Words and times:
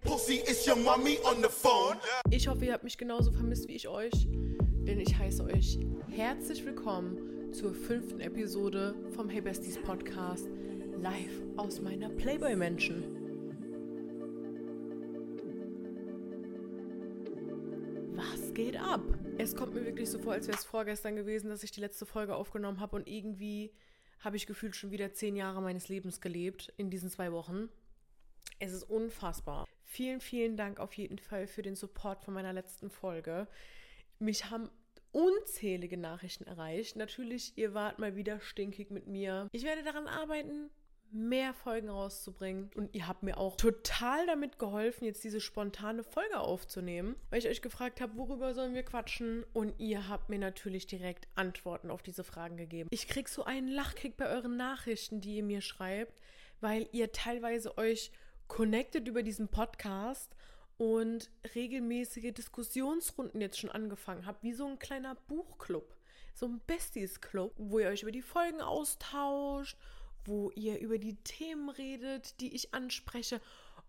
Pussy 0.00 0.36
is 0.48 0.66
your 0.66 0.76
mommy 0.76 1.18
on 1.22 1.42
the 1.42 1.48
phone. 1.50 1.98
Ich 2.30 2.48
hoffe, 2.48 2.64
ihr 2.64 2.72
habt 2.72 2.84
mich 2.84 2.96
genauso 2.96 3.30
vermisst 3.30 3.68
wie 3.68 3.74
ich 3.74 3.86
euch, 3.86 4.26
denn 4.30 4.98
ich 4.98 5.14
heiße 5.18 5.44
euch 5.44 5.78
herzlich 6.10 6.64
willkommen 6.64 7.52
zur 7.52 7.74
fünften 7.74 8.20
Episode 8.20 8.94
vom 9.14 9.28
Hey 9.28 9.42
Besties 9.42 9.78
Podcast 9.82 10.48
live 11.02 11.42
aus 11.58 11.82
meiner 11.82 12.08
Playboy-Menschen. 12.08 13.04
Was 18.14 18.54
geht 18.54 18.78
ab? 18.78 19.02
Es 19.36 19.54
kommt 19.54 19.74
mir 19.74 19.84
wirklich 19.84 20.08
so 20.08 20.18
vor, 20.18 20.32
als 20.32 20.46
wäre 20.46 20.56
es 20.56 20.64
vorgestern 20.64 21.14
gewesen, 21.14 21.50
dass 21.50 21.62
ich 21.62 21.72
die 21.72 21.80
letzte 21.80 22.06
Folge 22.06 22.34
aufgenommen 22.34 22.80
habe 22.80 22.96
und 22.96 23.06
irgendwie 23.06 23.70
habe 24.20 24.36
ich 24.36 24.46
gefühlt 24.46 24.74
schon 24.76 24.92
wieder 24.92 25.12
zehn 25.12 25.36
Jahre 25.36 25.60
meines 25.60 25.90
Lebens 25.90 26.22
gelebt 26.22 26.72
in 26.78 26.88
diesen 26.88 27.10
zwei 27.10 27.32
Wochen. 27.32 27.68
Es 28.58 28.72
ist 28.72 28.84
unfassbar. 28.84 29.66
Vielen, 29.84 30.20
vielen 30.20 30.56
Dank 30.56 30.80
auf 30.80 30.94
jeden 30.94 31.18
Fall 31.18 31.46
für 31.46 31.62
den 31.62 31.76
Support 31.76 32.24
von 32.24 32.34
meiner 32.34 32.52
letzten 32.52 32.90
Folge. 32.90 33.46
Mich 34.18 34.50
haben 34.50 34.70
unzählige 35.12 35.96
Nachrichten 35.96 36.44
erreicht. 36.44 36.96
Natürlich, 36.96 37.56
ihr 37.56 37.74
wart 37.74 37.98
mal 37.98 38.16
wieder 38.16 38.40
stinkig 38.40 38.90
mit 38.90 39.06
mir. 39.06 39.48
Ich 39.52 39.64
werde 39.64 39.82
daran 39.82 40.08
arbeiten, 40.08 40.70
mehr 41.10 41.54
Folgen 41.54 41.88
rauszubringen. 41.88 42.70
Und 42.74 42.94
ihr 42.94 43.06
habt 43.06 43.22
mir 43.22 43.38
auch 43.38 43.56
total 43.56 44.26
damit 44.26 44.58
geholfen, 44.58 45.04
jetzt 45.04 45.24
diese 45.24 45.40
spontane 45.40 46.02
Folge 46.02 46.38
aufzunehmen, 46.38 47.16
weil 47.30 47.38
ich 47.38 47.48
euch 47.48 47.62
gefragt 47.62 48.00
habe, 48.00 48.16
worüber 48.16 48.54
sollen 48.54 48.74
wir 48.74 48.82
quatschen? 48.82 49.44
Und 49.52 49.78
ihr 49.78 50.08
habt 50.08 50.28
mir 50.28 50.38
natürlich 50.38 50.86
direkt 50.86 51.28
Antworten 51.34 51.90
auf 51.90 52.02
diese 52.02 52.24
Fragen 52.24 52.56
gegeben. 52.56 52.88
Ich 52.90 53.08
krieg 53.08 53.28
so 53.28 53.44
einen 53.44 53.68
Lachkick 53.68 54.16
bei 54.16 54.28
euren 54.28 54.56
Nachrichten, 54.56 55.20
die 55.20 55.36
ihr 55.36 55.44
mir 55.44 55.60
schreibt, 55.60 56.18
weil 56.60 56.88
ihr 56.92 57.12
teilweise 57.12 57.76
euch 57.78 58.12
connected 58.48 59.08
über 59.08 59.22
diesen 59.22 59.48
Podcast 59.48 60.34
und 60.78 61.30
regelmäßige 61.54 62.32
Diskussionsrunden 62.32 63.40
jetzt 63.40 63.58
schon 63.58 63.70
angefangen 63.70 64.26
habt, 64.26 64.42
wie 64.42 64.52
so 64.52 64.66
ein 64.66 64.78
kleiner 64.78 65.14
Buchclub, 65.26 65.96
so 66.34 66.46
ein 66.46 66.60
Besties-Club, 66.66 67.54
wo 67.56 67.78
ihr 67.78 67.88
euch 67.88 68.02
über 68.02 68.12
die 68.12 68.22
Folgen 68.22 68.60
austauscht, 68.60 69.76
wo 70.24 70.50
ihr 70.50 70.78
über 70.80 70.98
die 70.98 71.16
Themen 71.16 71.70
redet, 71.70 72.40
die 72.40 72.54
ich 72.54 72.74
anspreche. 72.74 73.40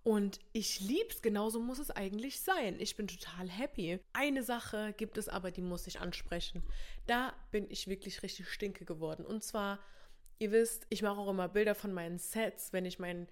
Und 0.04 0.40
ich 0.54 0.80
lieb's, 0.80 1.22
genauso 1.22 1.60
muss 1.60 1.80
es 1.80 1.92
eigentlich 1.92 2.40
sein. 2.40 2.80
Ich 2.80 2.96
bin 2.96 3.08
total 3.08 3.50
happy. 3.50 4.00
Eine 4.14 4.42
Sache 4.42 4.94
gibt 4.96 5.18
es 5.18 5.28
aber, 5.28 5.52
die 5.52 5.62
muss 5.62 5.88
ich 5.88 6.00
ansprechen. 6.00 6.64
Da 7.08 7.34
bin 7.52 7.70
ich 7.70 7.88
wirklich 7.88 8.24
richtig 8.24 8.48
stinke 8.48 8.86
geworden. 8.86 9.26
Und 9.26 9.44
zwar, 9.44 9.80
ihr 10.40 10.52
wisst, 10.52 10.86
ich 10.90 11.02
mache 11.02 11.20
auch 11.20 11.30
immer 11.30 11.50
Bilder 11.50 11.76
von 11.76 11.92
meinen 11.92 12.20
Sets, 12.20 12.72
wenn 12.72 12.86
ich 12.86 13.00
mein 13.00 13.28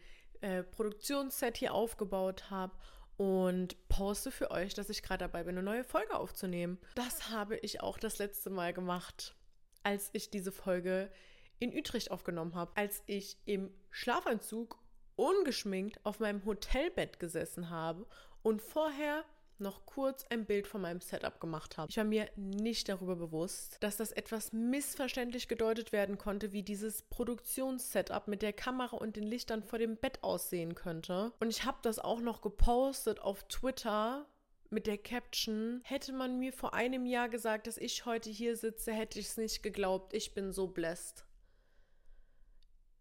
äh, 0.45 0.63
Produktionsset 0.63 1.57
hier 1.57 1.73
aufgebaut 1.73 2.51
habe 2.51 2.73
und 3.17 3.75
poste 3.89 4.29
für 4.29 4.51
euch, 4.51 4.75
dass 4.75 4.89
ich 4.89 5.01
gerade 5.01 5.25
dabei 5.25 5.43
bin, 5.43 5.57
eine 5.57 5.63
neue 5.63 5.83
Folge 5.83 6.15
aufzunehmen. 6.15 6.77
Das 6.93 7.31
habe 7.31 7.57
ich 7.57 7.81
auch 7.81 7.97
das 7.97 8.19
letzte 8.19 8.51
Mal 8.51 8.71
gemacht, 8.71 9.35
als 9.81 10.11
ich 10.13 10.29
diese 10.29 10.51
Folge 10.51 11.11
in 11.57 11.75
Utrecht 11.75 12.11
aufgenommen 12.11 12.53
habe, 12.53 12.71
als 12.75 13.01
ich 13.07 13.37
im 13.45 13.71
Schlafanzug 13.89 14.77
ungeschminkt 15.15 15.99
auf 16.05 16.19
meinem 16.19 16.45
Hotelbett 16.45 17.19
gesessen 17.19 17.71
habe 17.71 18.05
und 18.43 18.61
vorher 18.61 19.23
noch 19.59 19.85
kurz 19.85 20.25
ein 20.29 20.45
Bild 20.45 20.67
von 20.67 20.81
meinem 20.81 21.01
Setup 21.01 21.39
gemacht 21.39 21.77
habe. 21.77 21.89
Ich 21.89 21.97
war 21.97 22.03
mir 22.03 22.29
nicht 22.35 22.89
darüber 22.89 23.15
bewusst, 23.15 23.77
dass 23.81 23.97
das 23.97 24.11
etwas 24.11 24.53
missverständlich 24.53 25.47
gedeutet 25.47 25.91
werden 25.91 26.17
konnte, 26.17 26.51
wie 26.51 26.63
dieses 26.63 27.03
Produktionssetup 27.03 28.27
mit 28.27 28.41
der 28.41 28.53
Kamera 28.53 28.97
und 28.97 29.15
den 29.15 29.23
Lichtern 29.23 29.63
vor 29.63 29.79
dem 29.79 29.97
Bett 29.97 30.23
aussehen 30.23 30.75
könnte. 30.75 31.33
Und 31.39 31.49
ich 31.49 31.65
habe 31.65 31.77
das 31.81 31.99
auch 31.99 32.21
noch 32.21 32.41
gepostet 32.41 33.19
auf 33.21 33.43
Twitter 33.47 34.27
mit 34.69 34.87
der 34.87 34.97
Caption, 34.97 35.81
hätte 35.83 36.11
man 36.11 36.39
mir 36.39 36.51
vor 36.51 36.73
einem 36.73 37.05
Jahr 37.05 37.29
gesagt, 37.29 37.67
dass 37.67 37.77
ich 37.77 38.05
heute 38.05 38.29
hier 38.29 38.57
sitze, 38.57 38.91
hätte 38.91 39.19
ich 39.19 39.27
es 39.27 39.37
nicht 39.37 39.63
geglaubt. 39.63 40.13
Ich 40.13 40.33
bin 40.33 40.51
so 40.51 40.67
blessed. 40.67 41.25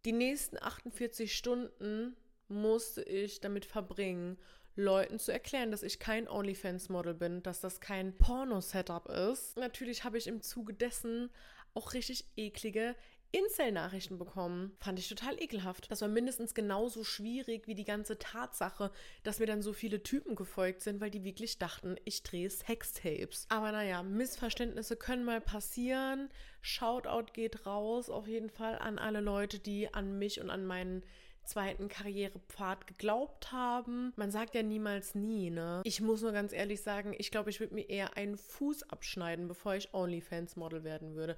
Die 0.05 0.13
nächsten 0.13 0.63
48 0.63 1.35
Stunden 1.35 2.17
musste 2.49 3.03
ich 3.03 3.41
damit 3.41 3.65
verbringen, 3.65 4.39
Leuten 4.77 5.19
zu 5.19 5.33
erklären, 5.33 5.71
dass 5.71 5.83
ich 5.83 5.99
kein 5.99 6.29
OnlyFans-Model 6.29 7.15
bin, 7.15 7.43
dass 7.43 7.61
das 7.61 7.81
kein 7.81 8.17
Porno-Setup 8.17 9.09
ist. 9.09 9.57
Natürlich 9.57 10.05
habe 10.05 10.19
ich 10.19 10.27
im 10.27 10.43
Zuge 10.43 10.75
dessen 10.75 11.31
auch 11.75 11.93
richtig 11.93 12.27
eklige 12.37 12.95
Incel-Nachrichten 13.35 14.17
bekommen. 14.17 14.77
Fand 14.79 14.99
ich 14.99 15.09
total 15.09 15.41
ekelhaft. 15.43 15.91
Das 15.91 16.01
war 16.03 16.09
mindestens 16.09 16.55
genauso 16.55 17.03
schwierig 17.03 17.67
wie 17.67 17.75
die 17.75 17.85
ganze 17.85 18.17
Tatsache, 18.17 18.93
dass 19.25 19.41
mir 19.41 19.47
dann 19.47 19.61
so 19.61 19.73
viele 19.73 20.05
Typen 20.05 20.37
gefolgt 20.37 20.83
sind, 20.83 21.01
weil 21.01 21.11
die 21.11 21.25
wirklich 21.25 21.59
dachten, 21.59 21.97
ich 22.05 22.23
drehe 22.23 22.49
Sextapes. 22.49 23.47
Aber 23.49 23.73
naja, 23.73 24.05
Missverständnisse 24.05 24.95
können 24.95 25.25
mal 25.25 25.41
passieren. 25.41 26.31
Shoutout 26.63 27.33
geht 27.33 27.67
raus 27.67 28.09
auf 28.09 28.29
jeden 28.29 28.51
Fall 28.51 28.79
an 28.79 29.01
alle 29.01 29.21
Leute, 29.21 29.59
die 29.59 29.93
an 29.93 30.17
mich 30.17 30.41
und 30.41 30.51
an 30.51 30.65
meinen 30.65 31.03
zweiten 31.45 31.89
Karrierepfad 31.89 32.87
geglaubt 32.87 33.53
haben. 33.53 34.13
Man 34.17 34.31
sagt 34.31 34.55
ja 34.55 34.63
niemals 34.63 35.15
nie, 35.15 35.51
ne? 35.51 35.83
Ich 35.85 36.01
muss 36.01 36.23
nur 36.23 36.33
ganz 36.33 36.53
ehrlich 36.53 36.83
sagen, 36.83 37.15
ich 37.17 37.31
glaube, 37.31 37.51
ich 37.51 37.61
würde 37.61 37.75
mir 37.75 37.89
eher 37.89 38.17
einen 38.17 38.37
Fuß 38.37 38.91
abschneiden, 38.91 39.49
bevor 39.49 39.75
ich 39.75 39.93
OnlyFans-Model 39.95 40.85
werden 40.85 41.15
würde. 41.15 41.37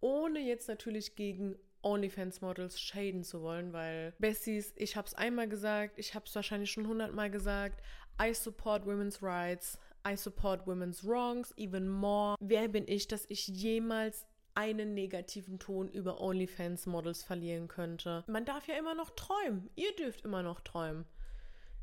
Ohne 0.00 0.40
jetzt 0.40 0.68
natürlich 0.68 1.14
gegen 1.14 1.56
OnlyFans-Models 1.82 2.80
shaden 2.80 3.24
zu 3.24 3.42
wollen, 3.42 3.72
weil 3.72 4.14
Bessies, 4.18 4.72
ich 4.76 4.96
habe 4.96 5.06
es 5.06 5.14
einmal 5.14 5.48
gesagt, 5.48 5.98
ich 5.98 6.14
habe 6.14 6.26
es 6.26 6.34
wahrscheinlich 6.34 6.70
schon 6.70 6.86
hundertmal 6.86 7.30
gesagt, 7.30 7.82
I 8.22 8.34
support 8.34 8.86
women's 8.86 9.22
rights, 9.22 9.78
I 10.06 10.16
support 10.16 10.66
women's 10.66 11.06
wrongs 11.06 11.52
even 11.56 11.88
more. 11.88 12.36
Wer 12.40 12.68
bin 12.68 12.86
ich, 12.86 13.08
dass 13.08 13.26
ich 13.28 13.48
jemals 13.48 14.26
einen 14.60 14.92
negativen 14.92 15.58
Ton 15.58 15.88
über 15.88 16.20
OnlyFans-Models 16.20 17.22
verlieren 17.22 17.66
könnte. 17.66 18.24
Man 18.26 18.44
darf 18.44 18.68
ja 18.68 18.74
immer 18.76 18.94
noch 18.94 19.08
träumen. 19.08 19.70
Ihr 19.74 19.96
dürft 19.96 20.22
immer 20.26 20.42
noch 20.42 20.60
träumen. 20.60 21.06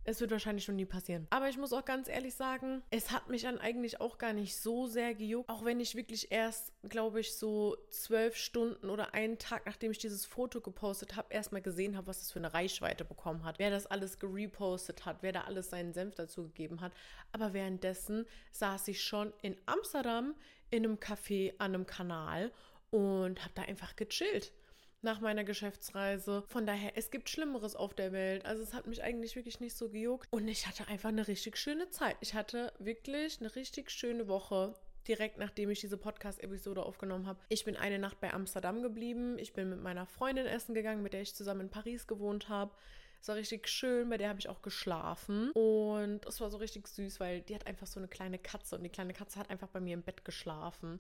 Es 0.03 0.21
wird 0.21 0.29
wahrscheinlich 0.29 0.63
schon 0.63 0.75
nie 0.75 0.85
passieren. 0.85 1.25
Aber 1.31 1.49
ich 1.49 1.57
muss 1.57 1.73
auch 1.73 1.83
ganz 1.83 2.07
ehrlich 2.07 2.35
sagen, 2.35 2.83
es 2.91 3.11
hat 3.11 3.29
mich 3.29 3.41
dann 3.41 3.57
eigentlich 3.57 3.99
auch 3.99 4.19
gar 4.19 4.31
nicht 4.31 4.55
so 4.55 4.85
sehr 4.85 5.15
gejuckt. 5.15 5.49
Auch 5.49 5.65
wenn 5.65 5.79
ich 5.79 5.95
wirklich 5.95 6.31
erst, 6.31 6.71
glaube 6.87 7.19
ich, 7.19 7.33
so 7.33 7.75
zwölf 7.89 8.35
Stunden 8.37 8.91
oder 8.91 9.15
einen 9.15 9.39
Tag, 9.39 9.65
nachdem 9.65 9.91
ich 9.91 9.97
dieses 9.97 10.25
Foto 10.25 10.61
gepostet 10.61 11.15
habe, 11.15 11.33
erstmal 11.33 11.63
gesehen 11.63 11.97
habe, 11.97 12.07
was 12.07 12.19
das 12.19 12.31
für 12.31 12.39
eine 12.39 12.53
Reichweite 12.53 13.03
bekommen 13.03 13.43
hat. 13.43 13.57
Wer 13.57 13.71
das 13.71 13.87
alles 13.87 14.19
gerepostet 14.19 15.05
hat, 15.05 15.23
wer 15.23 15.31
da 15.31 15.41
alles 15.41 15.71
seinen 15.71 15.93
Senf 15.93 16.13
dazu 16.13 16.43
gegeben 16.43 16.79
hat. 16.79 16.93
Aber 17.31 17.53
währenddessen 17.53 18.27
saß 18.51 18.87
ich 18.89 19.03
schon 19.03 19.33
in 19.41 19.57
Amsterdam 19.65 20.35
in 20.69 20.85
einem 20.85 20.97
Café 20.97 21.53
an 21.57 21.73
einem 21.73 21.85
Kanal 21.85 22.51
und 22.91 23.43
habe 23.43 23.53
da 23.55 23.63
einfach 23.63 23.95
gechillt 23.95 24.53
nach 25.01 25.19
meiner 25.19 25.43
Geschäftsreise. 25.43 26.43
Von 26.47 26.65
daher, 26.65 26.93
es 26.95 27.11
gibt 27.11 27.29
Schlimmeres 27.29 27.75
auf 27.75 27.93
der 27.93 28.11
Welt. 28.11 28.45
Also 28.45 28.63
es 28.63 28.73
hat 28.73 28.87
mich 28.87 29.03
eigentlich 29.03 29.35
wirklich 29.35 29.59
nicht 29.59 29.75
so 29.75 29.89
gejuckt. 29.89 30.27
Und 30.31 30.47
ich 30.47 30.67
hatte 30.67 30.87
einfach 30.87 31.09
eine 31.09 31.27
richtig 31.27 31.57
schöne 31.57 31.89
Zeit. 31.89 32.17
Ich 32.21 32.33
hatte 32.33 32.73
wirklich 32.79 33.39
eine 33.39 33.55
richtig 33.55 33.91
schöne 33.91 34.27
Woche 34.27 34.75
direkt 35.07 35.37
nachdem 35.37 35.69
ich 35.69 35.79
diese 35.79 35.97
Podcast-Episode 35.97 36.83
aufgenommen 36.83 37.27
habe. 37.27 37.39
Ich 37.49 37.65
bin 37.65 37.75
eine 37.75 37.99
Nacht 37.99 38.19
bei 38.19 38.33
Amsterdam 38.33 38.81
geblieben. 38.81 39.37
Ich 39.39 39.53
bin 39.53 39.69
mit 39.69 39.81
meiner 39.81 40.05
Freundin 40.05 40.45
essen 40.45 40.73
gegangen, 40.73 41.01
mit 41.01 41.13
der 41.13 41.21
ich 41.21 41.35
zusammen 41.35 41.61
in 41.61 41.69
Paris 41.69 42.07
gewohnt 42.07 42.49
habe. 42.49 42.73
Es 43.21 43.27
war 43.27 43.35
richtig 43.35 43.67
schön, 43.67 44.09
bei 44.09 44.17
der 44.17 44.29
habe 44.29 44.39
ich 44.39 44.49
auch 44.49 44.61
geschlafen. 44.61 45.51
Und 45.51 46.25
es 46.25 46.39
war 46.39 46.49
so 46.49 46.57
richtig 46.57 46.87
süß, 46.87 47.19
weil 47.19 47.41
die 47.41 47.55
hat 47.55 47.67
einfach 47.67 47.87
so 47.87 47.99
eine 47.99 48.07
kleine 48.07 48.37
Katze 48.37 48.75
und 48.75 48.83
die 48.83 48.89
kleine 48.89 49.13
Katze 49.13 49.39
hat 49.39 49.49
einfach 49.49 49.69
bei 49.69 49.79
mir 49.79 49.93
im 49.93 50.03
Bett 50.03 50.23
geschlafen. 50.23 50.99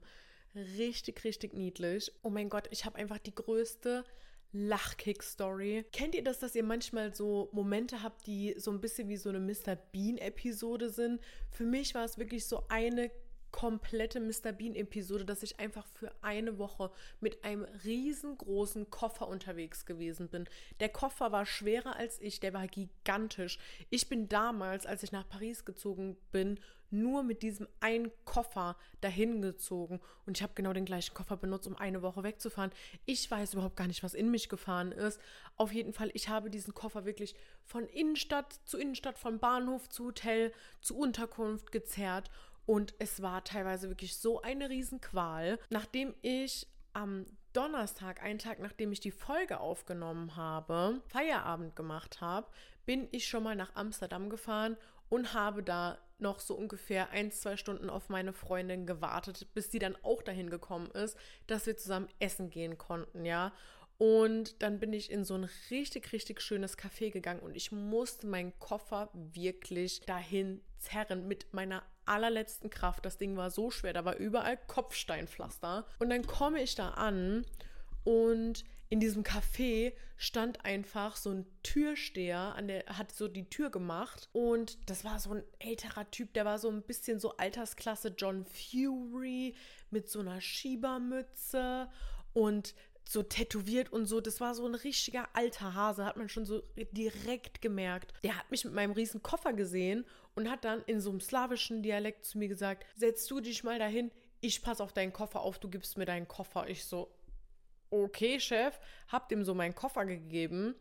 Richtig, 0.55 1.23
richtig 1.23 1.53
niedlich. 1.53 2.11
Oh 2.23 2.29
mein 2.29 2.49
Gott, 2.49 2.67
ich 2.71 2.85
habe 2.85 2.97
einfach 2.97 3.19
die 3.19 3.35
größte 3.35 4.03
Lachkick-Story. 4.53 5.85
Kennt 5.91 6.15
ihr 6.15 6.23
das, 6.23 6.39
dass 6.39 6.55
ihr 6.55 6.63
manchmal 6.63 7.13
so 7.13 7.49
Momente 7.51 8.01
habt, 8.01 8.25
die 8.27 8.55
so 8.57 8.71
ein 8.71 8.81
bisschen 8.81 9.09
wie 9.09 9.17
so 9.17 9.29
eine 9.29 9.39
Mr. 9.39 9.75
Bean-Episode 9.75 10.89
sind? 10.89 11.21
Für 11.51 11.65
mich 11.65 11.93
war 11.93 12.05
es 12.05 12.17
wirklich 12.17 12.45
so 12.45 12.63
eine 12.69 13.11
komplette 13.51 14.19
Mr. 14.19 14.51
Bean-Episode, 14.51 15.25
dass 15.25 15.43
ich 15.43 15.59
einfach 15.59 15.85
für 15.87 16.11
eine 16.21 16.57
Woche 16.57 16.91
mit 17.19 17.43
einem 17.43 17.65
riesengroßen 17.83 18.89
Koffer 18.89 19.27
unterwegs 19.27 19.85
gewesen 19.85 20.27
bin. 20.29 20.47
Der 20.79 20.89
Koffer 20.89 21.31
war 21.31 21.45
schwerer 21.45 21.95
als 21.95 22.21
ich, 22.21 22.39
der 22.39 22.53
war 22.53 22.67
gigantisch. 22.67 23.59
Ich 23.89 24.09
bin 24.09 24.29
damals, 24.29 24.85
als 24.85 25.03
ich 25.03 25.11
nach 25.11 25.27
Paris 25.27 25.65
gezogen 25.65 26.17
bin, 26.31 26.59
nur 26.89 27.23
mit 27.23 27.41
diesem 27.41 27.67
einen 27.79 28.11
Koffer 28.25 28.77
dahin 29.01 29.41
gezogen 29.41 29.99
und 30.25 30.37
ich 30.37 30.43
habe 30.43 30.53
genau 30.55 30.73
den 30.73 30.85
gleichen 30.85 31.13
Koffer 31.13 31.35
benutzt, 31.35 31.67
um 31.67 31.75
eine 31.75 32.01
Woche 32.01 32.23
wegzufahren. 32.23 32.71
Ich 33.05 33.29
weiß 33.29 33.53
überhaupt 33.53 33.75
gar 33.75 33.87
nicht, 33.87 34.03
was 34.03 34.13
in 34.13 34.31
mich 34.31 34.49
gefahren 34.49 34.91
ist. 34.91 35.19
Auf 35.57 35.73
jeden 35.73 35.93
Fall, 35.93 36.11
ich 36.13 36.29
habe 36.29 36.49
diesen 36.49 36.73
Koffer 36.73 37.05
wirklich 37.05 37.35
von 37.65 37.87
Innenstadt 37.87 38.59
zu 38.65 38.77
Innenstadt, 38.77 39.17
von 39.17 39.39
Bahnhof 39.39 39.89
zu 39.89 40.05
Hotel 40.05 40.53
zu 40.81 40.97
Unterkunft 40.97 41.71
gezerrt 41.71 42.29
und 42.67 42.93
es 42.99 43.21
war 43.21 43.43
teilweise 43.43 43.89
wirklich 43.89 44.17
so 44.17 44.41
eine 44.41 44.69
Riesenqual. 44.69 45.57
Nachdem 45.69 46.13
ich 46.21 46.67
am 46.93 47.25
Donnerstag, 47.53 48.21
einen 48.21 48.39
Tag 48.39 48.59
nachdem 48.59 48.91
ich 48.91 48.99
die 48.99 49.11
Folge 49.11 49.59
aufgenommen 49.59 50.35
habe, 50.35 51.01
Feierabend 51.07 51.75
gemacht 51.75 52.21
habe, 52.21 52.47
bin 52.85 53.07
ich 53.11 53.25
schon 53.25 53.43
mal 53.43 53.55
nach 53.55 53.73
Amsterdam 53.75 54.29
gefahren 54.29 54.77
und 55.09 55.33
habe 55.33 55.63
da 55.63 55.97
noch 56.19 56.39
so 56.39 56.55
ungefähr 56.55 57.09
ein, 57.11 57.31
zwei 57.31 57.55
Stunden 57.55 57.89
auf 57.89 58.09
meine 58.09 58.33
Freundin 58.33 58.85
gewartet, 58.85 59.47
bis 59.53 59.71
sie 59.71 59.79
dann 59.79 59.95
auch 60.03 60.21
dahin 60.21 60.49
gekommen 60.49 60.91
ist, 60.91 61.17
dass 61.47 61.67
wir 61.67 61.77
zusammen 61.77 62.09
essen 62.19 62.49
gehen 62.49 62.77
konnten, 62.77 63.23
ja. 63.23 63.53
Und 63.97 64.61
dann 64.61 64.79
bin 64.79 64.93
ich 64.93 65.09
in 65.09 65.23
so 65.23 65.35
ein 65.35 65.49
richtig, 65.71 66.11
richtig 66.11 66.41
schönes 66.41 66.77
Café 66.77 67.11
gegangen 67.11 67.39
und 67.39 67.55
ich 67.55 67.71
musste 67.71 68.27
meinen 68.27 68.57
Koffer 68.59 69.09
wirklich 69.13 70.01
dahin 70.01 70.61
zerren 70.77 71.27
mit 71.27 71.53
meiner 71.53 71.83
allerletzten 72.07 72.69
Kraft. 72.69 73.05
Das 73.05 73.17
Ding 73.17 73.37
war 73.37 73.51
so 73.51 73.71
schwer, 73.71 73.93
da 73.93 74.05
war 74.05 74.17
überall 74.17 74.57
Kopfsteinpflaster. 74.67 75.85
Und 75.99 76.09
dann 76.09 76.25
komme 76.25 76.61
ich 76.61 76.75
da 76.75 76.89
an 76.89 77.45
und 78.03 78.63
in 78.89 78.99
diesem 78.99 79.23
Café 79.23 79.93
stand 80.15 80.63
einfach 80.63 81.17
so 81.17 81.29
ein 81.29 81.45
Türsteher, 81.61 82.55
an 82.55 82.69
der 82.69 82.85
hat 82.85 83.11
so 83.11 83.27
die 83.27 83.49
Tür 83.49 83.69
gemacht 83.69 84.29
und 84.31 84.77
das 84.89 85.03
war 85.03 85.19
so 85.19 85.33
ein 85.33 85.43
älterer 85.59 86.09
Typ, 86.09 86.33
der 86.33 86.45
war 86.45 86.57
so 86.57 86.69
ein 86.69 86.81
bisschen 86.83 87.19
so 87.19 87.35
Altersklasse 87.35 88.15
John 88.17 88.45
Fury 88.45 89.55
mit 89.91 90.09
so 90.09 90.21
einer 90.21 90.39
Schiebermütze 90.39 91.89
und 92.33 92.73
so 93.09 93.23
tätowiert 93.23 93.91
und 93.91 94.05
so. 94.05 94.21
Das 94.21 94.39
war 94.41 94.53
so 94.53 94.65
ein 94.65 94.75
richtiger 94.75 95.27
alter 95.33 95.73
Hase, 95.73 96.05
hat 96.05 96.17
man 96.17 96.29
schon 96.29 96.45
so 96.45 96.61
direkt 96.91 97.61
gemerkt. 97.61 98.13
Der 98.23 98.37
hat 98.37 98.51
mich 98.51 98.65
mit 98.65 98.73
meinem 98.73 98.91
riesen 98.91 99.23
Koffer 99.23 99.53
gesehen 99.53 100.05
und 100.35 100.49
hat 100.49 100.65
dann 100.65 100.83
in 100.85 101.01
so 101.01 101.09
einem 101.09 101.19
slawischen 101.19 101.83
Dialekt 101.83 102.25
zu 102.25 102.37
mir 102.37 102.47
gesagt: 102.47 102.85
Setz 102.95 103.25
du 103.27 103.39
dich 103.39 103.63
mal 103.63 103.79
dahin, 103.79 104.11
ich 104.41 104.61
pass 104.61 104.81
auf 104.81 104.93
deinen 104.93 105.13
Koffer 105.13 105.41
auf, 105.41 105.59
du 105.59 105.69
gibst 105.69 105.97
mir 105.97 106.05
deinen 106.05 106.27
Koffer. 106.27 106.69
Ich 106.69 106.85
so, 106.85 107.11
okay, 107.89 108.39
Chef, 108.39 108.79
hab 109.07 109.29
dem 109.29 109.43
so 109.43 109.53
meinen 109.53 109.75
Koffer 109.75 110.05
gegeben 110.05 110.75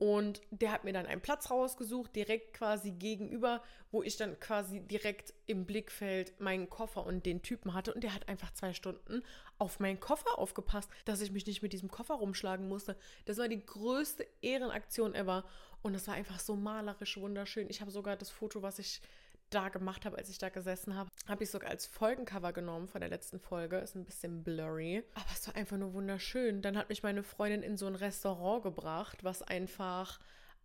und 0.00 0.40
der 0.50 0.72
hat 0.72 0.84
mir 0.84 0.94
dann 0.94 1.04
einen 1.04 1.20
Platz 1.20 1.50
rausgesucht, 1.50 2.16
direkt 2.16 2.54
quasi 2.54 2.90
gegenüber, 2.90 3.62
wo 3.90 4.02
ich 4.02 4.16
dann 4.16 4.40
quasi 4.40 4.80
direkt 4.80 5.34
im 5.44 5.66
Blickfeld 5.66 6.40
meinen 6.40 6.70
Koffer 6.70 7.04
und 7.04 7.26
den 7.26 7.42
Typen 7.42 7.74
hatte. 7.74 7.92
Und 7.92 8.02
der 8.02 8.14
hat 8.14 8.26
einfach 8.26 8.50
zwei 8.54 8.72
Stunden 8.72 9.22
auf 9.58 9.78
meinen 9.78 10.00
Koffer 10.00 10.38
aufgepasst, 10.38 10.88
dass 11.04 11.20
ich 11.20 11.32
mich 11.32 11.46
nicht 11.46 11.60
mit 11.60 11.74
diesem 11.74 11.90
Koffer 11.90 12.14
rumschlagen 12.14 12.66
musste. 12.66 12.96
Das 13.26 13.36
war 13.36 13.48
die 13.48 13.62
größte 13.62 14.26
Ehrenaktion 14.40 15.14
ever. 15.14 15.44
Und 15.82 15.92
das 15.92 16.08
war 16.08 16.14
einfach 16.14 16.40
so 16.40 16.56
malerisch 16.56 17.18
wunderschön. 17.18 17.68
Ich 17.68 17.82
habe 17.82 17.90
sogar 17.90 18.16
das 18.16 18.30
Foto, 18.30 18.62
was 18.62 18.78
ich 18.78 19.02
da 19.50 19.68
gemacht 19.68 20.04
habe, 20.04 20.16
als 20.16 20.28
ich 20.30 20.38
da 20.38 20.48
gesessen 20.48 20.96
habe, 20.96 21.10
habe 21.28 21.44
ich 21.44 21.50
sogar 21.50 21.70
als 21.70 21.86
Folgencover 21.86 22.52
genommen 22.52 22.88
von 22.88 23.00
der 23.00 23.10
letzten 23.10 23.40
Folge. 23.40 23.78
Ist 23.78 23.94
ein 23.94 24.04
bisschen 24.04 24.42
blurry. 24.42 25.02
Aber 25.14 25.30
es 25.32 25.46
war 25.46 25.56
einfach 25.56 25.76
nur 25.76 25.92
wunderschön. 25.92 26.62
Dann 26.62 26.76
hat 26.76 26.88
mich 26.88 27.02
meine 27.02 27.22
Freundin 27.22 27.62
in 27.62 27.76
so 27.76 27.86
ein 27.86 27.94
Restaurant 27.94 28.62
gebracht, 28.62 29.24
was 29.24 29.42
einfach 29.42 30.18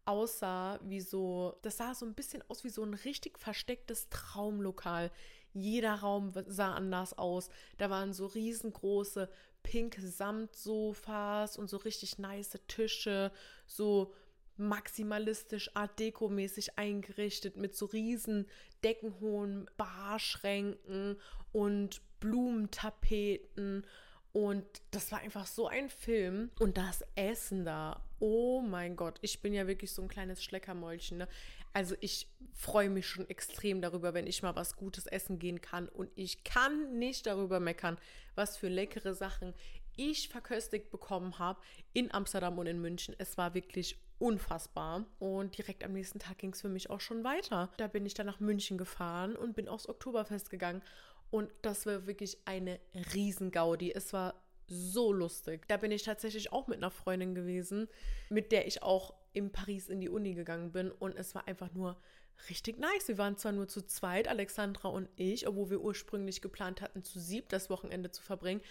aussah 0.05 0.79
wie 0.83 1.01
so, 1.01 1.57
das 1.63 1.77
sah 1.77 1.95
so 1.95 2.05
ein 2.05 2.13
bisschen 2.13 2.43
aus 2.47 2.63
wie 2.63 2.69
so 2.69 2.83
ein 2.83 2.93
richtig 2.93 3.39
verstecktes 3.39 4.09
Traumlokal. 4.09 5.11
Jeder 5.53 5.95
Raum 5.95 6.31
sah 6.47 6.73
anders 6.73 7.17
aus. 7.17 7.49
Da 7.77 7.89
waren 7.89 8.13
so 8.13 8.27
riesengroße 8.27 9.29
pinke 9.63 10.01
Samtsofas 10.01 11.57
und 11.57 11.69
so 11.69 11.77
richtig 11.77 12.19
nice 12.19 12.59
Tische, 12.67 13.31
so 13.65 14.13
maximalistisch 14.57 15.75
Art 15.75 15.99
Deco 15.99 16.29
mäßig 16.29 16.77
eingerichtet 16.77 17.57
mit 17.57 17.75
so 17.75 17.87
riesen 17.87 18.47
deckenhohen 18.85 19.69
Barschränken 19.75 21.17
und 21.51 22.01
Blumentapeten 22.21 23.85
und 24.35 24.65
das 24.91 25.13
war 25.13 25.19
einfach 25.19 25.47
so 25.47 25.69
ein 25.69 25.89
Film. 25.89 26.51
Und 26.59 26.75
das 26.75 27.05
Essen 27.15 27.63
da, 27.63 28.03
oh 28.19 28.59
mein 28.59 28.97
Gott, 28.97 29.17
ich 29.21 29.41
bin 29.41 29.53
ja 29.53 29.65
wirklich 29.65 29.93
so 29.93 30.01
ein 30.01 30.09
kleines 30.09 30.43
Schleckermäulchen. 30.43 31.19
Ne? 31.19 31.29
Also 31.71 31.95
ich 32.01 32.27
freue 32.51 32.89
mich 32.89 33.07
schon 33.07 33.29
extrem 33.29 33.81
darüber, 33.81 34.13
wenn 34.13 34.27
ich 34.27 34.43
mal 34.43 34.53
was 34.53 34.75
Gutes 34.75 35.05
essen 35.07 35.39
gehen 35.39 35.61
kann. 35.61 35.87
Und 35.87 36.09
ich 36.15 36.43
kann 36.43 36.99
nicht 36.99 37.27
darüber 37.27 37.61
meckern, 37.61 37.97
was 38.35 38.57
für 38.57 38.67
leckere 38.67 39.13
Sachen 39.13 39.53
ich 39.95 40.29
verköstigt 40.29 40.91
bekommen 40.91 41.39
habe 41.39 41.59
in 41.93 42.13
Amsterdam 42.13 42.57
und 42.57 42.67
in 42.67 42.81
München. 42.81 43.15
Es 43.17 43.37
war 43.37 43.53
wirklich 43.53 43.97
unfassbar. 44.19 45.05
Und 45.19 45.57
direkt 45.57 45.83
am 45.83 45.93
nächsten 45.93 46.19
Tag 46.19 46.37
ging 46.37 46.53
es 46.53 46.61
für 46.61 46.69
mich 46.69 46.89
auch 46.89 47.01
schon 47.01 47.23
weiter. 47.23 47.71
Da 47.77 47.87
bin 47.87 48.05
ich 48.05 48.13
dann 48.13 48.25
nach 48.25 48.39
München 48.39 48.77
gefahren 48.77 49.35
und 49.35 49.55
bin 49.55 49.67
aufs 49.67 49.89
Oktoberfest 49.89 50.49
gegangen. 50.49 50.81
Und 51.31 51.51
das 51.61 51.85
war 51.85 52.07
wirklich 52.07 52.37
eine 52.45 52.79
Riesengaudi. 53.13 53.91
Es 53.91 54.13
war 54.13 54.41
so 54.67 55.11
lustig. 55.11 55.67
Da 55.67 55.77
bin 55.77 55.91
ich 55.91 56.03
tatsächlich 56.03 56.51
auch 56.51 56.67
mit 56.67 56.77
einer 56.77 56.91
Freundin 56.91 57.35
gewesen, 57.35 57.87
mit 58.29 58.51
der 58.51 58.67
ich 58.67 58.83
auch 58.83 59.13
in 59.33 59.51
Paris 59.51 59.89
in 59.89 59.99
die 59.99 60.09
Uni 60.09 60.33
gegangen 60.33 60.71
bin. 60.71 60.91
Und 60.91 61.15
es 61.15 61.35
war 61.35 61.47
einfach 61.47 61.73
nur 61.73 61.97
richtig 62.49 62.79
nice. 62.79 63.07
Wir 63.07 63.17
waren 63.17 63.37
zwar 63.37 63.51
nur 63.51 63.67
zu 63.67 63.81
zweit, 63.81 64.27
Alexandra 64.27 64.89
und 64.89 65.09
ich, 65.15 65.47
obwohl 65.47 65.69
wir 65.69 65.81
ursprünglich 65.81 66.41
geplant 66.41 66.81
hatten, 66.81 67.03
zu 67.03 67.19
sieb 67.19 67.49
das 67.49 67.69
Wochenende 67.69 68.11
zu 68.11 68.21
verbringen. 68.21 68.61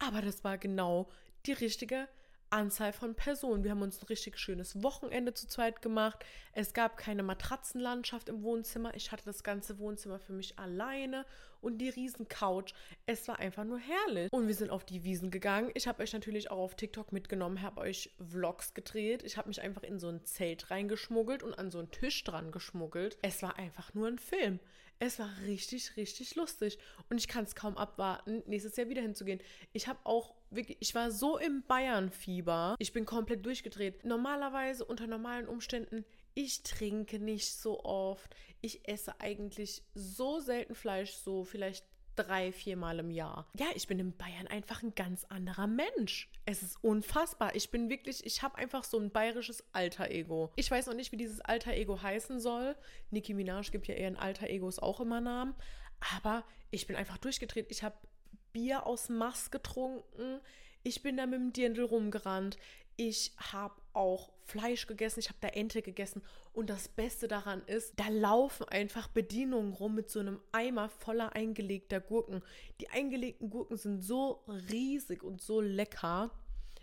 Aber 0.00 0.22
das 0.22 0.42
war 0.42 0.58
genau 0.58 1.08
die 1.46 1.52
richtige 1.52 2.08
Anzahl 2.50 2.92
von 2.92 3.14
Personen. 3.14 3.62
Wir 3.62 3.70
haben 3.70 3.82
uns 3.82 4.02
ein 4.02 4.06
richtig 4.06 4.38
schönes 4.38 4.82
Wochenende 4.82 5.34
zu 5.34 5.46
zweit 5.46 5.82
gemacht. 5.82 6.24
Es 6.52 6.74
gab 6.74 6.96
keine 6.96 7.22
Matratzenlandschaft 7.22 8.28
im 8.28 8.42
Wohnzimmer. 8.42 8.94
Ich 8.94 9.12
hatte 9.12 9.24
das 9.24 9.44
ganze 9.44 9.78
Wohnzimmer 9.78 10.18
für 10.18 10.32
mich 10.32 10.58
alleine 10.58 11.24
und 11.60 11.78
die 11.78 11.90
riesen 11.90 12.28
Couch. 12.28 12.72
Es 13.06 13.28
war 13.28 13.38
einfach 13.38 13.64
nur 13.64 13.78
herrlich. 13.78 14.32
Und 14.32 14.48
wir 14.48 14.54
sind 14.54 14.70
auf 14.70 14.84
die 14.84 15.04
Wiesen 15.04 15.30
gegangen. 15.30 15.70
Ich 15.74 15.86
habe 15.86 16.02
euch 16.02 16.12
natürlich 16.12 16.50
auch 16.50 16.58
auf 16.58 16.74
TikTok 16.74 17.12
mitgenommen, 17.12 17.62
habe 17.62 17.82
euch 17.82 18.10
Vlogs 18.18 18.74
gedreht. 18.74 19.22
Ich 19.22 19.36
habe 19.36 19.48
mich 19.48 19.62
einfach 19.62 19.84
in 19.84 20.00
so 20.00 20.08
ein 20.08 20.24
Zelt 20.24 20.70
reingeschmuggelt 20.70 21.44
und 21.44 21.54
an 21.54 21.70
so 21.70 21.78
einen 21.78 21.90
Tisch 21.92 22.24
dran 22.24 22.50
geschmuggelt. 22.50 23.16
Es 23.22 23.42
war 23.42 23.58
einfach 23.58 23.94
nur 23.94 24.08
ein 24.08 24.18
Film. 24.18 24.58
Es 25.02 25.18
war 25.18 25.30
richtig, 25.46 25.96
richtig 25.96 26.34
lustig. 26.34 26.78
Und 27.08 27.16
ich 27.16 27.26
kann 27.26 27.44
es 27.44 27.54
kaum 27.54 27.78
abwarten, 27.78 28.42
nächstes 28.46 28.76
Jahr 28.76 28.90
wieder 28.90 29.00
hinzugehen. 29.00 29.40
Ich 29.72 29.88
habe 29.88 29.98
auch 30.04 30.34
wirklich, 30.50 30.76
ich 30.80 30.94
war 30.94 31.10
so 31.10 31.38
im 31.38 31.62
Bayern-Fieber. 31.66 32.76
Ich 32.78 32.92
bin 32.92 33.06
komplett 33.06 33.46
durchgedreht. 33.46 34.04
Normalerweise, 34.04 34.84
unter 34.84 35.06
normalen 35.06 35.48
Umständen, 35.48 36.04
ich 36.34 36.62
trinke 36.64 37.18
nicht 37.18 37.50
so 37.50 37.82
oft. 37.82 38.36
Ich 38.60 38.86
esse 38.86 39.18
eigentlich 39.22 39.82
so 39.94 40.38
selten 40.38 40.74
Fleisch, 40.74 41.12
so 41.12 41.44
vielleicht 41.44 41.86
drei, 42.24 42.52
viermal 42.52 42.98
im 42.98 43.10
Jahr. 43.10 43.46
Ja, 43.58 43.66
ich 43.74 43.86
bin 43.86 43.98
in 43.98 44.16
Bayern 44.16 44.46
einfach 44.46 44.82
ein 44.82 44.94
ganz 44.94 45.24
anderer 45.24 45.66
Mensch. 45.66 46.30
Es 46.46 46.62
ist 46.62 46.82
unfassbar. 46.82 47.54
Ich 47.54 47.70
bin 47.70 47.88
wirklich, 47.88 48.24
ich 48.24 48.42
habe 48.42 48.56
einfach 48.56 48.84
so 48.84 48.98
ein 48.98 49.10
bayerisches 49.10 49.64
Alter-Ego. 49.72 50.50
Ich 50.56 50.70
weiß 50.70 50.86
noch 50.86 50.94
nicht, 50.94 51.12
wie 51.12 51.16
dieses 51.16 51.40
Alter-Ego 51.40 52.02
heißen 52.02 52.40
soll. 52.40 52.76
Nicki 53.10 53.34
Minaj 53.34 53.70
gibt 53.70 53.88
ja 53.88 53.94
eher 53.94 54.08
in 54.08 54.16
Alter-Egos 54.16 54.78
auch 54.78 55.00
immer 55.00 55.20
Namen. 55.20 55.54
Aber 56.14 56.44
ich 56.70 56.86
bin 56.86 56.96
einfach 56.96 57.18
durchgedreht. 57.18 57.66
Ich 57.70 57.82
habe 57.82 57.96
Bier 58.52 58.86
aus 58.86 59.08
Mass 59.08 59.50
getrunken. 59.50 60.40
Ich 60.82 61.02
bin 61.02 61.16
da 61.16 61.26
mit 61.26 61.40
dem 61.40 61.52
Dirndl 61.52 61.84
rumgerannt. 61.84 62.56
Ich 62.96 63.32
habe 63.52 63.74
auch 63.92 64.30
Fleisch 64.44 64.86
gegessen, 64.86 65.20
ich 65.20 65.28
habe 65.28 65.38
da 65.40 65.48
Ente 65.48 65.82
gegessen. 65.82 66.22
Und 66.52 66.70
das 66.70 66.88
Beste 66.88 67.28
daran 67.28 67.62
ist, 67.66 67.94
da 67.96 68.08
laufen 68.08 68.68
einfach 68.68 69.08
Bedienungen 69.08 69.72
rum 69.72 69.94
mit 69.94 70.10
so 70.10 70.20
einem 70.20 70.40
Eimer 70.52 70.88
voller 70.88 71.34
eingelegter 71.34 72.00
Gurken. 72.00 72.42
Die 72.80 72.90
eingelegten 72.90 73.50
Gurken 73.50 73.76
sind 73.76 74.02
so 74.02 74.42
riesig 74.70 75.22
und 75.22 75.40
so 75.40 75.60
lecker. 75.60 76.30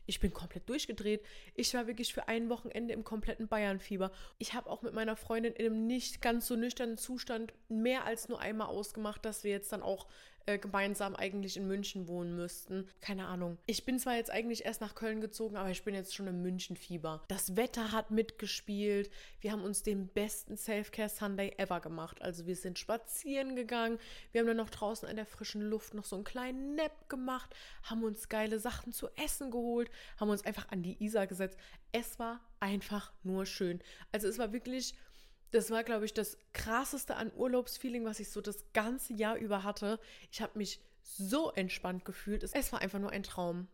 Ich 0.10 0.22
bin 0.22 0.34
komplett 0.34 0.70
durchgedreht. 0.70 1.22
Ich 1.54 1.74
war 1.74 1.86
wirklich 1.86 2.14
für 2.14 2.30
ein 2.30 2.50
Wochenende 2.50 2.94
im 2.94 3.04
kompletten 3.04 3.50
Bayernfieber. 3.50 4.12
Ich 4.38 4.54
habe 4.54 4.70
auch 4.70 4.82
mit 4.82 4.94
meiner 4.94 5.18
Freundin 5.18 5.54
in 5.54 5.66
einem 5.66 5.86
nicht 5.86 6.22
ganz 6.22 6.48
so 6.48 6.56
nüchternen 6.56 6.98
Zustand 6.98 7.54
mehr 7.68 8.06
als 8.06 8.30
nur 8.30 8.40
einmal 8.40 8.68
ausgemacht, 8.68 9.26
dass 9.26 9.44
wir 9.44 9.52
jetzt 9.52 9.74
dann 9.74 9.84
auch 9.84 10.08
äh, 10.48 10.58
gemeinsam 10.58 11.16
eigentlich 11.16 11.58
in 11.58 11.68
München 11.68 12.08
wohnen 12.08 12.36
müssten. 12.36 12.88
Keine 13.01 13.27
Ahnung. 13.27 13.58
Ich 13.66 13.84
bin 13.84 14.00
zwar 14.00 14.16
jetzt 14.16 14.32
eigentlich 14.32 14.66
erst 14.66 14.80
nach 14.80 14.96
Köln 14.96 15.20
gezogen, 15.20 15.58
aber 15.58 15.70
ich 15.70 15.84
bin 15.84 15.94
jetzt 15.94 16.16
schon 16.16 16.25
im 16.25 16.42
Münchenfieber. 16.42 17.22
Das 17.27 17.58
Wetter 17.58 17.92
hat 17.92 18.12
mitgespielt. 18.12 19.12
Wir 19.42 19.51
haben 19.51 19.63
uns 19.63 19.84
den 19.84 20.08
besten 20.08 20.56
Self-Care 20.56 21.10
Sunday 21.10 21.54
ever 21.58 21.82
gemacht. 21.82 22.22
Also 22.22 22.46
wir 22.48 22.56
sind 22.56 22.80
spazieren 22.80 23.58
gegangen. 23.58 24.00
Wir 24.32 24.39
haben 24.39 24.48
dann 24.48 24.58
noch 24.58 24.70
draußen 24.70 25.08
in 25.10 25.18
der 25.18 25.25
frischen 25.25 25.62
Luft 25.62 25.94
noch 25.94 26.06
so 26.06 26.16
einen 26.16 26.24
kleinen 26.24 26.75
Nap 26.75 27.10
gemacht, 27.10 27.54
haben 27.84 28.04
uns 28.04 28.30
geile 28.30 28.60
Sachen 28.60 28.94
zu 28.94 29.10
essen 29.18 29.51
geholt, 29.51 29.92
haben 30.18 30.30
uns 30.30 30.46
einfach 30.46 30.70
an 30.70 30.82
die 30.82 31.04
Isar 31.04 31.27
gesetzt. 31.27 31.58
Es 31.92 32.20
war 32.20 32.39
einfach 32.62 33.12
nur 33.24 33.46
schön. 33.46 33.82
Also 34.13 34.27
es 34.27 34.38
war 34.38 34.54
wirklich 34.54 34.96
das 35.51 35.72
war, 35.72 35.84
glaube 35.84 36.06
ich, 36.06 36.13
das 36.13 36.38
krasseste 36.54 37.16
an 37.16 37.32
Urlaubsfeeling, 37.36 38.06
was 38.06 38.20
ich 38.20 38.30
so 38.30 38.42
das 38.42 38.66
ganze 38.74 39.13
Jahr 39.13 39.38
über 39.38 39.63
hatte. 39.63 40.00
Ich 40.32 40.42
habe 40.42 40.58
mich 40.58 40.82
so 41.01 41.51
entspannt 41.51 42.06
gefühlt. 42.06 42.44
Es 42.44 42.72
war 42.72 42.82
einfach 42.82 43.00
nur 43.00 43.12
ein 43.12 43.24
Traum. 43.24 43.68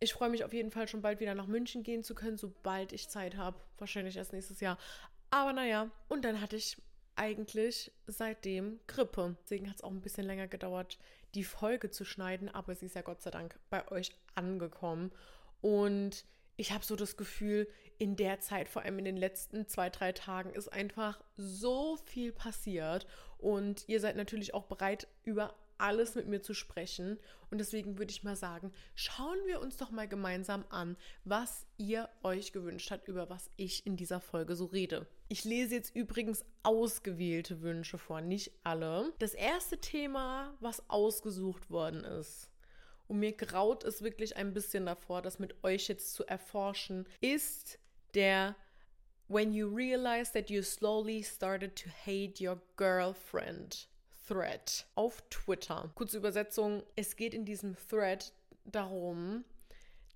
Ich 0.00 0.12
freue 0.12 0.30
mich 0.30 0.44
auf 0.44 0.52
jeden 0.52 0.70
Fall 0.70 0.86
schon 0.86 1.02
bald 1.02 1.18
wieder 1.18 1.34
nach 1.34 1.48
München 1.48 1.82
gehen 1.82 2.04
zu 2.04 2.14
können, 2.14 2.36
sobald 2.36 2.92
ich 2.92 3.08
Zeit 3.08 3.36
habe. 3.36 3.60
Wahrscheinlich 3.78 4.16
erst 4.16 4.32
nächstes 4.32 4.60
Jahr. 4.60 4.78
Aber 5.30 5.52
naja, 5.52 5.90
und 6.08 6.24
dann 6.24 6.40
hatte 6.40 6.56
ich 6.56 6.76
eigentlich 7.16 7.90
seitdem 8.06 8.78
Grippe. 8.86 9.36
Deswegen 9.42 9.68
hat 9.68 9.76
es 9.76 9.82
auch 9.82 9.90
ein 9.90 10.00
bisschen 10.00 10.24
länger 10.24 10.46
gedauert, 10.46 10.98
die 11.34 11.42
Folge 11.42 11.90
zu 11.90 12.04
schneiden, 12.04 12.48
aber 12.48 12.76
sie 12.76 12.86
ist 12.86 12.94
ja 12.94 13.02
Gott 13.02 13.22
sei 13.22 13.30
Dank 13.30 13.58
bei 13.70 13.90
euch 13.90 14.12
angekommen. 14.36 15.10
Und 15.60 16.24
ich 16.58 16.72
habe 16.72 16.84
so 16.84 16.96
das 16.96 17.16
Gefühl, 17.16 17.68
in 17.98 18.16
der 18.16 18.40
Zeit, 18.40 18.68
vor 18.68 18.82
allem 18.82 18.98
in 18.98 19.04
den 19.04 19.16
letzten 19.16 19.66
zwei, 19.68 19.90
drei 19.90 20.12
Tagen, 20.12 20.50
ist 20.50 20.68
einfach 20.68 21.22
so 21.36 21.96
viel 22.04 22.32
passiert. 22.32 23.06
Und 23.38 23.84
ihr 23.88 24.00
seid 24.00 24.16
natürlich 24.16 24.54
auch 24.54 24.64
bereit, 24.64 25.06
über 25.24 25.54
alles 25.78 26.16
mit 26.16 26.26
mir 26.26 26.42
zu 26.42 26.54
sprechen. 26.54 27.18
Und 27.52 27.58
deswegen 27.58 27.98
würde 27.98 28.10
ich 28.10 28.24
mal 28.24 28.34
sagen, 28.34 28.72
schauen 28.96 29.38
wir 29.46 29.60
uns 29.60 29.76
doch 29.76 29.92
mal 29.92 30.08
gemeinsam 30.08 30.64
an, 30.68 30.96
was 31.24 31.64
ihr 31.76 32.08
euch 32.24 32.52
gewünscht 32.52 32.90
habt, 32.90 33.06
über 33.06 33.30
was 33.30 33.50
ich 33.56 33.86
in 33.86 33.96
dieser 33.96 34.20
Folge 34.20 34.56
so 34.56 34.66
rede. 34.66 35.06
Ich 35.28 35.44
lese 35.44 35.76
jetzt 35.76 35.94
übrigens 35.94 36.44
ausgewählte 36.64 37.62
Wünsche 37.62 37.98
vor, 37.98 38.20
nicht 38.20 38.50
alle. 38.64 39.12
Das 39.20 39.34
erste 39.34 39.78
Thema, 39.78 40.56
was 40.58 40.90
ausgesucht 40.90 41.70
worden 41.70 42.02
ist, 42.02 42.50
und 43.08 43.18
mir 43.18 43.32
graut 43.32 43.84
es 43.84 44.02
wirklich 44.02 44.36
ein 44.36 44.54
bisschen 44.54 44.86
davor, 44.86 45.22
das 45.22 45.38
mit 45.38 45.64
euch 45.64 45.88
jetzt 45.88 46.14
zu 46.14 46.24
erforschen, 46.26 47.06
ist 47.20 47.78
der 48.14 48.54
When 49.28 49.52
you 49.52 49.68
realize 49.68 50.32
that 50.32 50.48
you 50.48 50.62
slowly 50.62 51.22
started 51.22 51.76
to 51.76 51.90
hate 52.06 52.42
your 52.42 52.60
girlfriend 52.76 53.88
Thread 54.26 54.86
auf 54.94 55.22
Twitter. 55.30 55.90
Kurze 55.94 56.18
Übersetzung, 56.18 56.82
es 56.96 57.16
geht 57.16 57.34
in 57.34 57.44
diesem 57.44 57.76
Thread 57.88 58.32
darum, 58.64 59.44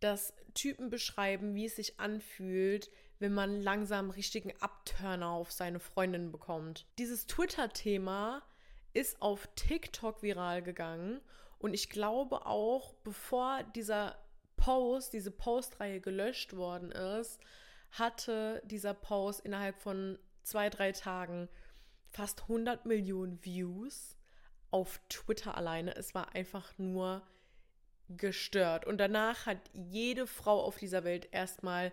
dass 0.01 0.35
Typen 0.55 0.91
beschreiben, 0.91 1.55
wie 1.55 1.67
es 1.67 1.77
sich 1.77 1.99
anfühlt, 2.01 2.91
wenn 3.19 3.33
man 3.33 3.61
langsam 3.61 4.11
richtigen 4.11 4.53
Abturner 4.61 5.31
auf 5.31 5.53
seine 5.53 5.79
Freundin 5.79 6.33
bekommt. 6.33 6.87
Dieses 6.99 7.27
Twitter-Thema 7.27 8.43
ist 8.95 9.21
auf 9.23 9.49
TikTok 9.57 10.23
viral 10.23 10.63
gegangen 10.63 11.21
und 11.63 11.75
ich 11.75 11.89
glaube 11.89 12.45
auch, 12.47 12.93
bevor 13.05 13.63
dieser 13.63 14.19
Post, 14.57 15.13
diese 15.13 15.31
Postreihe 15.31 16.01
gelöscht 16.01 16.55
worden 16.55 16.91
ist, 16.91 17.41
hatte 17.93 18.63
dieser 18.65 18.95
Post 18.95 19.41
innerhalb 19.41 19.79
von 19.81 20.19
zwei, 20.43 20.71
drei 20.71 20.93
Tagen 20.93 21.49
fast 22.11 22.43
100 22.43 22.85
Millionen 22.85 23.45
Views 23.45 24.17
auf 24.71 25.01
Twitter 25.09 25.57
alleine. 25.57 25.95
Es 25.95 26.15
war 26.15 26.35
einfach 26.35 26.77
nur 26.79 27.23
gestört. 28.09 28.85
Und 28.85 28.99
danach 28.99 29.47
hat 29.47 29.59
jede 29.73 30.27
Frau 30.27 30.63
auf 30.63 30.79
dieser 30.79 31.05
Welt 31.05 31.29
erstmal 31.31 31.93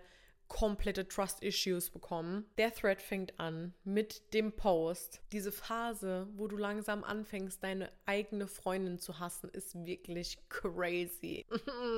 komplette 0.50 1.08
Trust 1.08 1.42
Issues 1.42 1.88
bekommen. 1.88 2.44
Der 2.58 2.74
Thread 2.74 3.00
fängt 3.00 3.38
an 3.40 3.72
mit 3.84 4.34
dem 4.34 4.52
Post. 4.52 5.22
Diese 5.32 5.52
Phase, 5.52 6.28
wo 6.34 6.48
du 6.48 6.58
langsam 6.58 7.04
anfängst, 7.04 7.62
deine 7.62 7.90
eigene 8.04 8.46
Freundin 8.46 8.98
zu 8.98 9.18
hassen, 9.18 9.48
ist 9.48 9.74
wirklich 9.86 10.36
crazy. 10.50 11.46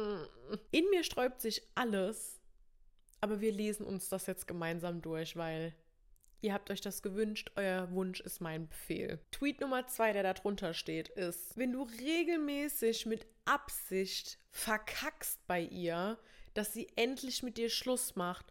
In 0.70 0.88
mir 0.90 1.02
sträubt 1.02 1.40
sich 1.40 1.62
alles, 1.74 2.40
aber 3.20 3.40
wir 3.40 3.52
lesen 3.52 3.86
uns 3.86 4.08
das 4.08 4.26
jetzt 4.26 4.46
gemeinsam 4.46 5.02
durch, 5.02 5.34
weil 5.34 5.74
Ihr 6.44 6.52
habt 6.52 6.72
euch 6.72 6.80
das 6.80 7.02
gewünscht, 7.02 7.52
euer 7.54 7.88
Wunsch 7.92 8.20
ist 8.20 8.40
mein 8.40 8.68
Befehl. 8.68 9.20
Tweet 9.30 9.60
Nummer 9.60 9.86
zwei, 9.86 10.12
der 10.12 10.24
da 10.24 10.32
drunter 10.34 10.74
steht, 10.74 11.08
ist, 11.10 11.56
wenn 11.56 11.72
du 11.72 11.84
regelmäßig 11.84 13.06
mit 13.06 13.26
Absicht 13.44 14.40
verkackst 14.50 15.46
bei 15.46 15.60
ihr, 15.60 16.18
dass 16.54 16.72
sie 16.72 16.88
endlich 16.96 17.42
mit 17.42 17.56
dir 17.56 17.70
Schluss 17.70 18.16
macht 18.16 18.46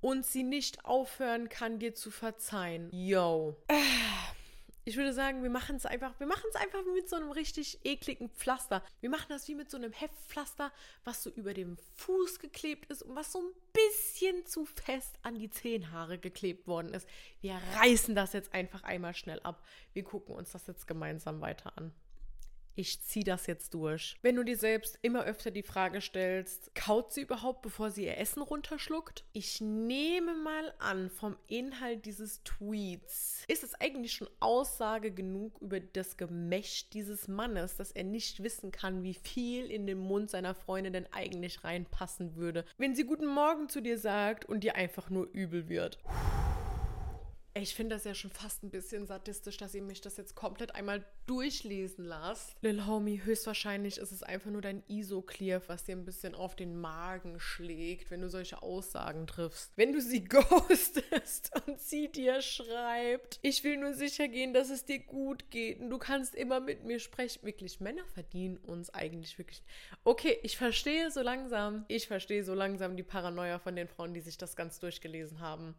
und 0.00 0.24
sie 0.24 0.42
nicht 0.42 0.84
aufhören 0.84 1.48
kann, 1.48 1.78
dir 1.78 1.94
zu 1.94 2.10
verzeihen. 2.10 2.88
Yo. 2.92 3.56
Ich 4.86 4.96
würde 4.96 5.12
sagen, 5.12 5.42
wir 5.42 5.50
machen 5.50 5.76
es 5.76 5.84
einfach, 5.84 6.18
wir 6.18 6.26
machen 6.26 6.46
es 6.48 6.56
einfach 6.56 6.82
mit 6.94 7.08
so 7.08 7.14
einem 7.14 7.30
richtig 7.30 7.78
ekligen 7.84 8.30
Pflaster. 8.30 8.82
Wir 9.00 9.10
machen 9.10 9.26
das 9.28 9.46
wie 9.46 9.54
mit 9.54 9.70
so 9.70 9.76
einem 9.76 9.92
Heftpflaster, 9.92 10.72
was 11.04 11.22
so 11.22 11.30
über 11.30 11.52
dem 11.52 11.76
Fuß 11.96 12.38
geklebt 12.38 12.90
ist 12.90 13.02
und 13.02 13.14
was 13.14 13.30
so 13.30 13.40
ein 13.40 13.52
bisschen 13.74 14.46
zu 14.46 14.64
fest 14.64 15.14
an 15.22 15.38
die 15.38 15.50
Zehenhaare 15.50 16.18
geklebt 16.18 16.66
worden 16.66 16.94
ist. 16.94 17.06
Wir 17.42 17.60
reißen 17.76 18.14
das 18.14 18.32
jetzt 18.32 18.54
einfach 18.54 18.82
einmal 18.82 19.14
schnell 19.14 19.38
ab. 19.40 19.62
Wir 19.92 20.02
gucken 20.02 20.34
uns 20.34 20.52
das 20.52 20.66
jetzt 20.66 20.86
gemeinsam 20.86 21.42
weiter 21.42 21.76
an 21.76 21.92
ich 22.74 23.02
ziehe 23.02 23.24
das 23.24 23.46
jetzt 23.46 23.74
durch. 23.74 24.16
Wenn 24.22 24.36
du 24.36 24.44
dir 24.44 24.56
selbst 24.56 24.98
immer 25.02 25.24
öfter 25.24 25.50
die 25.50 25.62
Frage 25.62 26.00
stellst, 26.00 26.74
kaut 26.74 27.12
sie 27.12 27.22
überhaupt, 27.22 27.62
bevor 27.62 27.90
sie 27.90 28.06
ihr 28.06 28.18
Essen 28.18 28.42
runterschluckt? 28.42 29.24
Ich 29.32 29.60
nehme 29.60 30.34
mal 30.34 30.72
an, 30.78 31.10
vom 31.10 31.36
Inhalt 31.46 32.06
dieses 32.06 32.42
Tweets 32.42 33.44
ist 33.48 33.64
es 33.64 33.74
eigentlich 33.74 34.12
schon 34.12 34.28
Aussage 34.38 35.10
genug 35.10 35.60
über 35.60 35.80
das 35.80 36.16
Gemächt 36.16 36.94
dieses 36.94 37.28
Mannes, 37.28 37.76
dass 37.76 37.92
er 37.92 38.04
nicht 38.04 38.42
wissen 38.42 38.70
kann, 38.70 39.02
wie 39.02 39.14
viel 39.14 39.70
in 39.70 39.86
den 39.86 39.98
Mund 39.98 40.30
seiner 40.30 40.54
Freundin 40.54 40.92
denn 40.92 41.12
eigentlich 41.12 41.64
reinpassen 41.64 42.36
würde, 42.36 42.64
wenn 42.78 42.94
sie 42.94 43.04
guten 43.04 43.26
Morgen 43.26 43.68
zu 43.68 43.80
dir 43.80 43.98
sagt 43.98 44.44
und 44.44 44.64
dir 44.64 44.76
einfach 44.76 45.10
nur 45.10 45.28
übel 45.32 45.68
wird. 45.68 45.98
Puh. 46.04 46.49
Ich 47.62 47.74
finde 47.74 47.94
das 47.94 48.04
ja 48.04 48.14
schon 48.14 48.30
fast 48.30 48.62
ein 48.62 48.70
bisschen 48.70 49.06
sadistisch, 49.06 49.58
dass 49.58 49.74
ihr 49.74 49.82
mich 49.82 50.00
das 50.00 50.16
jetzt 50.16 50.34
komplett 50.34 50.74
einmal 50.74 51.04
durchlesen 51.26 52.06
lasst. 52.06 52.56
Lil 52.62 52.86
Homie, 52.86 53.22
höchstwahrscheinlich 53.22 53.98
ist 53.98 54.12
es 54.12 54.22
einfach 54.22 54.50
nur 54.50 54.62
dein 54.62 54.82
Isoclear, 54.88 55.60
was 55.66 55.84
dir 55.84 55.94
ein 55.94 56.06
bisschen 56.06 56.34
auf 56.34 56.56
den 56.56 56.80
Magen 56.80 57.38
schlägt, 57.38 58.10
wenn 58.10 58.22
du 58.22 58.30
solche 58.30 58.62
Aussagen 58.62 59.26
triffst. 59.26 59.72
Wenn 59.76 59.92
du 59.92 60.00
sie 60.00 60.24
ghostest 60.28 61.50
und 61.66 61.78
sie 61.78 62.10
dir 62.10 62.40
schreibt, 62.40 63.38
ich 63.42 63.62
will 63.62 63.76
nur 63.76 63.92
sicher 63.92 64.28
gehen, 64.28 64.54
dass 64.54 64.70
es 64.70 64.86
dir 64.86 65.00
gut 65.00 65.50
geht 65.50 65.80
und 65.80 65.90
du 65.90 65.98
kannst 65.98 66.34
immer 66.34 66.60
mit 66.60 66.84
mir 66.84 66.98
sprechen. 66.98 67.44
Wirklich, 67.44 67.78
Männer 67.78 68.06
verdienen 68.14 68.56
uns 68.56 68.88
eigentlich 68.88 69.36
wirklich. 69.36 69.62
Okay, 70.02 70.38
ich 70.42 70.56
verstehe 70.56 71.10
so 71.10 71.20
langsam, 71.20 71.84
ich 71.88 72.06
verstehe 72.06 72.42
so 72.42 72.54
langsam 72.54 72.96
die 72.96 73.02
Paranoia 73.02 73.58
von 73.58 73.76
den 73.76 73.86
Frauen, 73.86 74.14
die 74.14 74.20
sich 74.20 74.38
das 74.38 74.56
ganz 74.56 74.80
durchgelesen 74.80 75.40
haben. 75.40 75.74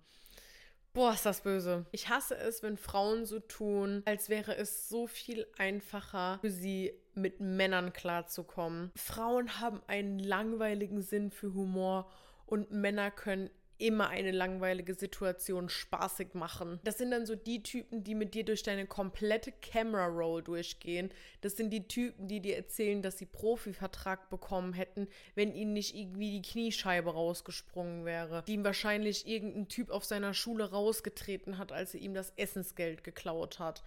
Boah, 0.93 1.13
ist 1.13 1.25
das 1.25 1.41
böse. 1.41 1.85
Ich 1.91 2.09
hasse 2.09 2.35
es, 2.35 2.63
wenn 2.63 2.75
Frauen 2.75 3.25
so 3.25 3.39
tun, 3.39 4.03
als 4.05 4.27
wäre 4.27 4.55
es 4.57 4.89
so 4.89 5.07
viel 5.07 5.47
einfacher 5.57 6.39
für 6.41 6.51
sie, 6.51 6.93
mit 7.13 7.39
Männern 7.39 7.93
klarzukommen. 7.93 8.91
Frauen 8.95 9.59
haben 9.59 9.81
einen 9.87 10.19
langweiligen 10.19 11.01
Sinn 11.01 11.31
für 11.31 11.53
Humor 11.53 12.09
und 12.45 12.71
Männer 12.71 13.11
können 13.11 13.49
immer 13.81 14.09
eine 14.09 14.31
langweilige 14.31 14.93
Situation 14.93 15.67
spaßig 15.69 16.33
machen. 16.33 16.79
Das 16.83 16.97
sind 16.97 17.11
dann 17.11 17.25
so 17.25 17.35
die 17.35 17.63
Typen, 17.63 18.03
die 18.03 18.15
mit 18.15 18.33
dir 18.33 18.45
durch 18.45 18.63
deine 18.63 18.85
komplette 18.85 19.51
Camera 19.51 20.05
Roll 20.05 20.43
durchgehen. 20.43 21.09
Das 21.41 21.57
sind 21.57 21.71
die 21.71 21.87
Typen, 21.87 22.27
die 22.27 22.39
dir 22.39 22.55
erzählen, 22.55 23.01
dass 23.01 23.17
sie 23.17 23.25
Profivertrag 23.25 24.29
bekommen 24.29 24.73
hätten, 24.73 25.07
wenn 25.35 25.53
ihnen 25.53 25.73
nicht 25.73 25.95
irgendwie 25.95 26.39
die 26.39 26.47
Kniescheibe 26.47 27.11
rausgesprungen 27.11 28.05
wäre. 28.05 28.43
Die 28.47 28.53
ihm 28.53 28.63
wahrscheinlich 28.63 29.27
irgendein 29.27 29.67
Typ 29.67 29.89
auf 29.89 30.05
seiner 30.05 30.33
Schule 30.33 30.69
rausgetreten 30.69 31.57
hat, 31.57 31.71
als 31.71 31.93
er 31.95 32.01
ihm 32.01 32.13
das 32.13 32.33
Essensgeld 32.35 33.03
geklaut 33.03 33.59
hat. 33.59 33.83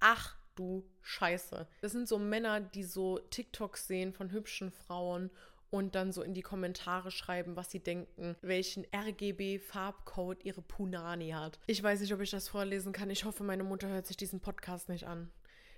Ach 0.00 0.36
du 0.54 0.84
Scheiße. 1.02 1.66
Das 1.80 1.92
sind 1.92 2.08
so 2.08 2.18
Männer, 2.18 2.60
die 2.60 2.84
so 2.84 3.18
TikToks 3.18 3.86
sehen 3.86 4.12
von 4.12 4.30
hübschen 4.30 4.70
Frauen 4.70 5.30
und 5.74 5.96
dann 5.96 6.12
so 6.12 6.22
in 6.22 6.34
die 6.34 6.42
Kommentare 6.42 7.10
schreiben, 7.10 7.56
was 7.56 7.68
sie 7.68 7.80
denken, 7.80 8.36
welchen 8.42 8.86
RGB-Farbcode 8.94 10.44
ihre 10.44 10.62
Punani 10.62 11.30
hat. 11.30 11.58
Ich 11.66 11.82
weiß 11.82 11.98
nicht, 11.98 12.14
ob 12.14 12.20
ich 12.20 12.30
das 12.30 12.46
vorlesen 12.46 12.92
kann. 12.92 13.10
Ich 13.10 13.24
hoffe, 13.24 13.42
meine 13.42 13.64
Mutter 13.64 13.88
hört 13.88 14.06
sich 14.06 14.16
diesen 14.16 14.38
Podcast 14.38 14.88
nicht 14.88 15.04
an. 15.04 15.32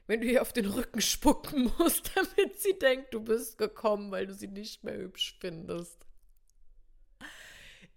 Wenn 0.06 0.20
du 0.20 0.26
ihr 0.26 0.42
auf 0.42 0.52
den 0.52 0.66
Rücken 0.66 1.00
spucken 1.00 1.72
musst, 1.78 2.14
damit 2.14 2.60
sie 2.60 2.78
denkt, 2.78 3.14
du 3.14 3.20
bist 3.20 3.56
gekommen, 3.56 4.10
weil 4.10 4.26
du 4.26 4.34
sie 4.34 4.48
nicht 4.48 4.84
mehr 4.84 4.98
hübsch 4.98 5.38
findest. 5.40 5.96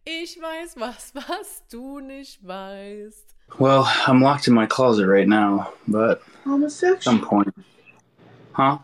Ich 0.05 0.41
weiß 0.41 0.77
was, 0.77 1.13
was 1.15 1.67
du 1.69 1.99
nicht 1.99 2.47
weißt. 2.47 3.35
Well, 3.57 3.83
I'm 4.05 4.21
locked 4.21 4.47
in 4.47 4.53
my 4.53 4.67
closet 4.67 5.05
right 5.05 5.27
now, 5.27 5.73
but 5.85 6.21
homosexual. 6.45 6.95
At 6.95 7.03
some 7.03 7.19
point. 7.19 7.53
Huh? 8.53 8.77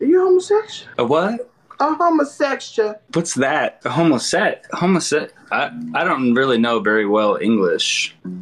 Are 0.00 0.06
you 0.06 0.24
homosexual? 0.24 0.90
A 0.96 1.06
what? 1.06 1.51
A 1.82 1.96
homosexual. 1.98 2.94
What's 3.12 3.34
that? 3.34 3.80
A 3.84 3.90
homoset? 3.90 4.66
Homoset? 4.72 5.32
I, 5.50 5.72
I 5.94 6.04
don't 6.04 6.32
really 6.32 6.56
know 6.56 6.78
very 6.78 7.06
well 7.06 7.36
English. 7.42 8.14
I 8.24 8.36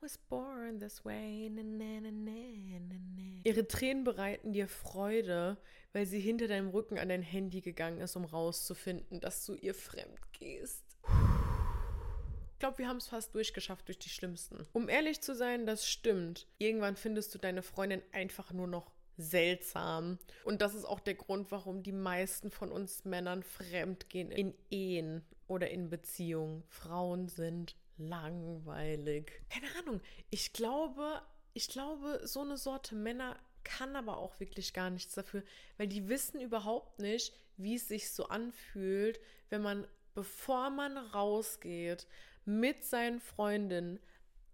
was 0.00 0.16
born 0.30 0.78
this 0.78 1.04
way. 1.04 1.50
Na, 1.52 1.62
na, 1.62 2.10
na, 2.10 2.32
Ihre 3.44 3.68
Tränen 3.68 4.04
bereiten 4.04 4.54
dir 4.54 4.68
Freude, 4.68 5.58
weil 5.92 6.06
sie 6.06 6.18
hinter 6.18 6.48
deinem 6.48 6.70
Rücken 6.70 6.98
an 6.98 7.10
dein 7.10 7.20
Handy 7.20 7.60
gegangen 7.60 8.00
ist, 8.00 8.16
um 8.16 8.24
rauszufinden, 8.24 9.20
dass 9.20 9.44
du 9.44 9.52
ihr 9.52 9.74
fremd 9.74 10.32
gehst. 10.32 10.82
Ich 12.54 12.58
glaube, 12.58 12.78
wir 12.78 12.88
haben 12.88 12.96
es 12.96 13.08
fast 13.08 13.34
durchgeschafft 13.34 13.86
durch 13.86 13.98
die 13.98 14.08
schlimmsten. 14.08 14.66
Um 14.72 14.88
ehrlich 14.88 15.20
zu 15.20 15.34
sein, 15.34 15.66
das 15.66 15.86
stimmt. 15.86 16.46
Irgendwann 16.56 16.96
findest 16.96 17.34
du 17.34 17.38
deine 17.38 17.62
Freundin 17.62 18.00
einfach 18.12 18.50
nur 18.54 18.66
noch 18.66 18.90
seltsam. 19.18 20.18
Und 20.44 20.62
das 20.62 20.74
ist 20.74 20.84
auch 20.84 21.00
der 21.00 21.14
Grund, 21.14 21.50
warum 21.50 21.82
die 21.82 21.92
meisten 21.92 22.50
von 22.50 22.72
uns 22.72 23.04
Männern 23.04 23.42
fremd 23.42 24.08
gehen 24.08 24.30
in 24.30 24.54
Ehen 24.70 25.22
oder 25.46 25.70
in 25.70 25.90
Beziehungen. 25.90 26.62
Frauen 26.68 27.28
sind 27.28 27.76
langweilig. 27.98 29.42
Keine 29.50 29.66
Ahnung. 29.78 30.00
Ich 30.30 30.52
glaube, 30.52 31.20
ich 31.52 31.68
glaube, 31.68 32.20
so 32.24 32.40
eine 32.40 32.56
Sorte 32.56 32.94
Männer 32.94 33.36
kann 33.64 33.96
aber 33.96 34.16
auch 34.18 34.38
wirklich 34.40 34.72
gar 34.72 34.88
nichts 34.88 35.14
dafür, 35.14 35.42
weil 35.76 35.88
die 35.88 36.08
wissen 36.08 36.40
überhaupt 36.40 37.00
nicht, 37.00 37.34
wie 37.56 37.74
es 37.74 37.88
sich 37.88 38.10
so 38.10 38.28
anfühlt, 38.28 39.20
wenn 39.50 39.62
man, 39.62 39.86
bevor 40.14 40.70
man 40.70 40.96
rausgeht, 40.96 42.06
mit 42.44 42.84
seinen 42.84 43.20
Freundinnen 43.20 44.00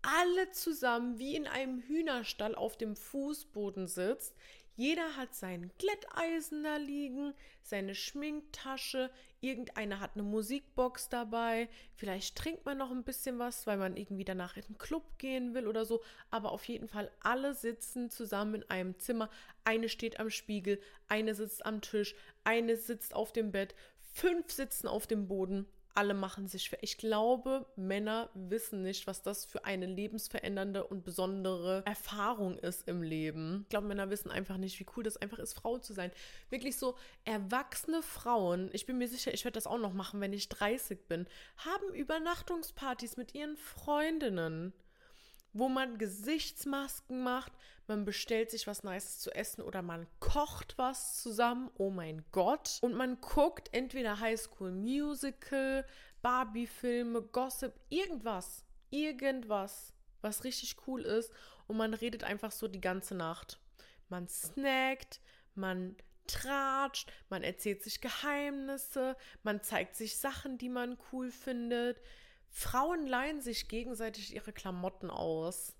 alle 0.05 0.51
zusammen 0.51 1.19
wie 1.19 1.35
in 1.35 1.47
einem 1.47 1.81
Hühnerstall 1.81 2.55
auf 2.55 2.77
dem 2.77 2.97
Fußboden 2.97 3.89
sitzt. 3.89 4.35
Jeder 4.77 5.17
hat 5.17 5.35
sein 5.35 5.71
Glätteisen 5.79 6.65
da 6.65 6.77
liegen, 6.77 7.33
seine 7.63 7.95
Schminktasche, 7.95 9.09
irgendeiner 9.41 10.01
hat 10.01 10.13
eine 10.15 10.25
Musikbox 10.25 11.09
dabei, 11.09 11.69
vielleicht 11.95 12.37
trinkt 12.37 12.65
man 12.65 12.79
noch 12.79 12.91
ein 12.91 13.05
bisschen 13.05 13.39
was, 13.39 13.69
weil 13.69 13.77
man 13.77 13.97
irgendwie 13.97 14.25
danach 14.25 14.57
in 14.57 14.65
den 14.65 14.79
Club 14.79 15.05
gehen 15.19 15.55
will 15.55 15.69
oder 15.69 15.85
so, 15.85 16.03
aber 16.31 16.51
auf 16.51 16.65
jeden 16.65 16.89
Fall 16.89 17.09
alle 17.21 17.55
sitzen 17.55 18.11
zusammen 18.11 18.57
in 18.57 18.71
einem 18.71 18.99
Zimmer. 18.99 19.31
Eine 19.63 19.89
steht 19.89 20.19
am 20.19 20.31
Spiegel, 20.31 20.81
eine 21.07 21.37
sitzt 21.37 21.65
am 21.65 21.81
Tisch, 21.81 22.17
eine 22.43 22.77
sitzt 22.77 23.15
auf 23.15 23.33
dem 23.33 23.53
Bett, 23.53 23.77
fünf 24.13 24.51
sitzen 24.51 24.89
auf 24.89 25.07
dem 25.07 25.29
Boden 25.29 25.69
alle 25.95 26.15
machen 26.15 26.49
sich 26.49 26.69
für. 26.69 26.79
Ich 26.81 26.99
glaube, 26.99 27.67
Männer 27.77 28.31
wissen 28.35 28.83
nicht, 28.83 29.07
was 29.07 29.23
das 29.23 29.45
für 29.45 29.65
eine 29.65 29.87
lebensverändernde 29.87 30.85
und 30.85 31.05
besondere 31.05 31.83
Erfahrung 31.87 32.59
ist 32.59 32.89
im 32.89 33.03
Leben. 33.03 33.61
Ich 33.63 33.69
glaube, 33.71 33.87
Männer 33.87 34.11
wissen 34.11 34.31
einfach 34.31 34.57
nicht, 34.57 34.79
wie 34.81 34.87
cool 34.97 35.05
das 35.05 35.17
einfach 35.17 35.39
ist, 35.39 35.55
Frau 35.55 35.79
zu 35.79 35.93
sein. 35.93 36.11
Wirklich 36.51 36.77
so 36.77 36.97
erwachsene 37.25 38.03
Frauen, 38.03 38.71
ich 38.73 38.87
bin 38.87 38.99
mir 38.99 39.09
sicher, 39.09 39.33
ich 39.33 39.45
werde 39.45 39.55
das 39.55 39.67
auch 39.67 39.79
noch 39.79 39.93
machen, 39.93 40.21
wenn 40.21 40.33
ich 40.33 40.49
30 40.49 41.07
bin, 41.07 41.27
haben 41.59 41.95
Übernachtungspartys 41.95 43.17
mit 43.17 43.35
ihren 43.35 43.57
Freundinnen 43.57 44.73
wo 45.55 45.69
man 45.69 45.97
Gesichtsmasken 45.97 47.23
macht, 47.23 47.53
man 47.87 48.05
bestellt 48.05 48.51
sich 48.51 48.67
was 48.67 48.83
Nices 48.83 49.21
zu 49.21 49.31
essen 49.35 49.63
oder 49.63 49.83
man 49.83 50.07
kocht 50.19 50.75
was 50.77 51.23
zusammen, 51.23 51.71
oh 51.79 51.91
mein 51.91 52.25
Gott. 52.33 52.79
Und 52.83 52.95
man 52.95 53.21
guckt 53.21 53.69
entweder 53.73 54.21
High 54.21 54.41
School 54.41 54.73
Musical, 54.73 55.87
Barbie-Filme, 56.23 57.23
Gossip, 57.23 57.75
irgendwas, 57.89 58.65
irgendwas, 58.91 59.95
was 60.23 60.45
richtig 60.45 60.77
cool 60.87 61.03
ist. 61.03 61.33
Und 61.67 61.77
man 61.77 61.95
redet 61.95 62.25
einfach 62.25 62.53
so 62.53 62.69
die 62.69 62.81
ganze 62.81 63.15
Nacht. 63.15 63.61
Man 64.09 64.29
snackt, 64.29 65.21
man 65.55 65.97
tratscht, 66.27 67.13
man 67.29 67.43
erzählt 67.43 67.83
sich 67.83 68.01
Geheimnisse, 68.01 69.17
man 69.43 69.63
zeigt 69.63 69.95
sich 69.97 70.17
Sachen, 70.17 70.59
die 70.59 70.69
man 70.69 70.97
cool 71.13 71.31
findet. 71.31 72.01
Frauen 72.57 73.09
leihen 73.09 73.41
sich 73.43 73.67
gegenseitig 73.67 74.33
ihre 74.33 74.53
Klamotten 74.53 75.11
aus. 75.11 75.75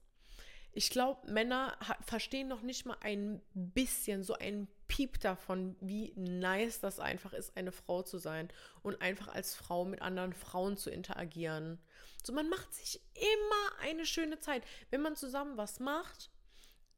Ich 0.73 0.91
glaube, 0.91 1.31
Männer 1.31 1.79
verstehen 2.05 2.49
noch 2.49 2.63
nicht 2.63 2.85
mal 2.85 2.97
ein 3.01 3.41
bisschen, 3.53 4.25
so 4.25 4.35
ein 4.35 4.67
Piep 4.89 5.21
davon, 5.21 5.77
wie 5.81 6.13
nice 6.17 6.81
das 6.81 6.99
einfach 6.99 7.33
ist, 7.33 7.57
eine 7.57 7.71
Frau 7.71 8.03
zu 8.03 8.19
sein 8.19 8.49
und 8.83 9.01
einfach 9.01 9.29
als 9.29 9.55
Frau 9.55 9.85
mit 9.85 10.03
anderen 10.03 10.33
Frauen 10.33 10.77
zu 10.77 10.91
interagieren. 10.91 11.79
So, 12.25 12.33
man 12.33 12.49
macht 12.49 12.75
sich 12.75 13.01
immer 13.15 13.81
eine 13.81 14.05
schöne 14.05 14.41
Zeit. 14.41 14.65
Wenn 14.91 15.01
man 15.01 15.15
zusammen 15.15 15.57
was 15.57 15.79
macht, 15.79 16.33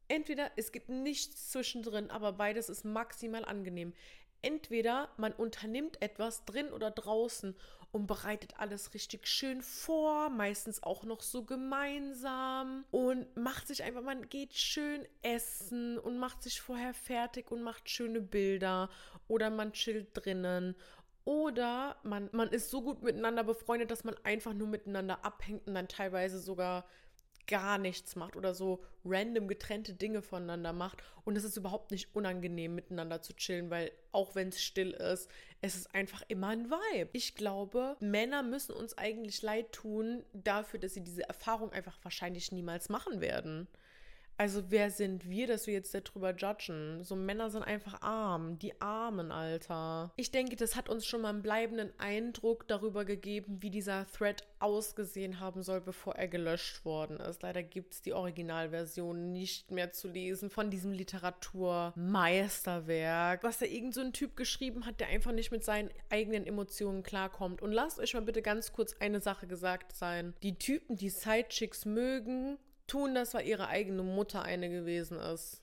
entweder 0.07 0.49
es 0.55 0.71
gibt 0.71 0.89
nichts 0.89 1.51
zwischendrin, 1.51 2.09
aber 2.09 2.33
beides 2.33 2.69
ist 2.69 2.83
maximal 2.83 3.45
angenehm. 3.45 3.93
Entweder 4.41 5.09
man 5.17 5.33
unternimmt 5.33 6.01
etwas 6.01 6.45
drin 6.45 6.71
oder 6.71 6.89
draußen 6.89 7.55
und 7.91 8.07
bereitet 8.07 8.59
alles 8.59 8.93
richtig 8.93 9.27
schön 9.27 9.61
vor, 9.61 10.29
meistens 10.29 10.83
auch 10.83 11.03
noch 11.03 11.21
so 11.21 11.43
gemeinsam 11.43 12.85
und 12.91 13.35
macht 13.35 13.67
sich 13.67 13.83
einfach, 13.83 14.01
man 14.01 14.29
geht 14.29 14.53
schön 14.53 15.07
essen 15.21 15.97
und 15.97 16.17
macht 16.17 16.43
sich 16.43 16.61
vorher 16.61 16.93
fertig 16.93 17.51
und 17.51 17.61
macht 17.61 17.89
schöne 17.89 18.21
Bilder 18.21 18.89
oder 19.27 19.49
man 19.49 19.73
chillt 19.73 20.09
drinnen 20.13 20.75
oder 21.25 21.97
man, 22.03 22.29
man 22.31 22.49
ist 22.49 22.69
so 22.69 22.81
gut 22.81 23.03
miteinander 23.03 23.43
befreundet, 23.43 23.91
dass 23.91 24.03
man 24.03 24.15
einfach 24.23 24.53
nur 24.53 24.67
miteinander 24.67 25.25
abhängt 25.25 25.67
und 25.67 25.75
dann 25.75 25.89
teilweise 25.89 26.39
sogar 26.39 26.85
gar 27.47 27.77
nichts 27.77 28.15
macht 28.15 28.35
oder 28.35 28.53
so 28.53 28.83
random 29.05 29.47
getrennte 29.47 29.93
Dinge 29.93 30.21
voneinander 30.21 30.73
macht. 30.73 31.01
Und 31.25 31.37
es 31.37 31.43
ist 31.43 31.57
überhaupt 31.57 31.91
nicht 31.91 32.13
unangenehm, 32.15 32.75
miteinander 32.75 33.21
zu 33.21 33.33
chillen, 33.35 33.69
weil 33.69 33.91
auch 34.11 34.35
wenn 34.35 34.49
es 34.49 34.61
still 34.61 34.91
ist, 34.91 35.29
es 35.61 35.75
ist 35.75 35.95
einfach 35.95 36.23
immer 36.27 36.49
ein 36.49 36.69
Vibe. 36.69 37.09
Ich 37.13 37.35
glaube, 37.35 37.95
Männer 37.99 38.43
müssen 38.43 38.73
uns 38.73 38.97
eigentlich 38.97 39.41
leid 39.41 39.71
tun 39.71 40.23
dafür, 40.33 40.79
dass 40.79 40.93
sie 40.93 41.03
diese 41.03 41.27
Erfahrung 41.27 41.71
einfach 41.71 41.97
wahrscheinlich 42.03 42.51
niemals 42.51 42.89
machen 42.89 43.21
werden. 43.21 43.67
Also 44.37 44.69
wer 44.69 44.91
sind 44.91 45.27
wir, 45.27 45.47
dass 45.47 45.65
wir 45.65 45.73
jetzt 45.73 45.95
darüber 45.95 46.35
judgen? 46.35 47.03
So 47.03 47.15
Männer 47.15 47.49
sind 47.49 47.63
einfach 47.63 47.99
arm, 48.01 48.59
die 48.59 48.79
Armen, 48.79 49.31
Alter. 49.31 50.13
Ich 50.15 50.29
denke, 50.31 50.55
das 50.55 50.75
hat 50.75 50.89
uns 50.89 51.07
schon 51.07 51.21
mal 51.21 51.29
einen 51.29 51.41
bleibenden 51.41 51.91
Eindruck 51.97 52.67
darüber 52.67 53.03
gegeben, 53.03 53.57
wie 53.61 53.71
dieser 53.71 54.05
Thread 54.05 54.43
ausgesehen 54.59 55.39
haben 55.39 55.63
soll, 55.63 55.81
bevor 55.81 56.13
er 56.15 56.27
gelöscht 56.27 56.85
worden 56.85 57.17
ist. 57.17 57.41
Leider 57.41 57.63
gibt 57.63 57.93
es 57.93 58.03
die 58.03 58.13
Originalversion 58.13 59.31
nicht 59.31 59.71
mehr 59.71 59.91
zu 59.91 60.07
lesen 60.07 60.51
von 60.51 60.69
diesem 60.69 60.91
Literaturmeisterwerk, 60.91 63.43
was 63.43 63.57
da 63.57 63.65
irgend 63.65 63.95
so 63.95 64.01
ein 64.01 64.13
Typ 64.13 64.35
geschrieben 64.35 64.85
hat, 64.85 64.99
der 64.99 65.07
einfach 65.07 65.31
nicht 65.31 65.51
mit 65.51 65.63
seinen 65.63 65.89
eigenen 66.09 66.45
Emotionen 66.45 67.01
klarkommt. 67.01 67.63
Und 67.63 67.71
lasst 67.71 67.99
euch 67.99 68.13
mal 68.13 68.21
bitte 68.21 68.43
ganz 68.43 68.71
kurz 68.71 68.95
eine 68.99 69.19
Sache 69.19 69.47
gesagt 69.47 69.95
sein. 69.95 70.35
Die 70.43 70.59
Typen, 70.59 70.95
die 70.95 71.09
Sidechicks 71.09 71.85
mögen, 71.85 72.59
tun 72.87 73.13
das, 73.13 73.33
weil 73.33 73.47
ihre 73.47 73.67
eigene 73.67 74.03
Mutter 74.03 74.41
eine 74.43 74.69
gewesen 74.69 75.19
ist. 75.19 75.61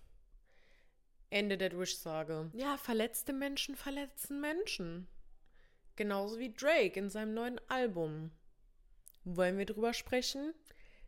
Ende 1.31 1.59
der 1.59 1.71
Durchsage. 1.71 2.51
Ja, 2.55 2.77
verletzte 2.77 3.33
Menschen 3.33 3.75
verletzen 3.75 4.41
Menschen. 4.41 5.09
Genauso 5.97 6.39
wie 6.39 6.53
Drake 6.53 6.99
in 6.99 7.11
seinem 7.11 7.35
neuen 7.35 7.61
Album. 7.69 8.31
Wollen 9.25 9.59
wir 9.59 9.67
drüber 9.67 9.95
sprechen? 9.95 10.55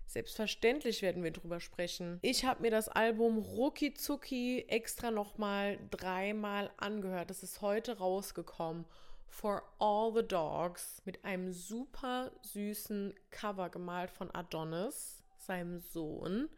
Selbstverständlich 0.07 1.03
werden 1.03 1.23
wir 1.23 1.33
drüber 1.33 1.61
sprechen. 1.61 2.19
Ich 2.23 2.45
habe 2.45 2.63
mir 2.63 2.71
das 2.71 2.89
Album 2.89 3.39
Ruki 3.39 3.95
Zuki 3.95 4.65
extra 4.69 5.11
nochmal 5.11 5.79
dreimal 5.91 6.71
angehört. 6.77 7.31
Das 7.31 7.43
ist 7.43 7.61
heute 7.61 7.99
rausgekommen. 7.99 8.85
For 9.27 9.63
All 9.79 10.15
the 10.15 10.27
Dogs 10.27 11.03
mit 11.05 11.25
einem 11.25 11.53
super 11.53 12.31
süßen 12.43 13.15
Cover 13.31 13.69
gemalt 13.69 14.11
von 14.11 14.33
Adonis 14.33 15.23
seinem 15.47 15.79
Sohn, 15.79 16.49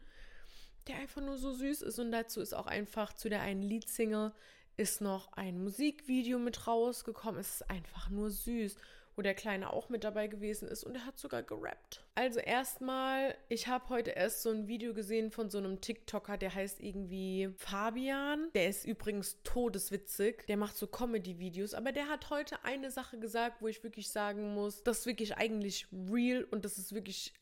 der 0.87 0.97
einfach 0.97 1.21
nur 1.21 1.37
so 1.37 1.53
süß 1.53 1.81
ist. 1.83 1.99
Und 1.99 2.11
dazu 2.11 2.41
ist 2.41 2.53
auch 2.53 2.67
einfach 2.67 3.13
zu 3.13 3.29
der 3.29 3.41
einen 3.41 3.61
Leadsingle 3.61 4.33
ist 4.79 5.01
noch 5.01 5.31
ein 5.33 5.61
Musikvideo 5.61 6.39
mit 6.39 6.65
rausgekommen. 6.65 7.41
Es 7.41 7.55
ist 7.55 7.69
einfach 7.69 8.09
nur 8.09 8.31
süß, 8.31 8.77
wo 9.19 9.21
der 9.21 9.35
Kleine 9.35 9.73
auch 9.73 9.89
mit 9.89 10.05
dabei 10.05 10.27
gewesen 10.27 10.69
ist 10.69 10.85
und 10.85 10.95
er 10.95 11.05
hat 11.05 11.19
sogar 11.19 11.43
gerappt. 11.43 12.05
Also 12.15 12.39
erstmal, 12.39 13.35
ich 13.49 13.67
habe 13.67 13.89
heute 13.89 14.11
erst 14.11 14.43
so 14.43 14.49
ein 14.49 14.69
Video 14.69 14.93
gesehen 14.93 15.31
von 15.31 15.49
so 15.49 15.57
einem 15.57 15.81
TikToker, 15.81 16.37
der 16.37 16.55
heißt 16.55 16.79
irgendwie 16.79 17.49
Fabian. 17.57 18.49
Der 18.53 18.69
ist 18.69 18.85
übrigens 18.85 19.43
todeswitzig. 19.43 20.47
Der 20.47 20.55
macht 20.55 20.77
so 20.77 20.87
Comedy-Videos, 20.87 21.73
aber 21.73 21.91
der 21.91 22.07
hat 22.07 22.29
heute 22.29 22.63
eine 22.63 22.91
Sache 22.91 23.19
gesagt, 23.19 23.61
wo 23.61 23.67
ich 23.67 23.83
wirklich 23.83 24.09
sagen 24.09 24.53
muss, 24.53 24.83
das 24.83 24.99
ist 24.99 25.05
wirklich 25.07 25.35
eigentlich 25.35 25.87
real 25.91 26.45
und 26.45 26.63
das 26.63 26.77
ist 26.77 26.93
wirklich 26.93 27.33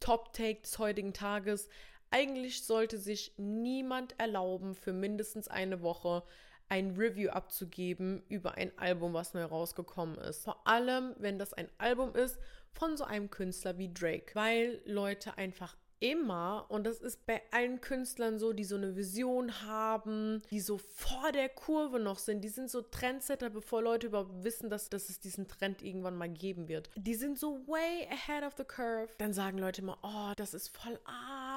Top-Take 0.00 0.62
des 0.62 0.78
heutigen 0.78 1.12
Tages. 1.12 1.68
Eigentlich 2.10 2.64
sollte 2.64 2.98
sich 2.98 3.34
niemand 3.36 4.18
erlauben, 4.18 4.74
für 4.74 4.92
mindestens 4.92 5.48
eine 5.48 5.82
Woche 5.82 6.22
ein 6.68 6.96
Review 6.96 7.30
abzugeben 7.30 8.22
über 8.28 8.54
ein 8.54 8.76
Album, 8.78 9.14
was 9.14 9.34
neu 9.34 9.44
rausgekommen 9.44 10.18
ist. 10.18 10.44
Vor 10.44 10.66
allem, 10.66 11.14
wenn 11.18 11.38
das 11.38 11.52
ein 11.52 11.68
Album 11.78 12.14
ist 12.14 12.38
von 12.72 12.96
so 12.96 13.04
einem 13.04 13.30
Künstler 13.30 13.78
wie 13.78 13.92
Drake, 13.92 14.34
weil 14.34 14.80
Leute 14.84 15.38
einfach 15.38 15.76
immer, 16.00 16.66
und 16.68 16.84
das 16.84 17.00
ist 17.00 17.26
bei 17.26 17.42
allen 17.50 17.80
Künstlern 17.80 18.38
so, 18.38 18.52
die 18.52 18.64
so 18.64 18.76
eine 18.76 18.96
Vision 18.96 19.62
haben, 19.62 20.42
die 20.50 20.60
so 20.60 20.78
vor 20.78 21.32
der 21.32 21.48
Kurve 21.48 21.98
noch 21.98 22.18
sind, 22.18 22.42
die 22.42 22.48
sind 22.48 22.70
so 22.70 22.82
Trendsetter, 22.82 23.50
bevor 23.50 23.82
Leute 23.82 24.08
überhaupt 24.08 24.44
wissen, 24.44 24.70
dass, 24.70 24.88
dass 24.90 25.08
es 25.08 25.20
diesen 25.20 25.48
Trend 25.48 25.82
irgendwann 25.82 26.16
mal 26.16 26.28
geben 26.28 26.68
wird. 26.68 26.90
Die 26.96 27.14
sind 27.14 27.38
so 27.38 27.66
way 27.66 28.08
ahead 28.10 28.44
of 28.44 28.54
the 28.56 28.64
curve. 28.64 29.08
Dann 29.18 29.32
sagen 29.32 29.58
Leute 29.58 29.82
immer, 29.82 29.98
oh, 30.02 30.32
das 30.36 30.54
ist 30.54 30.76
voll 30.76 30.98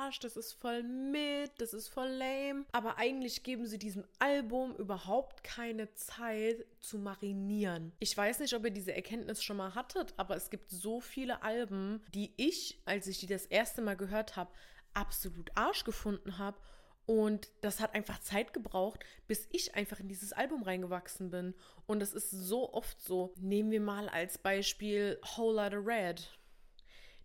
Arsch, 0.10 0.20
das 0.20 0.38
ist 0.38 0.54
voll 0.54 0.82
mit, 0.82 1.52
das 1.60 1.72
ist 1.72 1.88
voll 1.88 2.08
lame. 2.08 2.66
Aber 2.72 2.98
eigentlich 2.98 3.44
geben 3.44 3.68
sie 3.68 3.78
diesem 3.78 4.04
Album 4.18 4.76
überhaupt 4.78 5.44
keine 5.44 5.94
Zeit 5.94 6.66
zu 6.80 6.98
marinieren. 6.98 7.92
Ich 8.00 8.18
weiß 8.18 8.40
nicht, 8.40 8.56
ob 8.56 8.66
ihr 8.66 8.72
diese 8.72 8.96
Erkenntnis 8.96 9.44
schon 9.44 9.58
mal 9.58 9.76
hattet, 9.76 10.16
aber 10.18 10.36
es 10.36 10.50
gibt 10.50 10.72
so 10.72 11.00
viele 11.00 11.44
Alben, 11.44 12.02
die 12.16 12.34
ich, 12.38 12.82
als 12.86 13.06
ich 13.06 13.20
die 13.20 13.28
das 13.28 13.46
erste 13.46 13.84
Mal 13.84 13.98
gehört 13.98 14.36
habe, 14.36 14.52
absolut 14.96 15.52
Arsch 15.54 15.84
gefunden 15.84 16.40
habe. 16.40 16.58
Und 17.06 17.52
das 17.62 17.80
hat 17.80 17.94
einfach 17.94 18.20
Zeit 18.20 18.52
gebraucht, 18.52 19.06
bis 19.28 19.48
ich 19.52 19.76
einfach 19.76 20.00
in 20.00 20.08
dieses 20.08 20.34
Album 20.34 20.64
reingewachsen 20.64 21.30
bin. 21.30 21.54
Und 21.86 22.00
das 22.00 22.14
ist 22.14 22.32
so 22.32 22.74
oft 22.74 23.00
so. 23.00 23.32
Nehmen 23.38 23.70
wir 23.70 23.82
mal 23.82 24.10
als 24.10 24.40
Beispiel 24.40 25.20
Whole 25.36 25.62
Lotta 25.62 25.78
Red. 25.78 26.39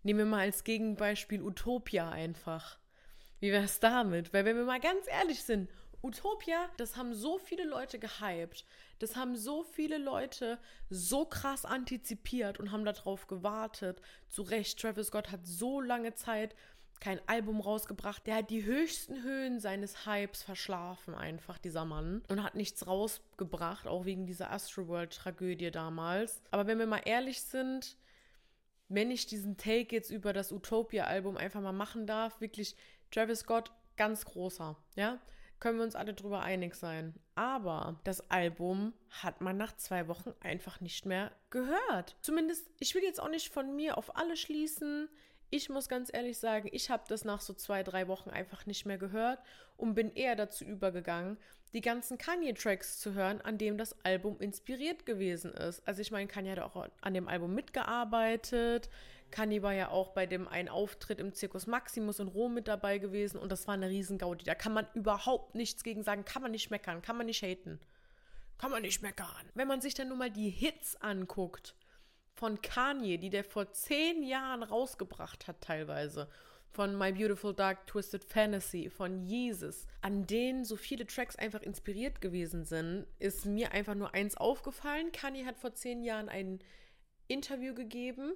Nehmen 0.05 0.19
wir 0.19 0.25
mal 0.27 0.41
als 0.41 0.63
Gegenbeispiel 0.63 1.41
Utopia 1.41 2.11
einfach. 2.11 2.77
Wie 3.39 3.51
wäre 3.51 3.63
es 3.63 3.79
damit? 3.79 4.33
Weil 4.33 4.45
wenn 4.45 4.55
wir 4.55 4.63
mal 4.63 4.79
ganz 4.79 5.07
ehrlich 5.07 5.41
sind, 5.41 5.67
Utopia, 6.03 6.69
das 6.77 6.95
haben 6.95 7.15
so 7.15 7.39
viele 7.39 7.63
Leute 7.63 7.97
gehypt. 7.97 8.65
Das 8.99 9.15
haben 9.15 9.35
so 9.35 9.63
viele 9.63 9.97
Leute 9.97 10.59
so 10.91 11.25
krass 11.25 11.65
antizipiert 11.65 12.59
und 12.59 12.71
haben 12.71 12.85
darauf 12.85 13.25
gewartet. 13.25 13.99
Zu 14.29 14.43
Recht, 14.43 14.79
Travis 14.79 15.07
Scott 15.07 15.31
hat 15.31 15.47
so 15.47 15.81
lange 15.81 16.13
Zeit 16.13 16.55
kein 16.99 17.19
Album 17.27 17.59
rausgebracht. 17.59 18.27
Der 18.27 18.35
hat 18.35 18.51
die 18.51 18.63
höchsten 18.63 19.23
Höhen 19.23 19.59
seines 19.59 20.05
Hypes 20.05 20.43
verschlafen, 20.43 21.15
einfach 21.15 21.57
dieser 21.57 21.83
Mann. 21.83 22.21
Und 22.29 22.43
hat 22.43 22.53
nichts 22.53 22.85
rausgebracht, 22.85 23.87
auch 23.87 24.05
wegen 24.05 24.27
dieser 24.27 24.51
Astroworld-Tragödie 24.51 25.71
damals. 25.71 26.43
Aber 26.51 26.67
wenn 26.67 26.77
wir 26.77 26.85
mal 26.85 27.01
ehrlich 27.05 27.41
sind, 27.41 27.97
wenn 28.87 29.11
ich 29.11 29.27
diesen 29.27 29.57
Take 29.57 29.95
jetzt 29.95 30.09
über 30.09 30.33
das 30.33 30.51
Utopia-Album 30.51 31.37
einfach 31.37 31.61
mal 31.61 31.71
machen 31.71 32.07
darf, 32.07 32.39
wirklich 32.41 32.75
Travis 33.11 33.39
Scott 33.39 33.71
ganz 33.97 34.25
großer, 34.25 34.77
ja 34.95 35.19
können 35.59 35.77
wir 35.77 35.85
uns 35.85 35.95
alle 35.95 36.13
drüber 36.13 36.41
einig 36.41 36.75
sein. 36.75 37.13
Aber 37.35 37.99
das 38.03 38.29
Album 38.29 38.93
hat 39.09 39.41
man 39.41 39.57
nach 39.57 39.75
zwei 39.77 40.07
Wochen 40.07 40.33
einfach 40.41 40.81
nicht 40.81 41.05
mehr 41.05 41.31
gehört. 41.49 42.15
Zumindest, 42.21 42.69
ich 42.79 42.95
will 42.95 43.03
jetzt 43.03 43.21
auch 43.21 43.29
nicht 43.29 43.51
von 43.51 43.75
mir 43.75 43.97
auf 43.97 44.15
alle 44.15 44.37
schließen. 44.37 45.09
Ich 45.57 45.69
muss 45.69 45.87
ganz 45.87 46.13
ehrlich 46.13 46.37
sagen, 46.37 46.67
ich 46.73 46.89
habe 46.89 47.05
das 47.07 47.23
nach 47.23 47.39
so 47.39 47.53
zwei, 47.53 47.81
drei 47.81 48.09
Wochen 48.09 48.29
einfach 48.29 48.65
nicht 48.65 48.85
mehr 48.85 48.97
gehört 48.97 49.39
und 49.77 49.93
bin 49.93 50.13
eher 50.13 50.35
dazu 50.35 50.65
übergegangen, 50.65 51.37
die 51.71 51.79
ganzen 51.79 52.17
Kanye-Tracks 52.17 52.99
zu 52.99 53.13
hören, 53.13 53.39
an 53.39 53.57
dem 53.57 53.77
das 53.77 53.95
Album 54.03 54.37
inspiriert 54.41 55.05
gewesen 55.05 55.53
ist. 55.53 55.87
Also 55.87 56.01
ich 56.01 56.11
meine, 56.11 56.27
Kanye 56.27 56.51
hat 56.51 56.59
auch 56.59 56.89
an 56.99 57.13
dem 57.13 57.29
Album 57.29 57.55
mitgearbeitet. 57.55 58.89
Kanye 59.31 59.61
war 59.61 59.71
ja 59.71 59.91
auch 59.91 60.09
bei 60.09 60.25
dem 60.25 60.45
einen 60.49 60.67
Auftritt 60.67 61.21
im 61.21 61.33
Zirkus 61.33 61.67
Maximus 61.67 62.19
in 62.19 62.27
Rom 62.27 62.53
mit 62.53 62.67
dabei 62.67 62.97
gewesen 62.97 63.37
und 63.37 63.49
das 63.49 63.65
war 63.65 63.75
eine 63.75 63.87
Riesengaudi. 63.87 64.43
Da 64.43 64.55
kann 64.55 64.73
man 64.73 64.85
überhaupt 64.93 65.55
nichts 65.55 65.85
gegen 65.85 66.03
sagen, 66.03 66.25
kann 66.25 66.41
man 66.41 66.51
nicht 66.51 66.69
meckern, 66.69 67.01
kann 67.01 67.15
man 67.15 67.27
nicht 67.27 67.41
haten. 67.41 67.79
Kann 68.57 68.71
man 68.71 68.81
nicht 68.81 69.01
meckern. 69.01 69.49
Wenn 69.53 69.69
man 69.69 69.79
sich 69.79 69.93
dann 69.93 70.09
nur 70.09 70.17
mal 70.17 70.31
die 70.31 70.49
Hits 70.49 70.97
anguckt 70.97 71.75
von 72.35 72.61
Kanye, 72.61 73.17
die 73.17 73.29
der 73.29 73.43
vor 73.43 73.71
zehn 73.71 74.23
Jahren 74.23 74.63
rausgebracht 74.63 75.47
hat 75.47 75.61
teilweise, 75.61 76.29
von 76.71 76.97
My 76.97 77.11
Beautiful 77.11 77.53
Dark 77.53 77.87
Twisted 77.87 78.23
Fantasy, 78.23 78.89
von 78.89 79.23
Jesus, 79.23 79.87
an 80.01 80.27
denen 80.27 80.65
so 80.65 80.75
viele 80.75 81.07
Tracks 81.07 81.37
einfach 81.37 81.61
inspiriert 81.61 82.21
gewesen 82.21 82.65
sind, 82.65 83.07
ist 83.17 83.45
mir 83.45 83.71
einfach 83.71 83.95
nur 83.95 84.13
eins 84.13 84.35
aufgefallen. 84.35 85.11
Kanye 85.11 85.45
hat 85.45 85.57
vor 85.57 85.73
zehn 85.73 86.03
Jahren 86.03 86.27
ein 86.27 86.59
Interview 87.27 87.73
gegeben 87.73 88.33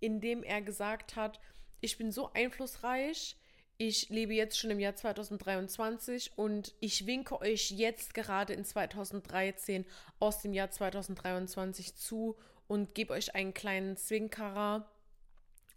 in 0.00 0.20
dem 0.20 0.42
er 0.42 0.62
gesagt 0.62 1.14
hat, 1.14 1.38
ich 1.80 1.96
bin 1.96 2.10
so 2.10 2.32
einflussreich, 2.32 3.36
ich 3.76 4.10
lebe 4.10 4.34
jetzt 4.34 4.58
schon 4.58 4.70
im 4.70 4.80
Jahr 4.80 4.94
2023 4.94 6.32
und 6.36 6.74
ich 6.80 7.06
winke 7.06 7.40
euch 7.40 7.70
jetzt 7.70 8.12
gerade 8.12 8.52
in 8.52 8.64
2013 8.64 9.86
aus 10.18 10.42
dem 10.42 10.52
Jahr 10.52 10.70
2023 10.70 11.94
zu 11.94 12.36
und 12.70 12.94
gebe 12.94 13.14
euch 13.14 13.34
einen 13.34 13.52
kleinen 13.52 13.96
Zwinkerer 13.96 14.88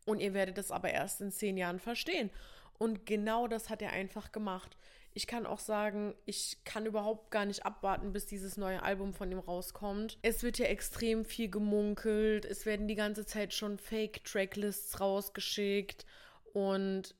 und 0.05 0.19
ihr 0.19 0.35
werdet 0.35 0.59
es 0.59 0.69
aber 0.69 0.91
erst 0.91 1.21
in 1.21 1.31
zehn 1.31 1.57
Jahren 1.57 1.79
verstehen. 1.79 2.29
Und 2.77 3.07
genau 3.07 3.47
das 3.47 3.71
hat 3.71 3.81
er 3.81 3.89
einfach 3.89 4.31
gemacht. 4.31 4.77
Ich 5.15 5.25
kann 5.25 5.47
auch 5.47 5.57
sagen, 5.57 6.13
ich 6.27 6.63
kann 6.65 6.85
überhaupt 6.85 7.31
gar 7.31 7.45
nicht 7.45 7.65
abwarten, 7.65 8.13
bis 8.13 8.27
dieses 8.27 8.57
neue 8.57 8.83
Album 8.83 9.15
von 9.15 9.31
ihm 9.31 9.39
rauskommt. 9.39 10.19
Es 10.21 10.43
wird 10.43 10.59
ja 10.59 10.67
extrem 10.67 11.25
viel 11.25 11.49
gemunkelt. 11.49 12.45
Es 12.45 12.67
werden 12.67 12.87
die 12.87 12.93
ganze 12.93 13.25
Zeit 13.25 13.55
schon 13.55 13.79
Fake-Tracklists 13.79 14.99
rausgeschickt 14.99 16.05
und 16.53 17.15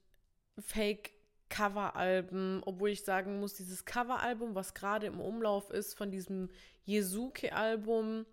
Fake-Cover-Alben. 0.59 2.61
Obwohl 2.63 2.89
ich 2.89 3.03
sagen 3.03 3.39
muss, 3.39 3.55
dieses 3.55 3.85
Cover-Album, 3.85 4.53
was 4.53 4.75
gerade 4.75 5.07
im 5.07 5.19
Umlauf 5.19 5.71
ist 5.71 5.95
von 5.95 6.11
diesem 6.11 6.51
Yesuke-Album, 6.85 8.27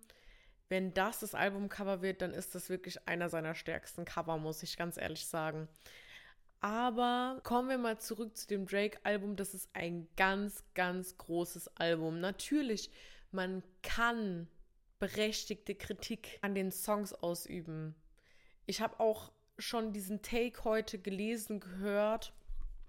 wenn 0.71 0.93
das 0.93 1.19
das 1.19 1.35
Albumcover 1.35 2.01
wird, 2.01 2.21
dann 2.21 2.31
ist 2.31 2.55
das 2.55 2.69
wirklich 2.69 3.05
einer 3.05 3.27
seiner 3.27 3.55
stärksten 3.55 4.05
Cover, 4.05 4.37
muss 4.37 4.63
ich 4.63 4.77
ganz 4.77 4.95
ehrlich 4.95 5.25
sagen. 5.25 5.67
Aber 6.61 7.41
kommen 7.43 7.67
wir 7.67 7.77
mal 7.77 7.99
zurück 7.99 8.37
zu 8.37 8.47
dem 8.47 8.65
Drake-Album. 8.65 9.35
Das 9.35 9.53
ist 9.53 9.69
ein 9.73 10.07
ganz, 10.15 10.63
ganz 10.73 11.17
großes 11.17 11.75
Album. 11.75 12.21
Natürlich, 12.21 12.89
man 13.31 13.63
kann 13.83 14.47
berechtigte 14.97 15.75
Kritik 15.75 16.39
an 16.41 16.55
den 16.55 16.71
Songs 16.71 17.13
ausüben. 17.13 17.93
Ich 18.65 18.79
habe 18.79 18.97
auch 19.01 19.33
schon 19.57 19.91
diesen 19.91 20.21
Take 20.21 20.63
heute 20.63 20.99
gelesen, 20.99 21.59
gehört, 21.59 22.31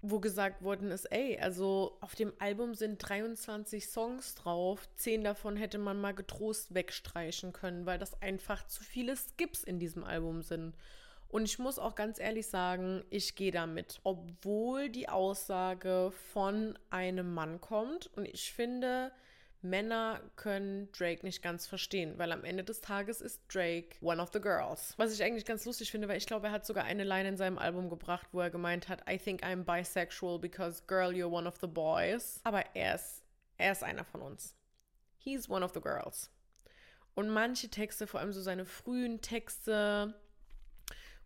wo 0.05 0.19
gesagt 0.19 0.61
worden 0.61 0.91
ist, 0.91 1.05
ey, 1.05 1.39
also 1.39 1.97
auf 2.01 2.13
dem 2.13 2.33
Album 2.37 2.75
sind 2.75 2.97
23 2.97 3.87
Songs 3.87 4.35
drauf, 4.35 4.87
10 4.97 5.23
davon 5.23 5.55
hätte 5.55 5.77
man 5.77 5.99
mal 5.99 6.13
getrost 6.13 6.73
wegstreichen 6.73 7.53
können, 7.53 7.85
weil 7.85 7.97
das 7.97 8.21
einfach 8.21 8.67
zu 8.67 8.83
viele 8.83 9.15
Skips 9.15 9.63
in 9.63 9.79
diesem 9.79 10.03
Album 10.03 10.41
sind. 10.41 10.75
Und 11.29 11.45
ich 11.45 11.57
muss 11.57 11.79
auch 11.79 11.95
ganz 11.95 12.19
ehrlich 12.19 12.47
sagen, 12.47 13.03
ich 13.09 13.35
gehe 13.35 13.51
damit, 13.51 14.01
obwohl 14.03 14.89
die 14.89 15.07
Aussage 15.07 16.11
von 16.33 16.77
einem 16.89 17.33
Mann 17.33 17.61
kommt. 17.61 18.07
Und 18.17 18.27
ich 18.27 18.53
finde, 18.53 19.11
Männer 19.63 20.21
können 20.35 20.91
Drake 20.91 21.25
nicht 21.25 21.41
ganz 21.41 21.65
verstehen, 21.65 22.17
weil 22.17 22.31
am 22.31 22.43
Ende 22.43 22.63
des 22.63 22.81
Tages 22.81 23.21
ist 23.21 23.41
Drake 23.47 23.95
one 24.01 24.21
of 24.21 24.31
the 24.33 24.41
girls. 24.41 24.93
Was 24.97 25.13
ich 25.13 25.23
eigentlich 25.23 25.45
ganz 25.45 25.65
lustig 25.65 25.91
finde, 25.91 26.07
weil 26.07 26.17
ich 26.17 26.27
glaube, 26.27 26.47
er 26.47 26.53
hat 26.53 26.65
sogar 26.65 26.83
eine 26.83 27.03
Line 27.03 27.29
in 27.29 27.37
seinem 27.37 27.57
Album 27.57 27.89
gebracht, 27.89 28.27
wo 28.31 28.41
er 28.41 28.49
gemeint 28.49 28.89
hat, 28.89 29.03
I 29.09 29.17
think 29.17 29.43
I'm 29.43 29.63
bisexual 29.63 30.39
because 30.39 30.83
girl, 30.85 31.11
you're 31.11 31.31
one 31.31 31.47
of 31.47 31.55
the 31.61 31.67
boys. 31.67 32.39
Aber 32.43 32.63
er 32.75 32.95
ist, 32.95 33.23
er 33.57 33.71
ist 33.71 33.83
einer 33.83 34.03
von 34.03 34.21
uns. 34.21 34.55
He's 35.17 35.49
one 35.49 35.63
of 35.63 35.73
the 35.73 35.81
girls. 35.81 36.29
Und 37.15 37.29
manche 37.29 37.69
Texte, 37.69 38.07
vor 38.07 38.19
allem 38.19 38.33
so 38.33 38.41
seine 38.41 38.65
frühen 38.65 39.21
Texte, 39.21 40.15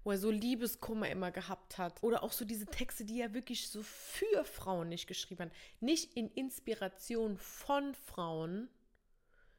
wo 0.04 0.12
er 0.12 0.18
so 0.18 0.32
Liebeskummer 0.32 1.10
immer 1.10 1.32
gehabt 1.32 1.78
hat. 1.78 2.02
Oder 2.04 2.24
auch 2.24 2.32
so 2.32 2.46
diese 2.46 2.66
Texte, 2.66 3.06
die 3.06 3.22
er 3.22 3.34
wirklich 3.34 3.70
so 3.70 3.84
für 3.84 4.46
Frauen 4.46 4.90
nicht 4.90 5.08
geschrieben 5.08 5.46
hat. 5.46 5.52
Nicht 5.80 6.14
in 6.16 6.30
Inspiration 6.30 7.38
von 7.38 7.94
Frauen, 7.94 8.70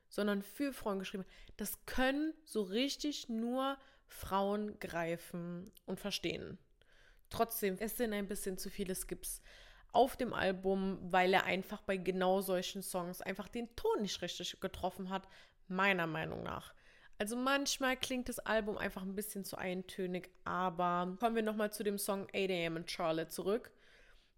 sondern 0.09 0.43
für 0.43 0.73
Frauen 0.73 0.99
geschrieben 0.99 1.25
hat. 1.25 1.31
Das 1.57 1.85
können 1.87 2.33
so 2.45 2.63
richtig 2.63 3.29
nur 3.29 3.77
Frauen 4.07 4.79
greifen 4.81 5.71
und 5.87 6.01
verstehen. 6.01 6.59
Trotzdem, 7.31 7.77
es 7.79 7.97
sind 7.97 8.13
ein 8.15 8.27
bisschen 8.27 8.57
zu 8.57 8.71
viele 8.71 8.95
Skips 8.95 9.43
auf 9.93 10.17
dem 10.17 10.33
Album, 10.33 10.99
weil 11.03 11.33
er 11.33 11.45
einfach 11.45 11.83
bei 11.83 11.97
genau 11.97 12.41
solchen 12.41 12.83
Songs 12.83 13.21
einfach 13.21 13.49
den 13.49 13.75
Ton 13.77 14.03
nicht 14.03 14.21
richtig 14.23 14.61
getroffen 14.61 15.11
hat, 15.11 15.29
meiner 15.67 16.07
Meinung 16.07 16.43
nach. 16.43 16.75
Also 17.19 17.37
manchmal 17.37 17.97
klingt 17.97 18.29
das 18.29 18.39
Album 18.39 18.79
einfach 18.79 19.03
ein 19.03 19.17
bisschen 19.17 19.45
zu 19.45 19.57
eintönig, 19.59 20.31
aber 20.45 21.17
kommen 21.19 21.35
wir 21.35 21.43
nochmal 21.43 21.73
zu 21.73 21.83
dem 21.83 21.99
Song 21.99 22.27
8am 22.29 22.77
in 22.77 22.89
Charlotte 22.89 23.29
zurück, 23.31 23.73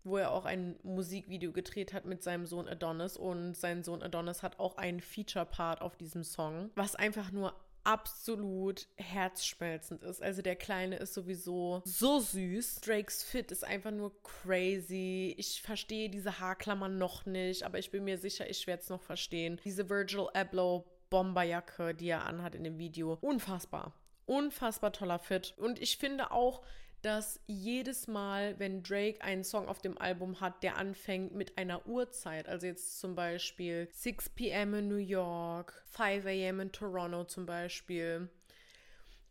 wo 0.02 0.16
er 0.16 0.30
auch 0.30 0.46
ein 0.46 0.76
Musikvideo 0.82 1.52
gedreht 1.52 1.92
hat 1.92 2.06
mit 2.06 2.22
seinem 2.22 2.46
Sohn 2.46 2.66
Adonis 2.66 3.18
und 3.18 3.54
sein 3.54 3.84
Sohn 3.84 4.02
Adonis 4.02 4.42
hat 4.42 4.58
auch 4.58 4.78
einen 4.78 5.00
Feature-Part 5.00 5.82
auf 5.82 5.98
diesem 5.98 6.24
Song, 6.24 6.70
was 6.74 6.96
einfach 6.96 7.30
nur 7.32 7.54
absolut 7.84 8.86
herzschmelzend 8.96 10.02
ist. 10.02 10.22
Also 10.22 10.42
der 10.42 10.56
Kleine 10.56 10.96
ist 10.96 11.14
sowieso 11.14 11.82
so 11.84 12.20
süß. 12.20 12.80
Drakes 12.80 13.22
Fit 13.22 13.50
ist 13.52 13.64
einfach 13.64 13.90
nur 13.90 14.12
crazy. 14.22 15.34
Ich 15.38 15.62
verstehe 15.62 16.08
diese 16.08 16.40
Haarklammern 16.40 16.98
noch 16.98 17.26
nicht, 17.26 17.62
aber 17.62 17.78
ich 17.78 17.90
bin 17.90 18.04
mir 18.04 18.18
sicher, 18.18 18.48
ich 18.48 18.66
werde 18.66 18.82
es 18.82 18.88
noch 18.88 19.02
verstehen. 19.02 19.60
Diese 19.64 19.88
Virgil 19.88 20.28
Abloh 20.32 20.84
Bomberjacke, 21.10 21.94
die 21.94 22.08
er 22.08 22.26
anhat 22.26 22.54
in 22.54 22.64
dem 22.64 22.78
Video. 22.78 23.18
Unfassbar. 23.20 23.92
Unfassbar 24.26 24.92
toller 24.92 25.18
Fit. 25.18 25.54
Und 25.58 25.80
ich 25.80 25.98
finde 25.98 26.30
auch, 26.30 26.62
dass 27.02 27.40
jedes 27.46 28.06
Mal, 28.06 28.58
wenn 28.58 28.82
Drake 28.82 29.22
einen 29.22 29.42
Song 29.42 29.68
auf 29.68 29.80
dem 29.80 29.98
Album 29.98 30.40
hat, 30.40 30.62
der 30.62 30.76
anfängt 30.76 31.34
mit 31.34 31.56
einer 31.56 31.86
Uhrzeit, 31.86 32.48
also 32.48 32.66
jetzt 32.66 33.00
zum 33.00 33.14
Beispiel 33.14 33.88
6 33.92 34.30
p.m. 34.30 34.74
in 34.74 34.88
New 34.88 34.96
York, 34.96 35.82
5 35.90 36.26
a.m. 36.26 36.60
in 36.60 36.72
Toronto 36.72 37.24
zum 37.24 37.46
Beispiel, 37.46 38.28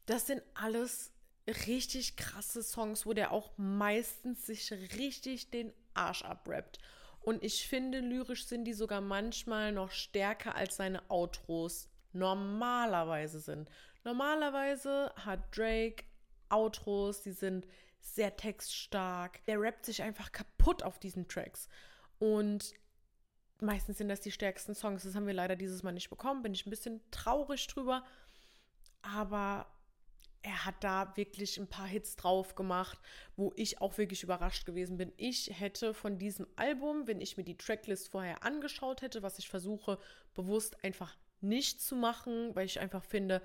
das 0.06 0.26
sind 0.26 0.42
alles 0.56 1.12
richtig 1.68 2.18
krasse 2.18 2.64
Songs, 2.64 3.06
wo 3.06 3.14
der 3.14 3.32
auch 3.32 3.52
meistens 3.58 4.46
sich 4.46 4.72
richtig 4.72 5.52
den 5.52 5.72
Arsch 5.94 6.24
abrappt. 6.24 6.80
Und 7.22 7.44
ich 7.44 7.68
finde, 7.68 8.00
lyrisch 8.00 8.46
sind 8.46 8.66
die 8.66 8.74
sogar 8.74 9.02
manchmal 9.02 9.72
noch 9.72 9.92
stärker 9.92 10.56
als 10.56 10.78
seine 10.78 11.02
Outros 11.10 11.90
normalerweise 12.14 13.40
sind. 13.40 13.70
Normalerweise 14.04 15.14
hat 15.16 15.56
Drake 15.56 16.06
Outros, 16.50 17.22
die 17.22 17.32
sind 17.32 17.68
sehr 18.00 18.36
textstark. 18.36 19.46
Der 19.46 19.60
rappt 19.60 19.86
sich 19.86 20.02
einfach 20.02 20.32
kaputt 20.32 20.84
auf 20.84 21.00
diesen 21.00 21.28
Tracks. 21.28 21.68
Und 22.18 22.74
meistens 23.62 23.98
sind 23.98 24.10
das 24.10 24.22
die 24.22 24.32
stärksten 24.32 24.74
Songs. 24.74 25.04
Das 25.04 25.16
haben 25.16 25.28
wir 25.28 25.34
leider 25.34 25.56
dieses 25.56 25.84
Mal 25.84 25.92
nicht 25.92 26.10
bekommen. 26.10 26.42
Bin 26.42 26.54
ich 26.54 26.66
ein 26.66 26.72
bisschen 26.72 27.02
traurig 27.12 27.68
drüber. 27.68 28.04
Aber 29.02 29.68
er 30.42 30.66
hat 30.66 30.84
da 30.84 31.16
wirklich 31.16 31.60
ein 31.60 31.68
paar 31.68 31.88
Hits 31.88 32.16
drauf 32.16 32.56
gemacht, 32.56 32.98
wo 33.36 33.52
ich 33.56 33.82
auch 33.82 33.98
wirklich 33.98 34.24
überrascht 34.24 34.66
gewesen 34.66 34.98
bin. 34.98 35.12
Ich 35.18 35.60
hätte 35.60 35.94
von 35.94 36.18
diesem 36.18 36.48
Album, 36.56 37.08
wenn 37.08 37.22
ich 37.22 37.38
mir 37.38 37.44
die 37.44 37.58
Tracklist 37.58 38.10
vorher 38.10 38.44
angeschaut 38.44 39.02
hätte, 39.02 39.22
was 39.22 39.40
ich 39.40 39.50
versuche 39.50 40.00
bewusst 40.34 40.84
einfach 40.84 41.18
nicht 41.42 41.82
zu 41.82 41.96
machen, 41.96 42.56
weil 42.56 42.66
ich 42.66 42.80
einfach 42.80 43.04
finde, 43.04 43.42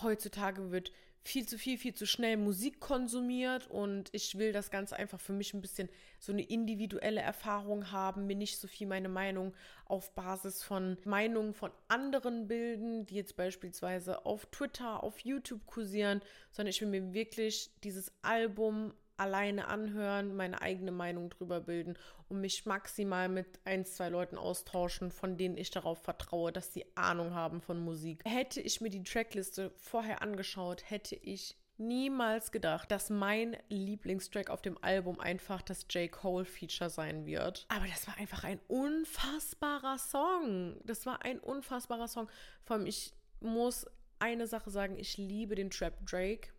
heutzutage 0.00 0.70
wird 0.70 0.92
viel 1.22 1.46
zu 1.46 1.58
viel, 1.58 1.76
viel 1.76 1.94
zu 1.94 2.06
schnell 2.06 2.36
Musik 2.36 2.80
konsumiert 2.80 3.66
und 3.68 4.08
ich 4.12 4.38
will 4.38 4.52
das 4.52 4.70
Ganze 4.70 4.96
einfach 4.96 5.20
für 5.20 5.32
mich 5.32 5.52
ein 5.52 5.60
bisschen 5.60 5.88
so 6.18 6.32
eine 6.32 6.42
individuelle 6.42 7.20
Erfahrung 7.20 7.92
haben, 7.92 8.26
mir 8.26 8.36
nicht 8.36 8.58
so 8.58 8.66
viel 8.68 8.86
meine 8.86 9.08
Meinung 9.08 9.54
auf 9.84 10.14
Basis 10.14 10.62
von 10.62 10.96
Meinungen 11.04 11.52
von 11.52 11.70
anderen 11.88 12.48
bilden, 12.48 13.06
die 13.06 13.16
jetzt 13.16 13.36
beispielsweise 13.36 14.24
auf 14.24 14.46
Twitter, 14.46 15.02
auf 15.02 15.18
YouTube 15.18 15.66
kursieren, 15.66 16.22
sondern 16.52 16.70
ich 16.70 16.80
will 16.80 16.88
mir 16.88 17.12
wirklich 17.12 17.70
dieses 17.84 18.12
Album 18.22 18.94
alleine 19.20 19.68
anhören, 19.68 20.34
meine 20.34 20.62
eigene 20.62 20.92
Meinung 20.92 21.30
drüber 21.30 21.60
bilden 21.60 21.96
und 22.28 22.40
mich 22.40 22.64
maximal 22.66 23.28
mit 23.28 23.60
ein, 23.64 23.84
zwei 23.84 24.08
Leuten 24.08 24.38
austauschen, 24.38 25.10
von 25.10 25.36
denen 25.36 25.56
ich 25.56 25.70
darauf 25.70 26.02
vertraue, 26.02 26.52
dass 26.52 26.72
sie 26.72 26.86
Ahnung 26.96 27.34
haben 27.34 27.60
von 27.60 27.78
Musik. 27.78 28.22
Hätte 28.24 28.60
ich 28.60 28.80
mir 28.80 28.90
die 28.90 29.04
Trackliste 29.04 29.72
vorher 29.76 30.22
angeschaut, 30.22 30.88
hätte 30.88 31.14
ich 31.14 31.56
niemals 31.76 32.52
gedacht, 32.52 32.90
dass 32.90 33.10
mein 33.10 33.56
Lieblingstrack 33.68 34.50
auf 34.50 34.62
dem 34.62 34.82
Album 34.82 35.18
einfach 35.18 35.62
das 35.62 35.86
J. 35.90 36.10
Cole 36.10 36.44
Feature 36.44 36.90
sein 36.90 37.26
wird. 37.26 37.66
Aber 37.68 37.86
das 37.86 38.06
war 38.06 38.16
einfach 38.18 38.44
ein 38.44 38.60
unfassbarer 38.68 39.98
Song. 39.98 40.80
Das 40.84 41.06
war 41.06 41.22
ein 41.24 41.40
unfassbarer 41.40 42.08
Song. 42.08 42.28
Vor 42.64 42.76
allem, 42.76 42.86
ich 42.86 43.14
muss 43.40 43.86
eine 44.18 44.46
Sache 44.46 44.70
sagen, 44.70 44.98
ich 44.98 45.16
liebe 45.16 45.54
den 45.54 45.70
Trap 45.70 46.06
Drake. 46.06 46.50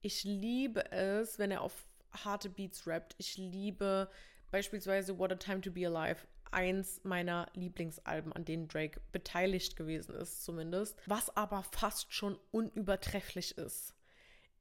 Ich 0.00 0.24
liebe 0.24 0.90
es, 0.92 1.38
wenn 1.38 1.50
er 1.50 1.62
auf 1.62 1.88
harte 2.12 2.48
Beats 2.48 2.86
rappt. 2.86 3.14
Ich 3.18 3.36
liebe 3.36 4.08
beispielsweise 4.50 5.18
What 5.18 5.32
a 5.32 5.36
Time 5.36 5.60
to 5.60 5.70
Be 5.70 5.86
Alive. 5.86 6.20
Eins 6.50 7.00
meiner 7.04 7.50
Lieblingsalben, 7.54 8.32
an 8.32 8.44
denen 8.44 8.68
Drake 8.68 9.00
beteiligt 9.12 9.76
gewesen 9.76 10.14
ist, 10.14 10.44
zumindest. 10.44 10.96
Was 11.06 11.36
aber 11.36 11.62
fast 11.62 12.14
schon 12.14 12.38
unübertrefflich 12.52 13.58
ist, 13.58 13.94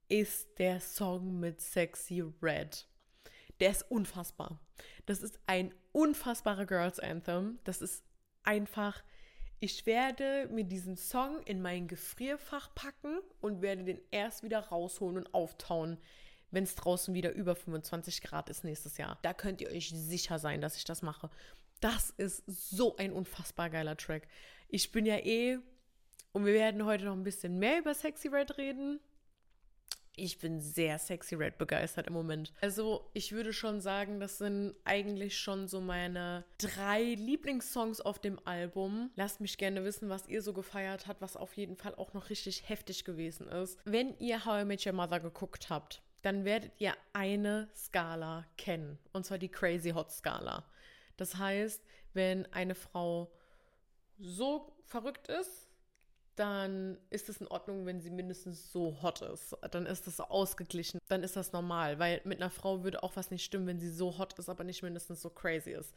ist 0.09 0.47
der 0.59 0.81
Song 0.81 1.39
mit 1.39 1.61
Sexy 1.61 2.25
Red. 2.41 2.87
Der 3.61 3.71
ist 3.71 3.89
unfassbar. 3.89 4.59
Das 5.05 5.21
ist 5.21 5.39
ein 5.47 5.73
unfassbarer 5.93 6.65
Girls 6.65 6.99
Anthem. 6.99 7.59
Das 7.63 7.81
ist 7.81 8.03
einfach 8.43 9.01
ich 9.59 9.85
werde 9.85 10.47
mir 10.51 10.63
diesen 10.63 10.97
Song 10.97 11.41
in 11.43 11.61
mein 11.61 11.87
Gefrierfach 11.87 12.73
packen 12.75 13.19
und 13.41 13.61
werde 13.61 13.83
den 13.83 13.99
erst 14.11 14.43
wieder 14.43 14.59
rausholen 14.59 15.17
und 15.17 15.33
auftauen, 15.33 15.97
wenn 16.51 16.63
es 16.63 16.75
draußen 16.75 17.13
wieder 17.13 17.33
über 17.33 17.55
25 17.55 18.21
Grad 18.21 18.49
ist 18.49 18.63
nächstes 18.63 18.97
Jahr. 18.97 19.17
Da 19.21 19.33
könnt 19.33 19.61
ihr 19.61 19.69
euch 19.69 19.89
sicher 19.89 20.39
sein, 20.39 20.61
dass 20.61 20.77
ich 20.77 20.85
das 20.85 21.01
mache. 21.01 21.29
Das 21.79 22.11
ist 22.11 22.43
so 22.47 22.95
ein 22.97 23.11
unfassbar 23.11 23.69
geiler 23.69 23.97
Track. 23.97 24.27
Ich 24.69 24.91
bin 24.91 25.05
ja 25.05 25.17
eh, 25.17 25.59
und 26.33 26.45
wir 26.45 26.53
werden 26.53 26.85
heute 26.85 27.05
noch 27.05 27.13
ein 27.13 27.23
bisschen 27.23 27.57
mehr 27.57 27.79
über 27.79 27.93
Sexy 27.93 28.27
Red 28.27 28.57
reden 28.57 28.99
ich 30.17 30.39
bin 30.39 30.59
sehr 30.59 30.99
Sexy 30.99 31.35
Red 31.35 31.57
begeistert 31.57 32.07
im 32.07 32.13
Moment. 32.13 32.51
Also 32.59 33.09
ich 33.13 33.31
würde 33.31 33.53
schon 33.53 33.79
sagen, 33.79 34.19
das 34.19 34.39
sind 34.39 34.75
eigentlich 34.83 35.37
schon 35.37 35.67
so 35.67 35.79
meine 35.79 36.43
drei 36.57 37.13
Lieblingssongs 37.13 38.01
auf 38.01 38.19
dem 38.19 38.39
Album. 38.45 39.11
Lasst 39.15 39.39
mich 39.39 39.57
gerne 39.57 39.83
wissen, 39.83 40.09
was 40.09 40.27
ihr 40.27 40.41
so 40.41 40.53
gefeiert 40.53 41.07
habt, 41.07 41.21
was 41.21 41.37
auf 41.37 41.55
jeden 41.55 41.77
Fall 41.77 41.95
auch 41.95 42.13
noch 42.13 42.29
richtig 42.29 42.67
heftig 42.67 43.05
gewesen 43.05 43.47
ist. 43.47 43.79
Wenn 43.85 44.17
ihr 44.17 44.43
How 44.43 44.63
I 44.63 44.65
Met 44.65 44.85
Your 44.85 44.93
Mother 44.93 45.19
geguckt 45.19 45.69
habt, 45.69 46.01
dann 46.23 46.45
werdet 46.45 46.73
ihr 46.79 46.95
eine 47.13 47.69
Skala 47.75 48.45
kennen. 48.57 48.97
Und 49.13 49.25
zwar 49.25 49.37
die 49.37 49.49
Crazy 49.49 49.91
Hot 49.91 50.11
Skala. 50.11 50.65
Das 51.15 51.37
heißt, 51.37 51.81
wenn 52.13 52.51
eine 52.53 52.75
Frau 52.75 53.31
so 54.17 54.73
verrückt 54.85 55.27
ist, 55.27 55.66
dann 56.37 56.97
ist 57.09 57.29
es 57.29 57.41
in 57.41 57.47
Ordnung, 57.47 57.87
wenn 57.87 57.99
sie 57.99 58.11
mindestens 58.11 58.71
so 58.71 59.01
hot 59.01 59.21
ist. 59.23 59.57
Dann 59.71 59.87
ist 59.87 60.05
das 60.05 60.19
ausgeglichen. 60.19 60.99
Dann 61.07 61.23
ist 61.23 61.35
das 61.35 61.51
normal, 61.51 61.97
weil 61.97 62.21
mit 62.25 62.39
einer 62.39 62.51
Frau 62.51 62.83
würde 62.83 63.01
auch 63.01 63.15
was 63.15 63.31
nicht 63.31 63.43
stimmen, 63.43 63.65
wenn 63.65 63.79
sie 63.79 63.89
so 63.89 64.19
hot 64.19 64.37
ist, 64.37 64.47
aber 64.47 64.63
nicht 64.63 64.83
mindestens 64.83 65.21
so 65.21 65.31
crazy 65.31 65.71
ist. 65.71 65.93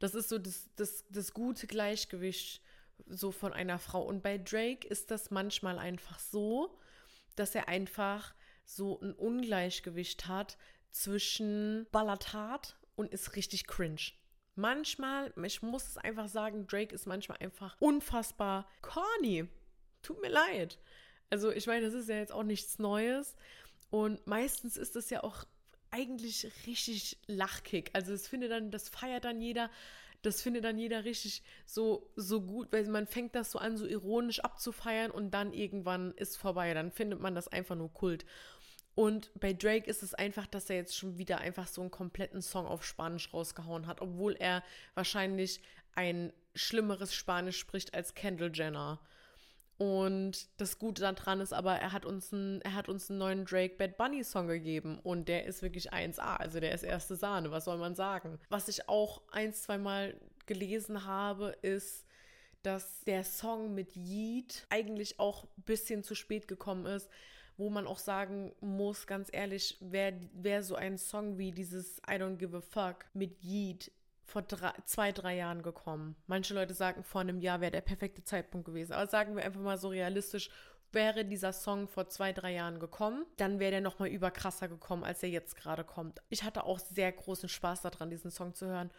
Das 0.00 0.16
ist 0.16 0.28
so 0.28 0.38
das, 0.38 0.68
das, 0.74 1.04
das 1.10 1.32
gute 1.32 1.68
Gleichgewicht 1.68 2.60
so 3.06 3.30
von 3.30 3.52
einer 3.52 3.78
Frau. 3.78 4.02
Und 4.02 4.22
bei 4.22 4.36
Drake 4.36 4.86
ist 4.86 5.12
das 5.12 5.30
manchmal 5.30 5.78
einfach 5.78 6.18
so, 6.18 6.76
dass 7.36 7.54
er 7.54 7.68
einfach 7.68 8.34
so 8.64 9.00
ein 9.00 9.12
Ungleichgewicht 9.12 10.26
hat 10.26 10.58
zwischen 10.90 11.86
Ballatat 11.92 12.76
und 12.96 13.12
ist 13.12 13.36
richtig 13.36 13.68
cringe. 13.68 14.12
Manchmal, 14.56 15.32
ich 15.44 15.62
muss 15.62 15.86
es 15.86 15.98
einfach 15.98 16.28
sagen, 16.28 16.66
Drake 16.66 16.94
ist 16.94 17.06
manchmal 17.06 17.38
einfach 17.38 17.76
unfassbar 17.80 18.68
corny 18.82 19.48
tut 20.04 20.20
mir 20.20 20.28
leid. 20.28 20.78
Also 21.30 21.50
ich 21.50 21.66
meine, 21.66 21.84
das 21.84 21.94
ist 21.94 22.08
ja 22.08 22.16
jetzt 22.16 22.32
auch 22.32 22.44
nichts 22.44 22.78
Neues. 22.78 23.36
Und 23.90 24.26
meistens 24.26 24.76
ist 24.76 24.96
das 24.96 25.10
ja 25.10 25.22
auch 25.24 25.44
eigentlich 25.90 26.50
richtig 26.66 27.18
lachkick. 27.26 27.90
Also 27.92 28.12
es 28.12 28.26
findet 28.26 28.50
dann, 28.50 28.70
das 28.70 28.88
feiert 28.88 29.24
dann 29.24 29.40
jeder, 29.40 29.70
das 30.22 30.42
findet 30.42 30.64
dann 30.64 30.78
jeder 30.78 31.04
richtig 31.04 31.42
so, 31.66 32.10
so 32.16 32.40
gut, 32.40 32.72
weil 32.72 32.86
man 32.88 33.06
fängt 33.06 33.34
das 33.34 33.50
so 33.52 33.58
an, 33.58 33.76
so 33.76 33.86
ironisch 33.86 34.40
abzufeiern 34.40 35.10
und 35.10 35.32
dann 35.32 35.52
irgendwann 35.52 36.12
ist 36.12 36.36
vorbei. 36.36 36.74
Dann 36.74 36.90
findet 36.90 37.20
man 37.20 37.34
das 37.34 37.48
einfach 37.48 37.76
nur 37.76 37.92
Kult. 37.92 38.24
Und 38.94 39.30
bei 39.38 39.52
Drake 39.52 39.88
ist 39.88 40.02
es 40.02 40.14
einfach, 40.14 40.46
dass 40.46 40.70
er 40.70 40.76
jetzt 40.76 40.96
schon 40.96 41.18
wieder 41.18 41.38
einfach 41.38 41.66
so 41.66 41.80
einen 41.80 41.90
kompletten 41.90 42.42
Song 42.42 42.66
auf 42.66 42.84
Spanisch 42.84 43.32
rausgehauen 43.32 43.86
hat, 43.86 44.00
obwohl 44.00 44.34
er 44.34 44.62
wahrscheinlich 44.94 45.60
ein 45.94 46.32
schlimmeres 46.54 47.14
Spanisch 47.14 47.58
spricht 47.58 47.94
als 47.94 48.14
Kendall 48.14 48.52
Jenner. 48.54 49.00
Und 49.76 50.48
das 50.60 50.78
Gute 50.78 51.02
daran 51.02 51.40
ist 51.40 51.52
aber, 51.52 51.74
er 51.74 51.92
hat 51.92 52.06
uns, 52.06 52.30
ein, 52.30 52.60
er 52.62 52.74
hat 52.74 52.88
uns 52.88 53.10
einen 53.10 53.18
neuen 53.18 53.44
Drake 53.44 53.74
Bad 53.76 53.96
Bunny 53.96 54.22
Song 54.22 54.46
gegeben 54.46 55.00
und 55.02 55.28
der 55.28 55.46
ist 55.46 55.62
wirklich 55.62 55.92
1A, 55.92 56.36
also 56.36 56.60
der 56.60 56.72
ist 56.72 56.84
erste 56.84 57.16
Sahne, 57.16 57.50
was 57.50 57.64
soll 57.64 57.78
man 57.78 57.96
sagen? 57.96 58.38
Was 58.50 58.68
ich 58.68 58.88
auch 58.88 59.22
ein, 59.32 59.52
zwei 59.52 59.78
Mal 59.78 60.14
gelesen 60.46 61.06
habe, 61.06 61.56
ist, 61.62 62.06
dass 62.62 63.02
der 63.02 63.24
Song 63.24 63.74
mit 63.74 63.96
Yeet 63.96 64.66
eigentlich 64.70 65.18
auch 65.18 65.44
ein 65.44 65.62
bisschen 65.64 66.04
zu 66.04 66.14
spät 66.14 66.46
gekommen 66.46 66.86
ist, 66.86 67.10
wo 67.56 67.68
man 67.68 67.86
auch 67.86 67.98
sagen 67.98 68.52
muss, 68.60 69.06
ganz 69.06 69.28
ehrlich, 69.32 69.76
wäre 69.80 70.18
wär 70.32 70.62
so 70.62 70.76
ein 70.76 70.98
Song 70.98 71.36
wie 71.36 71.52
dieses 71.52 71.98
I 72.08 72.14
Don't 72.14 72.36
Give 72.36 72.56
a 72.56 72.60
Fuck 72.60 73.06
mit 73.12 73.42
Yeet 73.42 73.90
vor 74.24 74.42
drei, 74.42 74.72
zwei, 74.84 75.12
drei 75.12 75.36
Jahren 75.36 75.62
gekommen. 75.62 76.16
Manche 76.26 76.54
Leute 76.54 76.74
sagen, 76.74 77.04
vor 77.04 77.20
einem 77.20 77.40
Jahr 77.40 77.60
wäre 77.60 77.70
der 77.70 77.80
perfekte 77.80 78.24
Zeitpunkt 78.24 78.66
gewesen. 78.66 78.92
Aber 78.92 79.06
sagen 79.06 79.36
wir 79.36 79.44
einfach 79.44 79.60
mal 79.60 79.78
so 79.78 79.88
realistisch, 79.88 80.50
wäre 80.92 81.24
dieser 81.24 81.52
Song 81.52 81.88
vor 81.88 82.08
zwei, 82.08 82.32
drei 82.32 82.52
Jahren 82.54 82.78
gekommen, 82.78 83.26
dann 83.36 83.58
wäre 83.58 83.72
der 83.72 83.80
nochmal 83.80 84.08
überkrasser 84.08 84.68
gekommen, 84.68 85.04
als 85.04 85.22
er 85.22 85.28
jetzt 85.28 85.56
gerade 85.56 85.84
kommt. 85.84 86.22
Ich 86.28 86.44
hatte 86.44 86.64
auch 86.64 86.78
sehr 86.78 87.10
großen 87.12 87.48
Spaß 87.48 87.82
daran, 87.82 88.10
diesen 88.10 88.30
Song 88.30 88.54
zu 88.54 88.66
hören. 88.66 88.90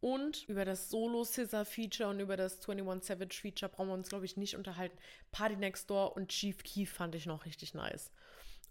Und 0.00 0.48
über 0.48 0.64
das 0.64 0.90
Solo-Scissor-Feature 0.90 2.08
und 2.10 2.20
über 2.20 2.36
das 2.36 2.60
21 2.66 3.06
Savage-Feature 3.06 3.70
brauchen 3.70 3.88
wir 3.88 3.94
uns, 3.94 4.08
glaube 4.08 4.24
ich, 4.24 4.36
nicht 4.36 4.56
unterhalten. 4.56 4.96
Party 5.32 5.56
Next 5.56 5.90
Door 5.90 6.16
und 6.16 6.28
Chief 6.28 6.62
Keef 6.62 6.92
fand 6.92 7.14
ich 7.14 7.26
noch 7.26 7.44
richtig 7.44 7.74
nice. 7.74 8.12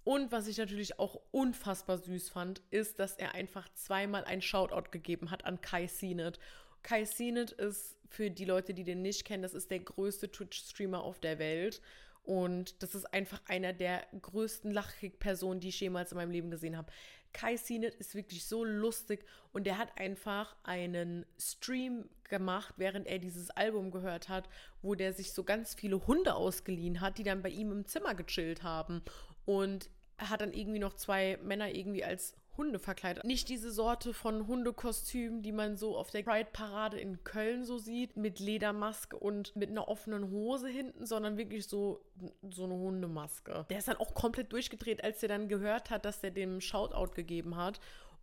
Und 0.08 0.32
was 0.32 0.48
ich 0.48 0.58
natürlich 0.58 1.00
auch 1.00 1.20
unfassbar 1.32 1.98
süß 1.98 2.30
fand, 2.30 2.62
ist, 2.70 2.98
dass 2.98 3.17
er 3.17 3.36
einfach 3.36 3.67
zweimal 3.74 4.24
ein 4.24 4.41
Shoutout 4.41 4.89
gegeben 4.89 5.32
hat 5.32 5.43
an 5.43 5.60
Kai 5.60 5.88
Seenet. 5.88 6.39
Kai 6.82 7.04
Seenet 7.04 7.52
ist 7.52 7.98
für 8.08 8.32
die 8.32 8.46
Leute, 8.46 8.74
die 8.74 8.86
den 8.86 9.02
nicht 9.02 9.26
kennen, 9.26 9.43
das 9.43 9.54
ist 9.54 9.70
der 9.70 9.82
größte 9.82 10.32
Twitch-Streamer 10.32 11.04
auf 11.04 11.20
der 11.20 11.39
Welt. 11.39 11.82
Und 12.24 12.82
das 12.82 12.96
ist 12.96 13.13
einfach 13.13 13.41
einer 13.48 13.74
der 13.74 14.08
größten 14.22 14.72
Lachkick-Personen, 14.72 15.60
die 15.60 15.67
ich 15.67 15.82
jemals 15.82 16.13
in 16.13 16.17
meinem 16.17 16.32
Leben 16.32 16.52
gesehen 16.52 16.78
habe. 16.78 16.89
Kai 17.34 17.58
Seenet 17.58 17.96
ist 17.96 18.15
wirklich 18.15 18.46
so 18.46 18.63
lustig 18.63 19.26
und 19.52 19.65
der 19.65 19.78
hat 19.78 20.00
einfach 20.00 20.56
einen 20.63 21.26
Stream 21.38 22.08
gemacht, 22.30 22.76
während 22.78 23.08
er 23.08 23.20
dieses 23.20 23.50
Album 23.50 23.91
gehört 23.91 24.30
hat, 24.30 24.48
wo 24.82 24.96
der 24.96 25.12
sich 25.12 25.34
so 25.34 25.43
ganz 25.43 25.76
viele 25.76 26.08
Hunde 26.08 26.36
ausgeliehen 26.36 27.02
hat, 27.02 27.17
die 27.17 27.24
dann 27.24 27.41
bei 27.41 27.50
ihm 27.50 27.74
im 27.74 27.86
Zimmer 27.86 28.15
gechillt 28.15 28.63
haben. 28.63 29.02
Und 29.43 29.89
hat 30.18 30.42
dann 30.42 30.54
irgendwie 30.54 30.80
noch 30.80 30.96
zwei 30.96 31.38
Männer 31.44 31.74
irgendwie 31.74 32.04
als 32.04 32.34
Hunde 32.58 32.80
verkleidet. 32.80 33.24
Nicht 33.24 33.50
diese 33.50 33.72
Sorte 33.72 34.14
von 34.14 34.48
Hundekostüm, 34.48 35.44
die 35.44 35.52
man 35.52 35.78
so 35.78 35.96
auf 35.96 36.10
der 36.10 36.24
Pride-Parade 36.24 37.00
in 37.00 37.24
Köln 37.24 37.64
so 37.64 37.78
sieht, 37.78 38.18
mit 38.18 38.40
Ledermaske 38.40 39.16
und 39.16 39.56
mit 39.56 39.70
einer 39.70 39.88
offenen 39.88 40.32
Hose 40.32 40.68
hinten, 40.68 41.06
sondern 41.06 41.38
wirklich 41.38 41.68
so, 41.68 42.04
so 42.50 42.64
eine 42.64 42.74
Hundemaske. 42.74 43.66
Der 43.70 43.78
ist 43.78 43.88
dann 43.88 43.98
auch 43.98 44.14
komplett 44.16 44.52
durchgedreht, 44.52 45.04
als 45.04 45.22
er 45.22 45.30
dann 45.30 45.48
gehört 45.48 45.92
hat, 45.92 46.04
dass 46.04 46.24
er 46.24 46.32
dem 46.32 46.60
Shoutout 46.60 47.14
gegeben 47.14 47.56
hat. 47.56 47.80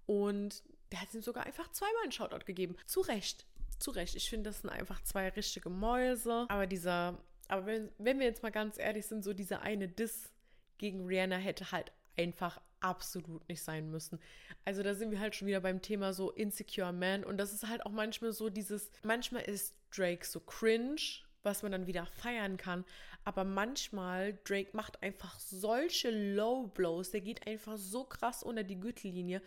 Und 0.06 0.62
der 0.90 1.00
hat 1.00 1.14
ihm 1.14 1.22
sogar 1.22 1.46
einfach 1.46 1.70
zweimal 1.70 2.02
einen 2.02 2.12
Shoutout 2.12 2.44
gegeben. 2.44 2.76
Zu 2.86 3.00
Recht. 3.00 3.46
Zu 3.78 3.92
Recht. 3.92 4.16
Ich 4.16 4.28
finde, 4.28 4.50
das 4.50 4.60
sind 4.60 4.70
einfach 4.70 5.02
zwei 5.02 5.28
richtige 5.28 5.70
Mäuse. 5.70 6.46
Aber 6.48 6.66
dieser, 6.66 7.18
aber 7.48 7.66
wenn, 7.66 7.88
wenn 7.98 8.18
wir 8.18 8.26
jetzt 8.26 8.42
mal 8.42 8.50
ganz 8.50 8.78
ehrlich 8.78 9.06
sind, 9.06 9.22
so 9.22 9.32
dieser 9.32 9.62
eine 9.62 9.88
Diss 9.88 10.33
gegen 10.78 11.06
Rihanna 11.06 11.36
hätte 11.36 11.72
halt 11.72 11.92
einfach 12.16 12.60
absolut 12.80 13.48
nicht 13.48 13.62
sein 13.62 13.90
müssen. 13.90 14.20
Also 14.64 14.82
da 14.82 14.94
sind 14.94 15.10
wir 15.10 15.20
halt 15.20 15.34
schon 15.34 15.48
wieder 15.48 15.60
beim 15.60 15.80
Thema 15.80 16.12
so 16.12 16.30
Insecure 16.30 16.92
Man 16.92 17.24
und 17.24 17.38
das 17.38 17.52
ist 17.52 17.66
halt 17.66 17.84
auch 17.86 17.90
manchmal 17.90 18.32
so 18.32 18.50
dieses, 18.50 18.90
manchmal 19.02 19.42
ist 19.42 19.74
Drake 19.94 20.24
so 20.26 20.40
cringe, 20.40 21.00
was 21.42 21.62
man 21.62 21.72
dann 21.72 21.86
wieder 21.86 22.06
feiern 22.06 22.56
kann, 22.56 22.84
aber 23.24 23.44
manchmal 23.44 24.38
Drake 24.44 24.70
macht 24.74 25.02
einfach 25.02 25.38
solche 25.38 26.10
Low 26.10 26.66
Blows, 26.68 27.10
der 27.10 27.22
geht 27.22 27.46
einfach 27.46 27.78
so 27.78 28.04
krass 28.04 28.42
unter 28.42 28.64
die 28.64 28.80
Gürtellinie. 28.80 29.40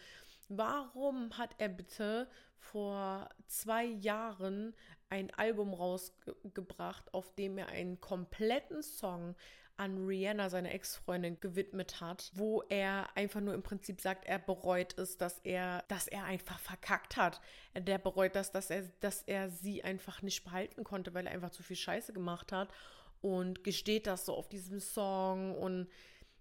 Warum 0.50 1.38
hat 1.38 1.52
er 1.58 1.70
bitte 1.70 2.28
vor 2.60 3.30
zwei 3.48 3.86
Jahren 3.86 4.74
ein 5.10 5.34
Album 5.36 5.74
rausgebracht, 5.74 7.14
auf 7.14 7.34
dem 7.36 7.58
er 7.58 7.70
einen 7.70 8.02
kompletten 8.02 8.82
Song 8.82 9.36
an 9.78 10.06
Rihanna, 10.06 10.50
seine 10.50 10.72
Ex-Freundin, 10.72 11.40
gewidmet 11.40 12.02
hat, 12.02 12.32
wo 12.34 12.64
er 12.70 13.16
einfach 13.16 13.40
nur 13.42 13.54
im 13.54 13.64
Prinzip 13.64 14.02
sagt, 14.02 14.26
er 14.26 14.40
bereut 14.40 14.98
es, 14.98 15.18
dass 15.18 15.40
er, 15.44 15.84
dass 15.88 16.08
er 16.08 16.26
einfach 16.26 16.60
verkackt 16.60 17.16
hat. 17.16 17.40
Der 17.76 18.00
bereut 18.00 18.36
das, 18.36 18.52
dass 18.52 18.70
er, 18.70 18.84
dass 19.00 19.22
er 19.24 19.50
sie 19.50 19.84
einfach 19.84 20.22
nicht 20.22 20.44
behalten 20.44 20.84
konnte, 20.84 21.14
weil 21.14 21.28
er 21.28 21.34
einfach 21.34 21.52
zu 21.52 21.64
viel 21.64 21.76
Scheiße 21.76 22.12
gemacht 22.12 22.52
hat 22.52 22.70
und 23.22 23.64
gesteht 23.64 24.08
das 24.08 24.26
so 24.26 24.36
auf 24.36 24.50
diesem 24.50 24.80
Song 24.80 25.56
und 25.56 25.88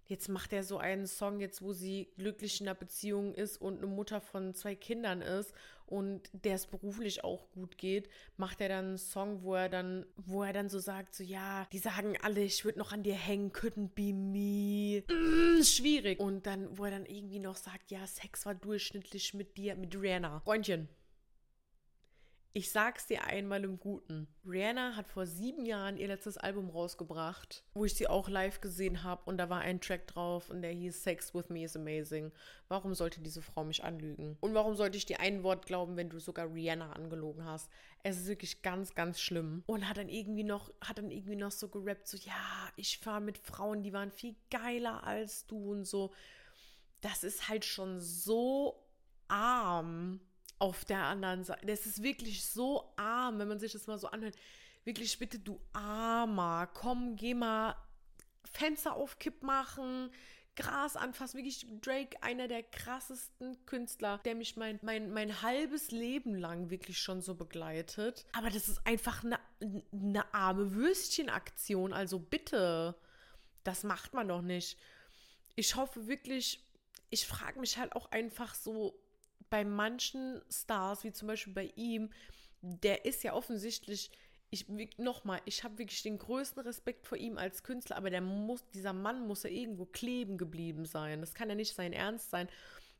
Jetzt 0.07 0.29
macht 0.29 0.53
er 0.53 0.63
so 0.63 0.77
einen 0.77 1.05
Song, 1.05 1.41
jetzt 1.41 1.61
wo 1.61 1.73
sie 1.73 2.07
glücklich 2.15 2.61
in 2.61 2.67
einer 2.67 2.75
Beziehung 2.75 3.33
ist 3.33 3.57
und 3.57 3.79
eine 3.79 3.87
Mutter 3.87 4.21
von 4.21 4.53
zwei 4.53 4.73
Kindern 4.73 5.21
ist 5.21 5.53
und 5.87 6.29
der 6.33 6.55
es 6.55 6.67
beruflich 6.67 7.23
auch 7.23 7.49
gut 7.51 7.77
geht, 7.77 8.09
macht 8.37 8.61
er 8.61 8.69
dann 8.69 8.85
einen 8.85 8.97
Song, 8.97 9.43
wo 9.43 9.55
er 9.55 9.69
dann, 9.69 10.05
wo 10.15 10.43
er 10.43 10.53
dann 10.53 10.69
so 10.69 10.79
sagt, 10.79 11.15
so 11.15 11.23
ja, 11.23 11.67
die 11.71 11.79
sagen 11.79 12.15
alle, 12.21 12.41
ich 12.41 12.65
würde 12.65 12.79
noch 12.79 12.91
an 12.91 13.03
dir 13.03 13.15
hängen, 13.15 13.51
couldn't 13.51 13.89
be 13.95 14.13
me. 14.13 15.03
Mm, 15.13 15.63
schwierig. 15.63 16.19
Und 16.19 16.45
dann, 16.45 16.77
wo 16.77 16.85
er 16.85 16.91
dann 16.91 17.05
irgendwie 17.05 17.39
noch 17.39 17.55
sagt, 17.55 17.91
ja, 17.91 18.05
Sex 18.05 18.45
war 18.45 18.55
durchschnittlich 18.55 19.33
mit 19.33 19.57
dir, 19.57 19.75
mit 19.75 19.99
Rihanna. 19.99 20.41
Freundchen, 20.41 20.89
ich 22.57 22.71
sag's 22.71 23.05
dir 23.05 23.23
einmal 23.23 23.63
im 23.63 23.79
Guten. 23.79 24.27
Rihanna 24.43 24.95
hat 24.95 25.07
vor 25.07 25.27
sieben 25.27 25.63
Jahren 25.63 25.95
ihr 25.95 26.07
letztes 26.07 26.39
Album 26.39 26.71
rausgebracht, 26.71 27.63
wo 27.75 27.85
ich 27.85 27.93
sie 27.93 28.07
auch 28.07 28.29
live 28.29 28.61
gesehen 28.61 29.03
habe 29.03 29.21
und 29.25 29.37
da 29.37 29.47
war 29.47 29.59
ein 29.59 29.79
Track 29.79 30.07
drauf 30.07 30.49
und 30.49 30.63
der 30.63 30.71
hieß 30.71 31.03
Sex 31.03 31.35
with 31.35 31.49
Me 31.49 31.63
is 31.63 31.75
Amazing. 31.75 32.31
Warum 32.67 32.95
sollte 32.95 33.21
diese 33.21 33.43
Frau 33.43 33.63
mich 33.63 33.83
anlügen? 33.83 34.37
Und 34.39 34.55
warum 34.55 34.75
sollte 34.75 34.97
ich 34.97 35.05
dir 35.05 35.19
ein 35.19 35.43
Wort 35.43 35.67
glauben, 35.67 35.97
wenn 35.97 36.09
du 36.09 36.17
sogar 36.17 36.51
Rihanna 36.51 36.93
angelogen 36.93 37.45
hast? 37.45 37.69
Es 38.01 38.17
ist 38.17 38.27
wirklich 38.27 38.63
ganz, 38.63 38.95
ganz 38.95 39.19
schlimm. 39.19 39.61
Und 39.67 39.87
hat 39.87 39.97
dann 39.97 40.09
irgendwie 40.09 40.43
noch, 40.43 40.71
hat 40.81 40.97
dann 40.97 41.11
irgendwie 41.11 41.35
noch 41.35 41.51
so 41.51 41.69
gerappt, 41.69 42.07
so, 42.07 42.17
ja, 42.17 42.71
ich 42.75 42.97
fahre 42.97 43.21
mit 43.21 43.37
Frauen, 43.37 43.83
die 43.83 43.93
waren 43.93 44.11
viel 44.11 44.35
geiler 44.49 45.03
als 45.03 45.45
du 45.45 45.73
und 45.73 45.85
so. 45.85 46.11
Das 47.01 47.23
ist 47.23 47.49
halt 47.49 47.65
schon 47.65 47.99
so 47.99 48.83
arm 49.27 50.21
auf 50.59 50.85
der 50.85 51.03
anderen 51.03 51.43
Seite. 51.43 51.65
Das 51.65 51.85
ist 51.85 52.01
wirklich 52.01 52.45
so 52.45 52.93
arm, 52.95 53.39
wenn 53.39 53.47
man 53.47 53.59
sich 53.59 53.71
das 53.71 53.87
mal 53.87 53.97
so 53.97 54.07
anhört. 54.07 54.35
Wirklich, 54.83 55.19
bitte, 55.19 55.39
du 55.39 55.59
Armer, 55.73 56.67
komm, 56.73 57.15
geh 57.15 57.33
mal 57.33 57.75
Fenster 58.45 58.95
auf 58.95 59.19
Kipp 59.19 59.43
machen, 59.43 60.09
Gras 60.55 60.95
anfassen. 60.95 61.37
Wirklich, 61.37 61.67
Drake, 61.81 62.21
einer 62.23 62.47
der 62.47 62.63
krassesten 62.63 63.63
Künstler, 63.65 64.19
der 64.25 64.35
mich 64.35 64.55
mein, 64.55 64.79
mein, 64.81 65.11
mein 65.11 65.41
halbes 65.41 65.91
Leben 65.91 66.35
lang 66.35 66.69
wirklich 66.69 66.99
schon 66.99 67.21
so 67.21 67.35
begleitet. 67.35 68.25
Aber 68.33 68.49
das 68.49 68.67
ist 68.67 68.85
einfach 68.87 69.23
eine, 69.23 69.39
eine 69.91 70.33
arme 70.33 70.73
Würstchenaktion. 70.73 71.93
Also 71.93 72.17
bitte, 72.17 72.95
das 73.63 73.83
macht 73.83 74.13
man 74.13 74.27
doch 74.27 74.41
nicht. 74.41 74.77
Ich 75.55 75.75
hoffe 75.75 76.07
wirklich, 76.07 76.65
ich 77.09 77.27
frage 77.27 77.59
mich 77.59 77.77
halt 77.77 77.93
auch 77.95 78.11
einfach 78.11 78.55
so, 78.55 78.99
bei 79.49 79.63
manchen 79.63 80.41
Stars, 80.49 81.03
wie 81.03 81.11
zum 81.11 81.27
Beispiel 81.27 81.53
bei 81.53 81.71
ihm, 81.75 82.09
der 82.61 83.05
ist 83.05 83.23
ja 83.23 83.33
offensichtlich, 83.33 84.11
ich 84.49 84.67
nochmal, 84.97 85.41
ich 85.45 85.63
habe 85.63 85.77
wirklich 85.77 86.03
den 86.03 86.17
größten 86.17 86.63
Respekt 86.63 87.05
vor 87.05 87.17
ihm 87.17 87.37
als 87.37 87.63
Künstler, 87.63 87.97
aber 87.97 88.09
der 88.09 88.21
muss, 88.21 88.63
dieser 88.69 88.93
Mann 88.93 89.27
muss 89.27 89.43
ja 89.43 89.49
irgendwo 89.49 89.85
kleben 89.85 90.37
geblieben 90.37 90.85
sein. 90.85 91.19
Das 91.19 91.33
kann 91.33 91.49
ja 91.49 91.55
nicht 91.55 91.75
sein 91.75 91.93
Ernst 91.93 92.29
sein. 92.29 92.47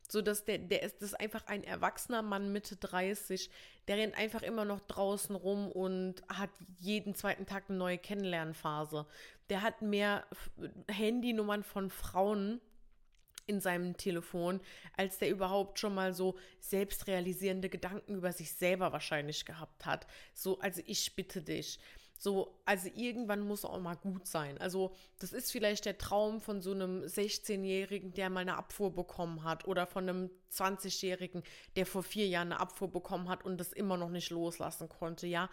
So 0.09 0.21
dass 0.21 0.45
der, 0.45 0.57
der 0.57 0.83
ist, 0.83 1.01
das 1.01 1.09
ist 1.09 1.19
einfach 1.19 1.47
ein 1.47 1.63
erwachsener 1.63 2.21
Mann 2.21 2.53
Mitte 2.53 2.77
30, 2.77 3.49
der 3.87 3.97
rennt 3.97 4.17
einfach 4.17 4.41
immer 4.41 4.63
noch 4.63 4.79
draußen 4.79 5.35
rum 5.35 5.69
und 5.69 6.21
hat 6.29 6.49
jeden 6.79 7.13
zweiten 7.13 7.45
Tag 7.45 7.65
eine 7.67 7.77
neue 7.77 7.97
Kennenlernphase. 7.97 9.05
Der 9.49 9.61
hat 9.61 9.81
mehr 9.81 10.25
Handynummern 10.89 11.63
von 11.63 11.89
Frauen 11.89 12.61
in 13.47 13.59
seinem 13.59 13.97
Telefon, 13.97 14.59
als 14.95 15.17
der 15.17 15.29
überhaupt 15.29 15.79
schon 15.79 15.95
mal 15.95 16.13
so 16.13 16.37
selbstrealisierende 16.59 17.69
Gedanken 17.69 18.15
über 18.15 18.31
sich 18.31 18.51
selber 18.51 18.91
wahrscheinlich 18.93 19.45
gehabt 19.45 19.85
hat. 19.85 20.05
So, 20.33 20.59
also 20.59 20.81
ich 20.85 21.15
bitte 21.15 21.41
dich. 21.41 21.79
So, 22.19 22.59
also 22.65 22.89
irgendwann 22.95 23.41
muss 23.41 23.63
auch 23.63 23.79
mal 23.79 23.95
gut 23.95 24.25
sein. 24.25 24.57
Also, 24.57 24.95
das 25.19 25.33
ist 25.33 25.51
vielleicht 25.51 25.85
der 25.85 25.99
Traum 25.99 26.41
von 26.41 26.61
so 26.61 26.71
einem 26.71 27.03
16-Jährigen, 27.03 28.11
der 28.13 28.31
mal 28.31 28.39
eine 28.39 28.57
Abfuhr 28.57 28.93
bekommen 28.93 29.43
hat, 29.43 29.67
oder 29.67 29.85
von 29.85 30.09
einem 30.09 30.31
20-Jährigen, 30.51 31.43
der 31.75 31.85
vor 31.85 32.01
vier 32.01 32.27
Jahren 32.27 32.51
eine 32.51 32.59
Abfuhr 32.59 32.91
bekommen 32.91 33.29
hat 33.29 33.45
und 33.45 33.59
das 33.59 33.71
immer 33.71 33.97
noch 33.97 34.09
nicht 34.09 34.31
loslassen 34.31 34.89
konnte, 34.89 35.27
ja. 35.27 35.47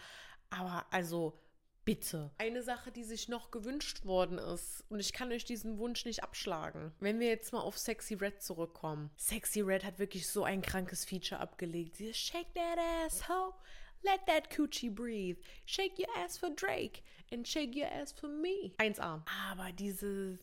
Aber 0.49 0.87
also, 0.91 1.39
Bitte. 1.85 2.31
Eine 2.39 2.63
Sache, 2.63 2.91
die 2.91 3.05
sich 3.05 3.29
noch 3.29 3.51
gewünscht 3.51 4.07
worden 4.07 4.39
ist, 4.39 4.85
und 4.89 5.01
ich 5.01 5.13
kann 5.13 5.31
euch 5.33 5.45
diesen 5.45 5.79
Wunsch 5.79 6.05
nicht 6.07 6.23
abschlagen. 6.23 6.93
Wenn 7.01 7.21
wir 7.21 7.29
jetzt 7.29 7.53
mal 7.53 7.61
auf 7.61 7.79
Sexy 7.79 8.15
Red 8.15 8.43
zurückkommen. 8.43 9.11
Sexy 9.17 9.61
Red 9.61 9.85
hat 9.85 9.99
wirklich 9.99 10.27
so 10.29 10.45
ein 10.45 10.63
krankes 10.63 11.05
Feature 11.05 11.41
abgelegt. 11.41 11.97
Sie 11.97 12.15
Shake 12.15 12.55
that 12.55 12.79
ass, 12.79 13.29
ho. 13.29 13.55
Let 14.03 14.27
that 14.27 14.51
coochie 14.51 14.91
breathe. 14.91 15.39
Shake 15.67 15.99
your 15.99 16.09
ass 16.17 16.39
for 16.39 16.51
Drake. 16.51 17.03
And 17.33 17.47
shake 17.47 17.75
your 17.75 17.91
ass 17.91 18.13
for 18.13 18.29
me. 18.29 18.73
1A. 18.79 19.23
Aber 19.51 19.73
diese, 19.73 20.39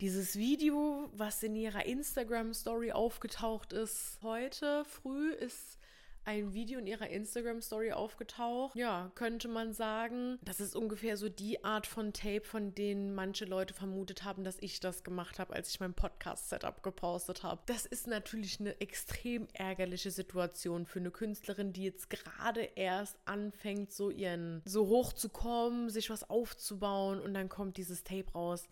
dieses 0.00 0.36
Video, 0.36 1.10
was 1.12 1.42
in 1.42 1.56
ihrer 1.56 1.84
Instagram-Story 1.86 2.92
aufgetaucht 2.92 3.72
ist, 3.72 4.18
heute 4.22 4.84
früh 4.84 5.32
ist 5.32 5.78
ein 6.26 6.52
Video 6.52 6.80
in 6.80 6.88
ihrer 6.88 7.08
Instagram-Story 7.08 7.92
aufgetaucht. 7.92 8.74
Ja, 8.74 9.12
könnte 9.14 9.46
man 9.46 9.72
sagen, 9.72 10.38
das 10.42 10.60
ist 10.60 10.74
ungefähr 10.74 11.16
so 11.16 11.28
die 11.28 11.64
Art 11.64 11.86
von 11.86 12.12
Tape, 12.12 12.42
von 12.42 12.74
denen 12.74 13.14
manche 13.14 13.44
Leute 13.44 13.72
vermutet 13.72 14.24
haben, 14.24 14.42
dass 14.42 14.56
ich 14.58 14.80
das 14.80 15.04
gemacht 15.04 15.38
habe, 15.38 15.54
als 15.54 15.70
ich 15.70 15.78
mein 15.78 15.94
Podcast-Setup 15.94 16.82
gepostet 16.82 17.44
habe. 17.44 17.62
Das 17.66 17.86
ist 17.86 18.08
natürlich 18.08 18.58
eine 18.58 18.80
extrem 18.80 19.46
ärgerliche 19.52 20.10
Situation 20.10 20.84
für 20.84 20.98
eine 20.98 21.12
Künstlerin, 21.12 21.72
die 21.72 21.84
jetzt 21.84 22.10
gerade 22.10 22.62
erst 22.74 23.16
anfängt, 23.24 23.92
so 23.92 24.10
ihren, 24.10 24.62
so 24.64 24.88
hochzukommen, 24.88 25.90
sich 25.90 26.10
was 26.10 26.28
aufzubauen 26.28 27.20
und 27.20 27.34
dann 27.34 27.48
kommt 27.48 27.76
dieses 27.76 28.02
Tape 28.02 28.32
raus. 28.34 28.66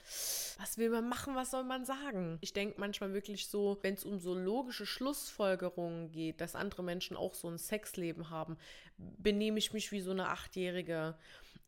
Was 0.58 0.76
will 0.76 0.90
man 0.90 1.08
machen? 1.08 1.36
Was 1.36 1.52
soll 1.52 1.62
man 1.62 1.84
sagen? 1.84 2.38
Ich 2.40 2.52
denke 2.52 2.80
manchmal 2.80 3.14
wirklich 3.14 3.46
so, 3.46 3.78
wenn 3.82 3.94
es 3.94 4.04
um 4.04 4.18
so 4.18 4.34
logische 4.34 4.86
Schlussfolgerungen 4.86 6.10
geht, 6.10 6.40
dass 6.40 6.56
andere 6.56 6.82
Menschen 6.82 7.16
auch 7.16 7.34
so 7.34 7.43
so 7.44 7.50
ein 7.50 7.58
Sexleben 7.58 8.30
haben, 8.30 8.56
benehme 8.96 9.58
ich 9.58 9.74
mich 9.74 9.92
wie 9.92 10.00
so 10.00 10.12
eine 10.12 10.28
Achtjährige. 10.30 11.14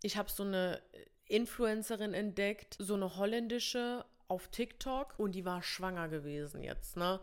Ich 0.02 0.16
habe 0.16 0.30
so 0.30 0.42
eine 0.42 0.80
Influencerin 1.26 2.14
entdeckt, 2.14 2.76
so 2.78 2.94
eine 2.94 3.16
holländische 3.16 4.04
auf 4.28 4.48
TikTok 4.48 5.14
und 5.18 5.34
die 5.34 5.44
war 5.44 5.62
schwanger 5.62 6.08
gewesen 6.08 6.62
jetzt, 6.62 6.96
ne? 6.96 7.20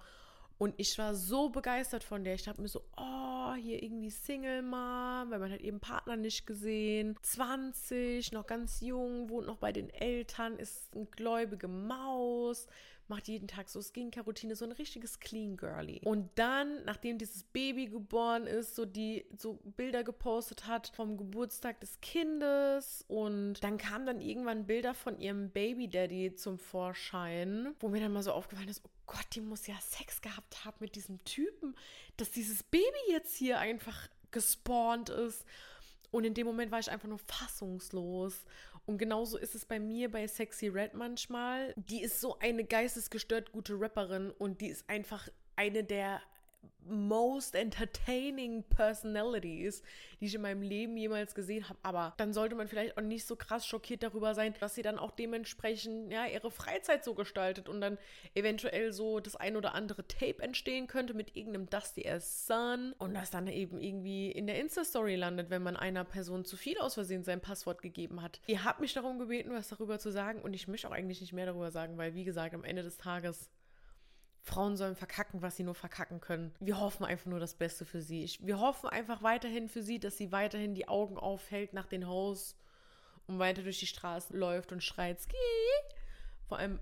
Und 0.60 0.76
ich 0.78 0.98
war 1.00 1.16
so 1.16 1.50
begeistert 1.50 2.04
von 2.04 2.24
der. 2.24 2.36
Ich 2.36 2.44
dachte 2.44 2.62
mir 2.62 2.68
so, 2.68 2.86
oh, 2.96 3.54
hier 3.56 3.82
irgendwie 3.82 4.12
Single 4.12 4.62
Mom, 4.62 5.32
weil 5.32 5.40
man 5.40 5.52
hat 5.52 5.60
eben 5.60 5.80
Partner 5.80 6.16
nicht 6.16 6.46
gesehen. 6.46 7.18
20, 7.22 8.32
noch 8.32 8.46
ganz 8.46 8.80
jung, 8.80 9.30
wohnt 9.30 9.48
noch 9.48 9.58
bei 9.58 9.72
den 9.72 9.90
Eltern, 9.90 10.58
ist 10.58 10.96
eine 10.96 11.08
gläubige 11.08 11.68
Maus 11.68 12.68
macht 13.08 13.28
jeden 13.28 13.48
Tag 13.48 13.70
so 13.70 13.82
Skincare-Routine, 13.82 14.56
so 14.56 14.66
ein 14.66 14.72
richtiges 14.72 15.20
Clean 15.20 15.58
Girly. 15.58 16.02
Und 16.04 16.30
dann, 16.36 16.84
nachdem 16.86 17.18
dieses 17.18 17.44
Baby 17.44 17.88
geboren 17.88 18.48
ist, 18.48 18.76
so 18.76 18.86
die 18.86 19.26
so 19.38 19.60
Bilder 19.64 20.04
gepostet 20.04 20.68
hat 20.68 20.92
vom 20.96 21.18
Geburtstag 21.18 21.80
des 21.80 22.00
Kindes 22.02 23.04
und 23.08 23.64
dann 23.64 23.78
kamen 23.78 24.06
dann 24.06 24.22
irgendwann 24.22 24.66
Bilder 24.66 24.94
von 24.94 25.20
ihrem 25.20 25.50
Baby 25.50 25.88
Daddy 25.88 26.36
zum 26.36 26.58
Vorschein, 26.58 27.76
wo 27.80 27.90
mir 27.90 28.02
dann 28.02 28.14
mal 28.14 28.24
so 28.24 28.32
aufgefallen 28.32 28.70
ist, 28.70 28.84
oh 28.86 28.90
Gott, 29.06 29.26
die 29.34 29.42
muss 29.42 29.68
ja 29.68 29.76
Sex 29.80 30.22
gehabt 30.22 30.66
haben 30.66 30.78
mit 30.80 30.96
diesem 30.96 31.24
Typen, 31.26 31.76
dass 32.18 32.32
dieses 32.32 32.64
Baby 32.64 32.84
jetzt 33.10 33.36
hier 33.36 33.60
einfach 33.60 34.08
gespawnt 34.32 35.10
ist. 35.10 35.46
Und 36.12 36.26
in 36.26 36.36
dem 36.36 36.46
Moment 36.46 36.72
war 36.72 36.80
ich 36.80 36.92
einfach 36.92 37.08
nur 37.08 37.18
fassungslos. 37.18 38.46
Und 38.86 38.98
genauso 38.98 39.38
ist 39.38 39.56
es 39.56 39.66
bei 39.66 39.80
mir 39.80 40.12
bei 40.12 40.28
Sexy 40.28 40.68
Red 40.68 40.94
manchmal. 40.94 41.74
Die 41.78 42.02
ist 42.02 42.20
so 42.20 42.38
eine 42.40 42.66
geistesgestört 42.66 43.52
gute 43.52 43.80
Rapperin 43.80 44.32
und 44.32 44.62
die 44.62 44.68
ist 44.68 44.90
einfach 44.90 45.30
eine 45.56 45.84
der 45.84 46.22
most 46.86 47.56
entertaining 47.56 48.64
personalities, 48.64 49.84
die 50.20 50.26
ich 50.26 50.36
in 50.36 50.42
meinem 50.42 50.62
Leben 50.62 50.98
jemals 50.98 51.36
gesehen 51.36 51.68
habe. 51.70 51.80
Aber 51.84 52.14
dann 52.18 52.34
sollte 52.34 52.56
man 52.56 52.68
vielleicht 52.68 52.98
auch 52.98 53.02
nicht 53.02 53.26
so 53.26 53.36
krass 53.36 53.66
schockiert 53.66 54.04
darüber 54.04 54.36
sein, 54.36 54.54
dass 54.60 54.76
sie 54.76 54.82
dann 54.82 55.00
auch 55.00 55.12
dementsprechend 55.12 56.12
ja 56.12 56.26
ihre 56.26 56.52
Freizeit 56.52 57.04
so 57.04 57.14
gestaltet 57.14 57.70
und 57.70 57.82
dann 57.82 57.98
eventuell 58.36 58.92
so 58.92 59.20
das 59.20 59.36
ein 59.36 59.56
oder 59.56 59.76
andere 59.76 60.08
Tape 60.08 60.42
entstehen 60.42 60.88
könnte 60.88 61.14
mit 61.14 61.36
irgendeinem 61.36 61.70
Dusty 61.70 62.08
as 62.08 62.48
Son 62.48 62.94
und 62.98 63.14
das 63.14 63.32
dann 63.32 63.48
eben 63.48 63.80
irgendwie 63.80 64.32
in 64.32 64.48
der 64.48 64.60
Insta-Story 64.60 65.16
landet, 65.16 65.50
wenn 65.50 65.64
man 65.64 65.78
einer 65.78 66.04
Person 66.04 66.46
zu 66.46 66.58
viel 66.58 66.78
aus 66.80 66.96
Versehen 66.96 67.24
sein 67.24 67.42
Passwort 67.42 67.82
gegeben 67.82 68.22
hat. 68.22 68.42
Ihr 68.48 68.64
habt 68.64 68.82
mich 68.82 68.94
darum 68.94 69.20
gebeten, 69.20 69.52
was 69.52 69.70
darüber 69.70 70.00
zu 70.00 70.12
sagen 70.12 70.42
und 70.42 70.54
ich 70.54 70.68
möchte 70.68 70.88
auch 70.88 70.94
eigentlich 70.94 71.22
nicht 71.22 71.34
mehr 71.34 71.46
darüber 71.46 71.72
sagen, 71.72 71.98
weil 71.98 72.14
wie 72.14 72.24
gesagt, 72.24 72.54
am 72.54 72.64
Ende 72.64 72.84
des 72.84 72.98
Tages 72.98 73.50
Frauen 74.44 74.76
sollen 74.76 74.96
verkacken, 74.96 75.42
was 75.42 75.56
sie 75.56 75.64
nur 75.64 75.74
verkacken 75.74 76.20
können. 76.20 76.54
Wir 76.60 76.80
hoffen 76.80 77.06
einfach 77.06 77.28
nur 77.28 77.40
das 77.40 77.56
Beste 77.56 77.86
für 77.86 78.02
sie. 78.02 78.30
Wir 78.42 78.60
hoffen 78.60 78.90
einfach 78.90 79.24
weiterhin 79.24 79.70
für 79.70 79.82
sie, 79.82 80.00
dass 80.00 80.18
sie 80.18 80.34
weiterhin 80.34 80.76
die 80.76 80.90
Augen 80.90 81.18
aufhält 81.18 81.74
nach 81.74 81.88
den 81.88 82.08
Haus 82.08 82.58
und 83.26 83.40
weiter 83.40 83.64
durch 83.64 83.80
die 83.80 83.88
Straßen 83.88 84.38
läuft 84.38 84.74
und 84.74 84.84
schreit, 84.84 85.22
Ski. 85.22 85.38
Vor 86.48 86.58
allem, 86.58 86.80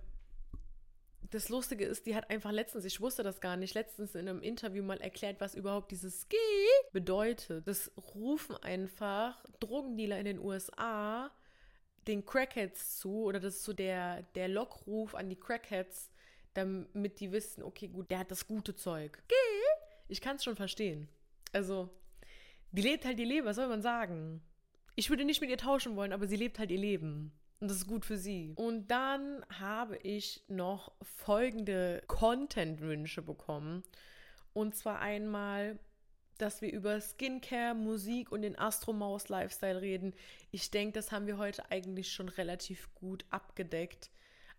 das 1.29 1.49
Lustige 1.49 1.85
ist, 1.85 2.07
die 2.07 2.15
hat 2.15 2.31
einfach 2.31 2.51
letztens, 2.51 2.83
ich 2.83 2.99
wusste 2.99 3.21
das 3.21 3.39
gar 3.39 3.55
nicht, 3.57 3.75
letztens 3.75 4.15
in 4.15 4.27
einem 4.27 4.41
Interview 4.41 4.83
mal 4.83 4.99
erklärt, 4.99 5.39
was 5.39 5.53
überhaupt 5.53 5.91
dieses 5.91 6.23
Ski 6.23 6.35
bedeutet. 6.91 7.67
Das 7.67 7.91
rufen 8.15 8.57
einfach 8.57 9.45
Drogendealer 9.59 10.17
in 10.17 10.25
den 10.25 10.39
USA 10.39 11.31
den 12.07 12.25
Crackheads 12.25 12.97
zu, 12.97 13.23
oder 13.23 13.39
das 13.39 13.57
ist 13.57 13.63
so 13.63 13.73
der, 13.73 14.23
der 14.35 14.47
Lockruf 14.47 15.13
an 15.13 15.29
die 15.29 15.39
Crackheads, 15.39 16.10
damit 16.53 17.19
die 17.19 17.31
wissen, 17.31 17.63
okay, 17.63 17.87
gut, 17.87 18.11
der 18.11 18.19
hat 18.19 18.31
das 18.31 18.47
gute 18.47 18.75
Zeug. 18.75 19.21
Ich 20.07 20.21
kann 20.21 20.35
es 20.35 20.43
schon 20.43 20.55
verstehen. 20.55 21.07
Also, 21.53 21.89
die 22.71 22.81
lebt 22.81 23.05
halt 23.05 23.19
ihr 23.19 23.25
Leben, 23.25 23.45
was 23.45 23.55
soll 23.55 23.67
man 23.67 23.81
sagen? 23.81 24.41
Ich 24.95 25.09
würde 25.09 25.25
nicht 25.25 25.41
mit 25.41 25.49
ihr 25.49 25.57
tauschen 25.57 25.95
wollen, 25.95 26.13
aber 26.13 26.27
sie 26.27 26.35
lebt 26.35 26.59
halt 26.59 26.71
ihr 26.71 26.77
Leben. 26.77 27.31
Und 27.59 27.69
das 27.69 27.77
ist 27.77 27.87
gut 27.87 28.05
für 28.05 28.17
sie. 28.17 28.53
Und 28.55 28.89
dann 28.89 29.45
habe 29.59 29.97
ich 29.97 30.43
noch 30.47 30.91
folgende 31.01 32.01
Content-Wünsche 32.07 33.21
bekommen. 33.21 33.83
Und 34.53 34.75
zwar 34.75 34.99
einmal, 34.99 35.79
dass 36.37 36.61
wir 36.61 36.73
über 36.73 36.99
Skincare, 36.99 37.75
Musik 37.75 38.31
und 38.31 38.41
den 38.41 38.57
Astromaus-Lifestyle 38.57 39.79
reden. 39.79 40.13
Ich 40.51 40.71
denke, 40.71 40.93
das 40.93 41.11
haben 41.11 41.27
wir 41.27 41.37
heute 41.37 41.69
eigentlich 41.69 42.11
schon 42.11 42.29
relativ 42.29 42.93
gut 42.95 43.25
abgedeckt. 43.29 44.09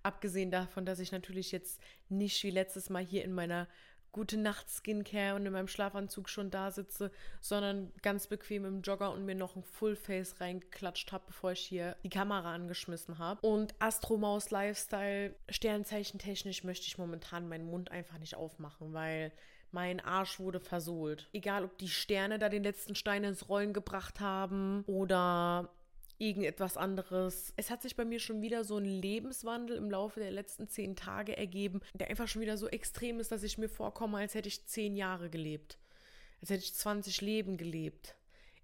Abgesehen 0.02 0.50
davon, 0.50 0.84
dass 0.84 0.98
ich 0.98 1.12
natürlich 1.12 1.52
jetzt 1.52 1.80
nicht 2.08 2.42
wie 2.44 2.50
letztes 2.50 2.90
Mal 2.90 3.04
hier 3.04 3.24
in 3.24 3.32
meiner 3.32 3.68
gute 4.12 4.36
Nacht 4.36 4.68
Skincare 4.68 5.34
und 5.34 5.46
in 5.46 5.52
meinem 5.52 5.68
Schlafanzug 5.68 6.28
schon 6.28 6.50
da 6.50 6.70
sitze, 6.70 7.10
sondern 7.40 7.90
ganz 8.02 8.26
bequem 8.26 8.64
im 8.66 8.82
Jogger 8.82 9.10
und 9.10 9.24
mir 9.24 9.34
noch 9.34 9.56
ein 9.56 9.62
Fullface 9.62 10.40
reingeklatscht 10.40 11.12
habe, 11.12 11.24
bevor 11.26 11.52
ich 11.52 11.60
hier 11.60 11.96
die 12.04 12.10
Kamera 12.10 12.54
angeschmissen 12.54 13.18
habe. 13.18 13.44
Und 13.46 13.74
Astromaus 13.78 14.50
Lifestyle, 14.50 15.34
Sternzeichen 15.48 16.18
technisch 16.18 16.62
möchte 16.62 16.86
ich 16.86 16.98
momentan 16.98 17.48
meinen 17.48 17.64
Mund 17.64 17.90
einfach 17.90 18.18
nicht 18.18 18.36
aufmachen, 18.36 18.92
weil 18.92 19.32
mein 19.70 20.00
Arsch 20.00 20.38
wurde 20.38 20.60
versohlt. 20.60 21.30
Egal, 21.32 21.64
ob 21.64 21.78
die 21.78 21.88
Sterne 21.88 22.38
da 22.38 22.50
den 22.50 22.62
letzten 22.62 22.94
Stein 22.94 23.24
ins 23.24 23.48
Rollen 23.48 23.72
gebracht 23.72 24.20
haben 24.20 24.84
oder 24.86 25.70
irgendetwas 26.22 26.76
anderes. 26.76 27.52
Es 27.56 27.70
hat 27.70 27.82
sich 27.82 27.96
bei 27.96 28.04
mir 28.04 28.20
schon 28.20 28.40
wieder 28.42 28.64
so 28.64 28.78
ein 28.78 28.84
Lebenswandel 28.84 29.76
im 29.76 29.90
Laufe 29.90 30.20
der 30.20 30.30
letzten 30.30 30.68
zehn 30.68 30.94
Tage 30.94 31.36
ergeben, 31.36 31.80
der 31.94 32.08
einfach 32.08 32.28
schon 32.28 32.42
wieder 32.42 32.56
so 32.56 32.68
extrem 32.68 33.18
ist, 33.18 33.32
dass 33.32 33.42
ich 33.42 33.58
mir 33.58 33.68
vorkomme, 33.68 34.18
als 34.18 34.34
hätte 34.34 34.48
ich 34.48 34.66
zehn 34.66 34.94
Jahre 34.94 35.28
gelebt. 35.28 35.78
Als 36.40 36.50
hätte 36.50 36.62
ich 36.62 36.74
20 36.74 37.20
Leben 37.20 37.56
gelebt 37.56 38.14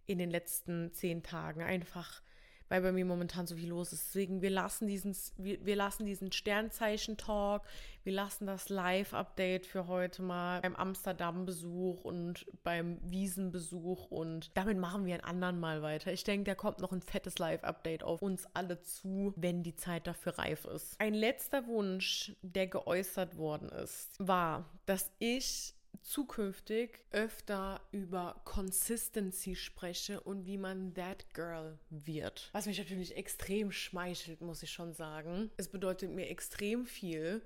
in 0.06 0.18
den 0.18 0.30
letzten 0.30 0.92
zehn 0.92 1.22
Tagen. 1.22 1.62
Einfach 1.62 2.22
weil 2.69 2.83
bei 2.83 2.93
mir 2.93 3.05
momentan 3.05 3.47
so 3.47 3.57
viel 3.57 3.69
los 3.69 3.93
ist. 3.93 4.09
Deswegen, 4.09 4.43
wir 4.43 4.51
lassen 4.51 4.87
diesen, 4.87 5.16
wir, 5.37 5.64
wir 5.64 5.77
lassen 5.77 6.07
diesen 6.07 6.33
Sternzeichen-Talk, 6.33 7.62
wir 8.05 8.12
lassen 8.12 8.47
das 8.47 8.69
Live-Update 8.69 9.66
für 9.66 9.87
heute 9.87 10.23
mal 10.23 10.61
beim 10.61 10.77
Amsterdam-Besuch 10.77 12.05
und 12.05 12.47
beim 12.62 12.99
Wiesenbesuch 13.03 14.11
und 14.11 14.51
damit 14.57 14.79
machen 14.79 15.05
wir 15.05 15.14
ein 15.14 15.25
anderen 15.25 15.61
Mal 15.61 15.83
weiter. 15.83 16.12
Ich 16.12 16.25
denke, 16.25 16.45
da 16.45 16.55
kommt 16.55 16.81
noch 16.81 16.93
ein 16.93 17.03
fettes 17.03 17.39
Live-Update 17.39 18.03
auf 18.03 18.23
uns 18.23 18.47
alle 18.55 18.81
zu, 18.83 19.35
wenn 19.37 19.62
die 19.62 19.75
Zeit 19.75 20.07
dafür 20.07 20.39
reif 20.39 20.64
ist. 20.64 20.99
Ein 21.01 21.14
letzter 21.14 21.66
Wunsch, 21.66 22.33
der 22.43 22.66
geäußert 22.66 23.37
worden 23.37 23.69
ist, 23.69 24.16
war, 24.19 24.64
dass 24.87 25.11
ich 25.19 25.75
zukünftig 26.03 27.01
öfter 27.11 27.80
über 27.93 28.41
Consistency 28.45 29.57
spreche 29.57 30.20
und 30.20 30.47
wie 30.47 30.59
man 30.59 30.95
that 30.95 31.32
girl 31.34 31.78
wird. 31.91 32.51
Was 32.53 32.66
mich 32.66 32.78
natürlich 32.78 33.16
extrem 33.16 33.72
schmeichelt, 33.72 34.41
muss 34.41 34.62
ich 34.62 34.70
schon 34.70 34.95
sagen. 34.95 35.51
Es 35.57 35.68
bedeutet 35.68 36.11
mir 36.11 36.28
extrem 36.28 36.86
viel. 36.86 37.43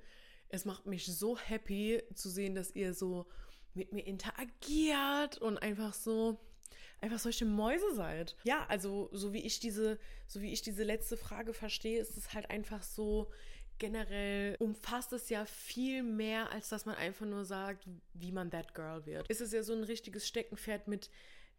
Es 0.48 0.64
macht 0.64 0.86
mich 0.86 1.06
so 1.06 1.38
happy 1.38 2.02
zu 2.14 2.28
sehen, 2.28 2.54
dass 2.54 2.74
ihr 2.74 2.94
so 2.94 3.26
mit 3.74 3.92
mir 3.92 4.06
interagiert 4.06 5.38
und 5.38 5.58
einfach 5.58 5.94
so 5.94 6.38
einfach 7.00 7.18
solche 7.18 7.44
Mäuse 7.44 7.94
seid. 7.94 8.36
Ja, 8.44 8.64
also 8.68 9.08
so 9.12 9.32
wie 9.32 9.40
ich 9.40 9.58
diese 9.58 9.98
so 10.26 10.40
wie 10.40 10.52
ich 10.52 10.62
diese 10.62 10.84
letzte 10.84 11.16
Frage 11.16 11.52
verstehe, 11.52 12.00
ist 12.00 12.16
es 12.16 12.32
halt 12.32 12.50
einfach 12.50 12.82
so 12.82 13.30
generell 13.82 14.54
umfasst 14.60 15.12
es 15.12 15.28
ja 15.28 15.44
viel 15.44 16.04
mehr, 16.04 16.52
als 16.52 16.68
dass 16.68 16.86
man 16.86 16.94
einfach 16.94 17.26
nur 17.26 17.44
sagt, 17.44 17.84
wie 18.14 18.30
man 18.30 18.48
that 18.48 18.76
girl 18.76 19.04
wird. 19.06 19.26
Es 19.28 19.40
ist 19.40 19.52
ja 19.52 19.64
so 19.64 19.72
ein 19.72 19.82
richtiges 19.82 20.28
Steckenpferd 20.28 20.86
mit, 20.86 21.10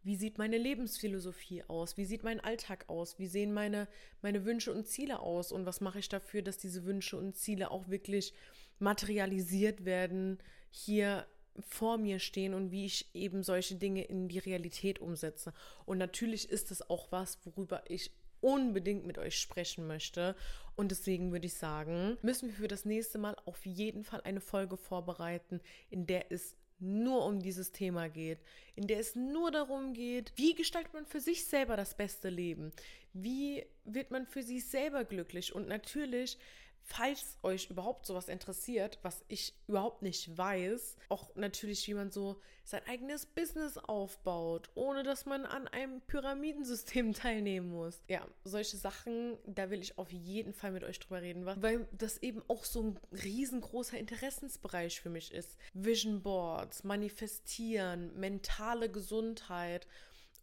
wie 0.02 0.16
sieht 0.16 0.38
meine 0.38 0.56
Lebensphilosophie 0.56 1.64
aus? 1.64 1.98
Wie 1.98 2.06
sieht 2.06 2.24
mein 2.24 2.40
Alltag 2.40 2.88
aus? 2.88 3.18
Wie 3.18 3.26
sehen 3.26 3.52
meine, 3.52 3.88
meine 4.22 4.46
Wünsche 4.46 4.72
und 4.72 4.88
Ziele 4.88 5.20
aus? 5.20 5.52
Und 5.52 5.66
was 5.66 5.82
mache 5.82 5.98
ich 5.98 6.08
dafür, 6.08 6.40
dass 6.40 6.56
diese 6.56 6.86
Wünsche 6.86 7.18
und 7.18 7.36
Ziele 7.36 7.70
auch 7.70 7.88
wirklich 7.88 8.32
materialisiert 8.78 9.84
werden, 9.84 10.38
hier 10.70 11.26
vor 11.60 11.98
mir 11.98 12.20
stehen 12.20 12.54
und 12.54 12.70
wie 12.70 12.86
ich 12.86 13.14
eben 13.14 13.42
solche 13.42 13.74
Dinge 13.74 14.02
in 14.02 14.28
die 14.28 14.38
Realität 14.38 14.98
umsetze. 14.98 15.52
Und 15.84 15.98
natürlich 15.98 16.48
ist 16.48 16.70
es 16.70 16.88
auch 16.88 17.12
was, 17.12 17.38
worüber 17.44 17.82
ich 17.86 18.10
unbedingt 18.44 19.06
mit 19.06 19.18
euch 19.18 19.40
sprechen 19.40 19.86
möchte. 19.86 20.36
Und 20.76 20.90
deswegen 20.90 21.32
würde 21.32 21.46
ich 21.46 21.54
sagen, 21.54 22.18
müssen 22.20 22.48
wir 22.48 22.56
für 22.56 22.68
das 22.68 22.84
nächste 22.84 23.18
Mal 23.18 23.36
auf 23.46 23.64
jeden 23.64 24.04
Fall 24.04 24.20
eine 24.22 24.40
Folge 24.40 24.76
vorbereiten, 24.76 25.60
in 25.88 26.06
der 26.06 26.30
es 26.30 26.56
nur 26.78 27.24
um 27.24 27.40
dieses 27.40 27.72
Thema 27.72 28.08
geht, 28.08 28.40
in 28.74 28.86
der 28.86 28.98
es 28.98 29.14
nur 29.14 29.50
darum 29.50 29.94
geht, 29.94 30.32
wie 30.36 30.54
gestaltet 30.54 30.92
man 30.92 31.06
für 31.06 31.20
sich 31.20 31.46
selber 31.46 31.76
das 31.76 31.96
beste 31.96 32.28
Leben? 32.28 32.72
Wie 33.14 33.64
wird 33.84 34.10
man 34.10 34.26
für 34.26 34.42
sich 34.42 34.66
selber 34.66 35.04
glücklich? 35.04 35.54
Und 35.54 35.68
natürlich 35.68 36.36
falls 36.84 37.38
euch 37.42 37.70
überhaupt 37.70 38.06
sowas 38.06 38.28
interessiert, 38.28 38.98
was 39.02 39.24
ich 39.28 39.54
überhaupt 39.66 40.02
nicht 40.02 40.36
weiß, 40.36 40.96
auch 41.08 41.34
natürlich, 41.34 41.86
wie 41.88 41.94
man 41.94 42.10
so 42.10 42.40
sein 42.64 42.82
eigenes 42.86 43.26
Business 43.26 43.78
aufbaut, 43.78 44.70
ohne 44.74 45.02
dass 45.02 45.26
man 45.26 45.44
an 45.44 45.66
einem 45.68 46.00
Pyramidensystem 46.02 47.12
teilnehmen 47.14 47.70
muss. 47.70 48.02
Ja, 48.08 48.26
solche 48.44 48.76
Sachen, 48.76 49.36
da 49.46 49.70
will 49.70 49.80
ich 49.80 49.98
auf 49.98 50.12
jeden 50.12 50.52
Fall 50.52 50.72
mit 50.72 50.84
euch 50.84 51.00
drüber 51.00 51.22
reden, 51.22 51.46
weil 51.46 51.88
das 51.92 52.18
eben 52.18 52.42
auch 52.48 52.64
so 52.64 52.82
ein 52.82 53.00
riesengroßer 53.12 53.98
Interessensbereich 53.98 55.00
für 55.00 55.10
mich 55.10 55.32
ist. 55.32 55.56
Vision 55.72 56.22
Boards, 56.22 56.84
Manifestieren, 56.84 58.18
mentale 58.18 58.90
Gesundheit 58.90 59.86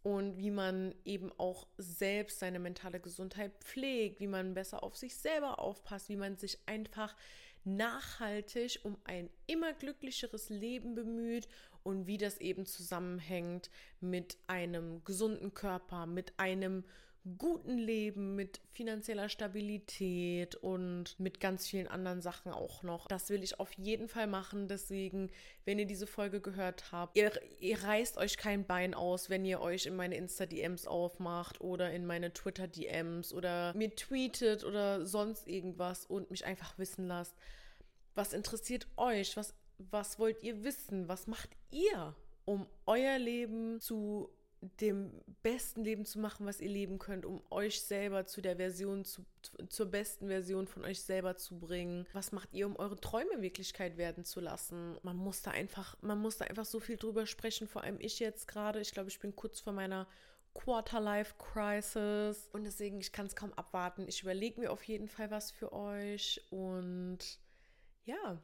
und 0.02 0.36
wie 0.38 0.50
man 0.50 0.94
eben 1.04 1.30
auch 1.38 1.66
selbst 1.78 2.40
seine 2.40 2.58
mentale 2.58 3.00
Gesundheit 3.00 3.52
pflegt, 3.60 4.20
wie 4.20 4.26
man 4.26 4.54
besser 4.54 4.82
auf 4.82 4.96
sich 4.96 5.16
selber 5.16 5.58
aufpasst, 5.58 6.08
wie 6.08 6.16
man 6.16 6.36
sich 6.36 6.58
einfach 6.66 7.14
nachhaltig 7.64 8.80
um 8.82 8.96
ein 9.04 9.30
immer 9.46 9.72
glücklicheres 9.72 10.48
Leben 10.48 10.94
bemüht 10.94 11.48
und 11.84 12.06
wie 12.06 12.18
das 12.18 12.38
eben 12.38 12.66
zusammenhängt 12.66 13.70
mit 14.00 14.36
einem 14.48 15.04
gesunden 15.04 15.54
Körper, 15.54 16.06
mit 16.06 16.32
einem 16.38 16.84
guten 17.38 17.78
Leben, 17.78 18.34
mit 18.34 18.60
finanzieller 18.72 19.28
Stabilität 19.28 20.56
und 20.56 21.18
mit 21.20 21.38
ganz 21.38 21.68
vielen 21.68 21.86
anderen 21.86 22.20
Sachen 22.20 22.52
auch 22.52 22.82
noch. 22.82 23.06
Das 23.06 23.30
will 23.30 23.44
ich 23.44 23.60
auf 23.60 23.72
jeden 23.74 24.08
Fall 24.08 24.26
machen. 24.26 24.66
Deswegen, 24.66 25.30
wenn 25.64 25.78
ihr 25.78 25.86
diese 25.86 26.08
Folge 26.08 26.40
gehört 26.40 26.90
habt, 26.90 27.16
ihr, 27.16 27.32
ihr 27.60 27.82
reißt 27.82 28.18
euch 28.18 28.36
kein 28.36 28.66
Bein 28.66 28.94
aus, 28.94 29.30
wenn 29.30 29.44
ihr 29.44 29.60
euch 29.60 29.86
in 29.86 29.94
meine 29.94 30.16
Insta-DMs 30.16 30.86
aufmacht 30.86 31.60
oder 31.60 31.92
in 31.92 32.06
meine 32.06 32.32
Twitter-DMs 32.32 33.32
oder 33.32 33.72
mir 33.74 33.94
tweetet 33.94 34.64
oder 34.64 35.06
sonst 35.06 35.46
irgendwas 35.46 36.06
und 36.06 36.30
mich 36.30 36.44
einfach 36.44 36.76
wissen 36.78 37.06
lasst. 37.06 37.36
Was 38.14 38.32
interessiert 38.32 38.88
euch? 38.96 39.36
Was, 39.36 39.54
was 39.78 40.18
wollt 40.18 40.42
ihr 40.42 40.64
wissen? 40.64 41.08
Was 41.08 41.28
macht 41.28 41.50
ihr, 41.70 42.16
um 42.44 42.66
euer 42.86 43.18
Leben 43.18 43.80
zu 43.80 44.28
dem 44.80 45.10
besten 45.42 45.82
Leben 45.82 46.04
zu 46.04 46.20
machen, 46.20 46.46
was 46.46 46.60
ihr 46.60 46.68
leben 46.68 46.98
könnt, 46.98 47.26
um 47.26 47.42
euch 47.50 47.82
selber 47.82 48.26
zu 48.26 48.40
der 48.40 48.56
Version, 48.56 49.04
zu, 49.04 49.24
zur 49.68 49.86
besten 49.86 50.28
Version 50.28 50.68
von 50.68 50.84
euch 50.84 51.02
selber 51.02 51.36
zu 51.36 51.58
bringen. 51.58 52.06
Was 52.12 52.30
macht 52.30 52.54
ihr, 52.54 52.66
um 52.66 52.76
eure 52.76 52.96
Träume 52.96 53.42
Wirklichkeit 53.42 53.96
werden 53.96 54.24
zu 54.24 54.40
lassen? 54.40 54.96
Man 55.02 55.16
muss 55.16 55.42
da 55.42 55.50
einfach, 55.50 55.96
man 56.00 56.18
muss 56.18 56.38
da 56.38 56.44
einfach 56.44 56.64
so 56.64 56.78
viel 56.78 56.96
drüber 56.96 57.26
sprechen, 57.26 57.66
vor 57.66 57.82
allem 57.82 57.98
ich 57.98 58.20
jetzt 58.20 58.46
gerade. 58.46 58.80
Ich 58.80 58.92
glaube, 58.92 59.08
ich 59.08 59.18
bin 59.18 59.34
kurz 59.34 59.58
vor 59.58 59.72
meiner 59.72 60.06
Quarter-Life-Crisis. 60.54 62.48
Und 62.52 62.64
deswegen, 62.64 63.00
ich 63.00 63.12
kann 63.12 63.26
es 63.26 63.34
kaum 63.34 63.52
abwarten. 63.54 64.06
Ich 64.06 64.22
überlege 64.22 64.60
mir 64.60 64.70
auf 64.70 64.84
jeden 64.84 65.08
Fall 65.08 65.30
was 65.30 65.50
für 65.50 65.72
euch. 65.72 66.40
Und 66.50 67.18
ja, 68.04 68.40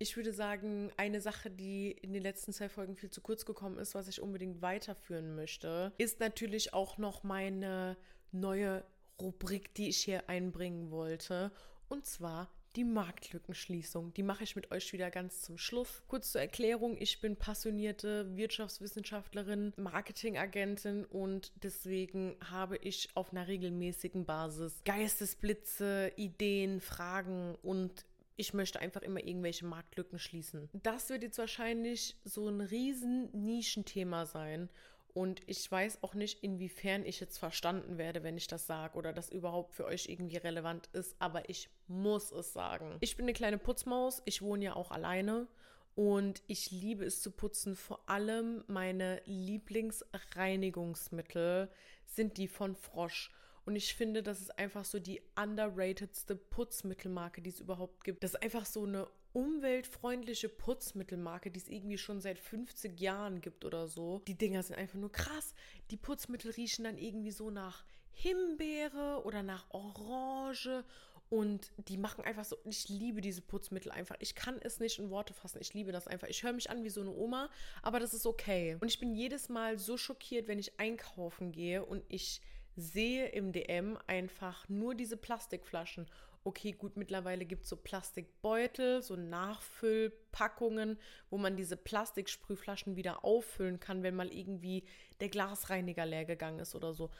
ich 0.00 0.16
würde 0.16 0.32
sagen, 0.32 0.90
eine 0.96 1.20
Sache, 1.20 1.50
die 1.50 1.90
in 1.90 2.14
den 2.14 2.22
letzten 2.22 2.54
zwei 2.54 2.70
Folgen 2.70 2.96
viel 2.96 3.10
zu 3.10 3.20
kurz 3.20 3.44
gekommen 3.44 3.78
ist, 3.78 3.94
was 3.94 4.08
ich 4.08 4.22
unbedingt 4.22 4.62
weiterführen 4.62 5.34
möchte, 5.34 5.92
ist 5.98 6.20
natürlich 6.20 6.72
auch 6.72 6.96
noch 6.96 7.22
meine 7.22 7.98
neue 8.32 8.82
Rubrik, 9.20 9.74
die 9.74 9.90
ich 9.90 9.98
hier 9.98 10.28
einbringen 10.30 10.90
wollte. 10.90 11.52
Und 11.88 12.06
zwar 12.06 12.48
die 12.76 12.84
Marktlückenschließung. 12.84 14.14
Die 14.14 14.22
mache 14.22 14.44
ich 14.44 14.56
mit 14.56 14.70
euch 14.70 14.92
wieder 14.92 15.10
ganz 15.10 15.42
zum 15.42 15.58
Schluss. 15.58 16.02
Kurz 16.06 16.32
zur 16.32 16.40
Erklärung, 16.40 16.96
ich 16.98 17.20
bin 17.20 17.36
passionierte 17.36 18.34
Wirtschaftswissenschaftlerin, 18.36 19.72
Marketingagentin 19.76 21.04
und 21.04 21.52
deswegen 21.62 22.36
habe 22.48 22.76
ich 22.76 23.08
auf 23.14 23.32
einer 23.32 23.48
regelmäßigen 23.48 24.24
Basis 24.24 24.80
Geistesblitze, 24.84 26.12
Ideen, 26.16 26.80
Fragen 26.80 27.56
und 27.62 28.06
ich 28.40 28.54
möchte 28.54 28.80
einfach 28.80 29.02
immer 29.02 29.22
irgendwelche 29.22 29.66
Marktlücken 29.66 30.18
schließen. 30.18 30.70
Das 30.72 31.10
wird 31.10 31.22
jetzt 31.22 31.36
wahrscheinlich 31.36 32.16
so 32.24 32.48
ein 32.48 32.62
riesen 32.62 33.28
Nischenthema 33.32 34.24
sein. 34.24 34.70
Und 35.12 35.42
ich 35.46 35.70
weiß 35.70 36.02
auch 36.02 36.14
nicht, 36.14 36.42
inwiefern 36.42 37.04
ich 37.04 37.20
jetzt 37.20 37.36
verstanden 37.36 37.98
werde, 37.98 38.22
wenn 38.22 38.38
ich 38.38 38.46
das 38.46 38.66
sage 38.66 38.96
oder 38.96 39.12
das 39.12 39.28
überhaupt 39.28 39.74
für 39.74 39.84
euch 39.84 40.08
irgendwie 40.08 40.38
relevant 40.38 40.88
ist, 40.94 41.16
aber 41.18 41.50
ich 41.50 41.68
muss 41.86 42.32
es 42.32 42.54
sagen. 42.54 42.96
Ich 43.00 43.14
bin 43.16 43.26
eine 43.26 43.34
kleine 43.34 43.58
Putzmaus, 43.58 44.22
ich 44.24 44.40
wohne 44.40 44.64
ja 44.64 44.74
auch 44.74 44.90
alleine 44.90 45.46
und 45.94 46.42
ich 46.46 46.70
liebe 46.70 47.04
es 47.04 47.20
zu 47.20 47.32
putzen. 47.32 47.76
Vor 47.76 48.08
allem 48.08 48.64
meine 48.68 49.20
Lieblingsreinigungsmittel 49.26 51.68
sind 52.06 52.38
die 52.38 52.48
von 52.48 52.74
Frosch. 52.74 53.30
Und 53.64 53.76
ich 53.76 53.94
finde, 53.94 54.22
das 54.22 54.40
ist 54.40 54.58
einfach 54.58 54.84
so 54.84 54.98
die 54.98 55.20
underratedste 55.36 56.36
Putzmittelmarke, 56.36 57.42
die 57.42 57.50
es 57.50 57.60
überhaupt 57.60 58.04
gibt. 58.04 58.24
Das 58.24 58.34
ist 58.34 58.42
einfach 58.42 58.66
so 58.66 58.84
eine 58.84 59.06
umweltfreundliche 59.32 60.48
Putzmittelmarke, 60.48 61.50
die 61.50 61.60
es 61.60 61.68
irgendwie 61.68 61.98
schon 61.98 62.20
seit 62.20 62.38
50 62.38 62.98
Jahren 63.00 63.40
gibt 63.40 63.64
oder 63.64 63.86
so. 63.86 64.22
Die 64.26 64.36
Dinger 64.36 64.62
sind 64.62 64.76
einfach 64.76 64.98
nur 64.98 65.12
krass. 65.12 65.54
Die 65.90 65.96
Putzmittel 65.96 66.50
riechen 66.52 66.84
dann 66.84 66.98
irgendwie 66.98 67.30
so 67.30 67.50
nach 67.50 67.84
Himbeere 68.12 69.22
oder 69.24 69.42
nach 69.42 69.70
Orange 69.70 70.84
und 71.30 71.70
die 71.76 71.96
machen 71.96 72.24
einfach 72.24 72.44
so, 72.44 72.56
ich 72.64 72.88
liebe 72.88 73.20
diese 73.20 73.40
Putzmittel 73.40 73.92
einfach. 73.92 74.16
Ich 74.18 74.34
kann 74.34 74.58
es 74.62 74.80
nicht 74.80 74.98
in 74.98 75.10
Worte 75.10 75.32
fassen. 75.32 75.58
Ich 75.60 75.72
liebe 75.74 75.92
das 75.92 76.08
einfach. 76.08 76.26
Ich 76.26 76.42
höre 76.42 76.52
mich 76.52 76.70
an 76.70 76.82
wie 76.82 76.90
so 76.90 77.00
eine 77.00 77.12
Oma, 77.12 77.48
aber 77.82 78.00
das 78.00 78.14
ist 78.14 78.26
okay. 78.26 78.76
Und 78.80 78.88
ich 78.88 78.98
bin 78.98 79.14
jedes 79.14 79.48
Mal 79.48 79.78
so 79.78 79.96
schockiert, 79.96 80.48
wenn 80.48 80.58
ich 80.58 80.80
einkaufen 80.80 81.52
gehe 81.52 81.84
und 81.84 82.02
ich 82.08 82.40
sehe 82.80 83.28
im 83.28 83.52
DM 83.52 83.98
einfach 84.06 84.68
nur 84.68 84.94
diese 84.94 85.16
Plastikflaschen. 85.16 86.06
Okay, 86.42 86.72
gut, 86.72 86.96
mittlerweile 86.96 87.44
gibt 87.44 87.64
es 87.64 87.68
so 87.68 87.76
Plastikbeutel, 87.76 89.02
so 89.02 89.14
Nachfüllpackungen, 89.14 90.98
wo 91.28 91.36
man 91.36 91.56
diese 91.56 91.76
Plastiksprühflaschen 91.76 92.96
wieder 92.96 93.24
auffüllen 93.24 93.78
kann, 93.78 94.02
wenn 94.02 94.16
mal 94.16 94.32
irgendwie 94.32 94.84
der 95.20 95.28
Glasreiniger 95.28 96.06
leer 96.06 96.24
gegangen 96.24 96.60
ist 96.60 96.74
oder 96.74 96.94
so. 96.94 97.10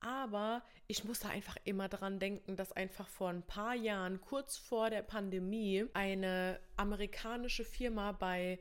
Aber 0.00 0.62
ich 0.86 1.04
muss 1.04 1.20
da 1.20 1.30
einfach 1.30 1.56
immer 1.64 1.88
dran 1.88 2.18
denken, 2.18 2.56
dass 2.56 2.72
einfach 2.72 3.08
vor 3.08 3.30
ein 3.30 3.42
paar 3.42 3.74
Jahren, 3.74 4.20
kurz 4.20 4.56
vor 4.56 4.90
der 4.90 5.02
Pandemie, 5.02 5.86
eine 5.94 6.60
amerikanische 6.76 7.64
Firma 7.64 8.12
bei 8.12 8.58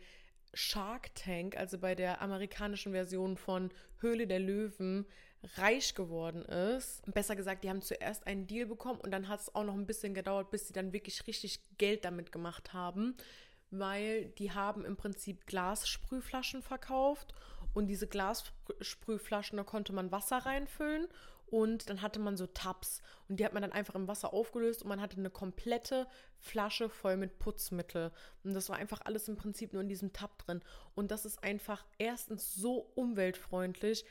Shark 0.54 1.14
Tank, 1.14 1.58
also 1.58 1.78
bei 1.78 1.94
der 1.94 2.22
amerikanischen 2.22 2.94
Version 2.94 3.38
von 3.38 3.72
Höhle 4.00 4.26
der 4.26 4.40
Löwen, 4.40 5.06
reich 5.56 5.96
geworden 5.96 6.44
ist. 6.44 7.02
Besser 7.12 7.36
gesagt, 7.36 7.64
die 7.64 7.70
haben 7.70 7.82
zuerst 7.82 8.26
einen 8.28 8.48
Deal 8.48 8.66
bekommen 8.66 9.00
und 9.00 9.12
dann 9.12 9.28
hat 9.28 9.42
es 9.42 9.56
auch 9.56 9.64
noch 9.64 9.76
ein 9.76 9.86
bisschen 9.86 10.14
gedauert, 10.14 10.52
bis 10.52 10.68
sie 10.68 10.74
dann 10.74 10.94
wirklich 10.94 11.26
richtig 11.28 11.62
Geld 11.78 12.06
damit 12.06 12.32
gemacht 12.32 12.74
haben, 12.74 13.16
weil 13.70 14.26
die 14.38 14.52
haben 14.52 14.86
im 14.86 14.98
Prinzip 14.98 15.46
Glassprühflaschen 15.46 16.62
verkauft 16.62 17.34
und 17.74 17.88
diese 17.88 18.08
Glassprühflaschen, 18.08 19.58
da 19.58 19.64
konnte 19.64 19.94
man 19.94 20.12
Wasser 20.12 20.38
reinfüllen 20.38 21.08
und 21.50 21.90
dann 21.90 22.02
hatte 22.02 22.20
man 22.20 22.36
so 22.36 22.46
Tabs 22.46 23.02
und 23.30 23.40
die 23.40 23.46
hat 23.46 23.54
man 23.54 23.62
dann 23.62 23.72
einfach 23.72 23.96
im 23.96 24.08
Wasser 24.08 24.34
aufgelöst 24.34 24.82
und 24.82 24.90
man 24.90 25.00
hatte 25.00 25.18
eine 25.18 25.30
komplette 25.30 26.08
Flasche 26.40 26.90
voll 26.90 27.16
mit 27.16 27.40
Putzmittel. 27.40 28.12
Und 28.44 28.54
das 28.54 28.68
war 28.70 28.76
einfach 28.76 29.02
alles 29.06 29.30
im 29.30 29.38
Prinzip 29.38 29.72
nur 29.72 29.82
in 29.82 29.88
diesem 29.88 30.12
Tab 30.12 30.38
drin. 30.40 30.62
Und 30.94 31.10
das 31.10 31.26
ist 31.26 31.42
einfach 31.44 31.86
erstens 31.98 32.54
so 32.54 32.92
umweltfreundlich, 32.96 34.06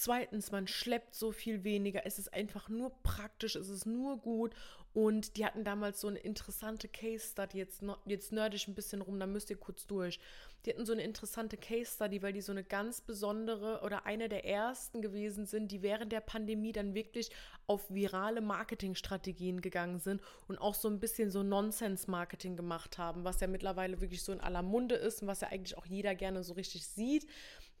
Zweitens, 0.00 0.52
man 0.52 0.68
schleppt 0.68 1.16
so 1.16 1.32
viel 1.32 1.64
weniger. 1.64 2.06
Es 2.06 2.20
ist 2.20 2.32
einfach 2.32 2.68
nur 2.68 2.92
praktisch, 3.02 3.56
es 3.56 3.68
ist 3.68 3.84
nur 3.84 4.16
gut. 4.18 4.54
Und 4.92 5.36
die 5.36 5.44
hatten 5.44 5.64
damals 5.64 6.00
so 6.00 6.06
eine 6.06 6.20
interessante 6.20 6.86
Case 6.86 7.30
Study. 7.32 7.58
Jetzt, 7.58 7.82
jetzt 8.06 8.30
nörde 8.30 8.54
ich 8.54 8.68
ein 8.68 8.76
bisschen 8.76 9.02
rum, 9.02 9.18
da 9.18 9.26
müsst 9.26 9.50
ihr 9.50 9.56
kurz 9.56 9.88
durch. 9.88 10.20
Die 10.64 10.70
hatten 10.70 10.86
so 10.86 10.92
eine 10.92 11.02
interessante 11.02 11.56
Case 11.56 11.96
Study, 11.96 12.22
weil 12.22 12.32
die 12.32 12.42
so 12.42 12.52
eine 12.52 12.62
ganz 12.62 13.00
besondere 13.00 13.80
oder 13.82 14.06
eine 14.06 14.28
der 14.28 14.44
ersten 14.44 15.02
gewesen 15.02 15.46
sind, 15.46 15.72
die 15.72 15.82
während 15.82 16.12
der 16.12 16.20
Pandemie 16.20 16.70
dann 16.70 16.94
wirklich 16.94 17.30
auf 17.66 17.90
virale 17.90 18.40
Marketingstrategien 18.40 19.62
gegangen 19.62 19.98
sind 19.98 20.22
und 20.46 20.58
auch 20.58 20.76
so 20.76 20.86
ein 20.86 21.00
bisschen 21.00 21.32
so 21.32 21.42
Nonsense-Marketing 21.42 22.56
gemacht 22.56 22.98
haben, 22.98 23.24
was 23.24 23.40
ja 23.40 23.48
mittlerweile 23.48 24.00
wirklich 24.00 24.22
so 24.22 24.30
in 24.30 24.40
aller 24.40 24.62
Munde 24.62 24.94
ist 24.94 25.22
und 25.22 25.28
was 25.28 25.40
ja 25.40 25.48
eigentlich 25.48 25.76
auch 25.76 25.86
jeder 25.86 26.14
gerne 26.14 26.44
so 26.44 26.52
richtig 26.52 26.86
sieht, 26.86 27.26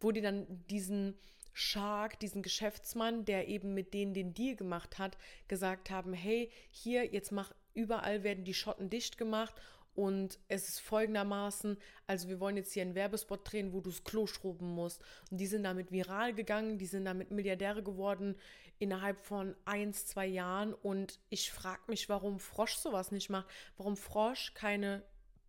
wo 0.00 0.10
die 0.10 0.20
dann 0.20 0.48
diesen 0.68 1.14
Shark, 1.52 2.18
diesen 2.20 2.42
Geschäftsmann, 2.42 3.24
der 3.24 3.48
eben 3.48 3.74
mit 3.74 3.94
denen 3.94 4.14
den 4.14 4.34
Deal 4.34 4.56
gemacht 4.56 4.98
hat, 4.98 5.18
gesagt 5.48 5.90
haben, 5.90 6.12
hey, 6.12 6.50
hier, 6.70 7.04
jetzt 7.06 7.32
mach, 7.32 7.52
überall 7.74 8.22
werden 8.22 8.44
die 8.44 8.54
Schotten 8.54 8.90
dicht 8.90 9.18
gemacht 9.18 9.54
und 9.98 10.38
es 10.46 10.68
ist 10.68 10.80
folgendermaßen, 10.80 11.76
also 12.06 12.28
wir 12.28 12.38
wollen 12.38 12.56
jetzt 12.56 12.72
hier 12.72 12.82
einen 12.82 12.94
Werbespot 12.94 13.40
drehen, 13.42 13.72
wo 13.72 13.80
du 13.80 13.90
das 13.90 14.04
Klo 14.04 14.28
schrubben 14.28 14.72
musst. 14.72 15.02
Und 15.28 15.38
die 15.38 15.48
sind 15.48 15.64
damit 15.64 15.90
viral 15.90 16.34
gegangen, 16.34 16.78
die 16.78 16.86
sind 16.86 17.04
damit 17.04 17.32
Milliardäre 17.32 17.82
geworden 17.82 18.36
innerhalb 18.78 19.18
von 19.18 19.56
eins, 19.64 20.06
zwei 20.06 20.26
Jahren. 20.26 20.72
Und 20.72 21.18
ich 21.30 21.50
frage 21.50 21.82
mich, 21.88 22.08
warum 22.08 22.38
Frosch 22.38 22.76
sowas 22.76 23.10
nicht 23.10 23.28
macht, 23.28 23.48
warum 23.76 23.96
Frosch 23.96 24.54
keine 24.54 25.02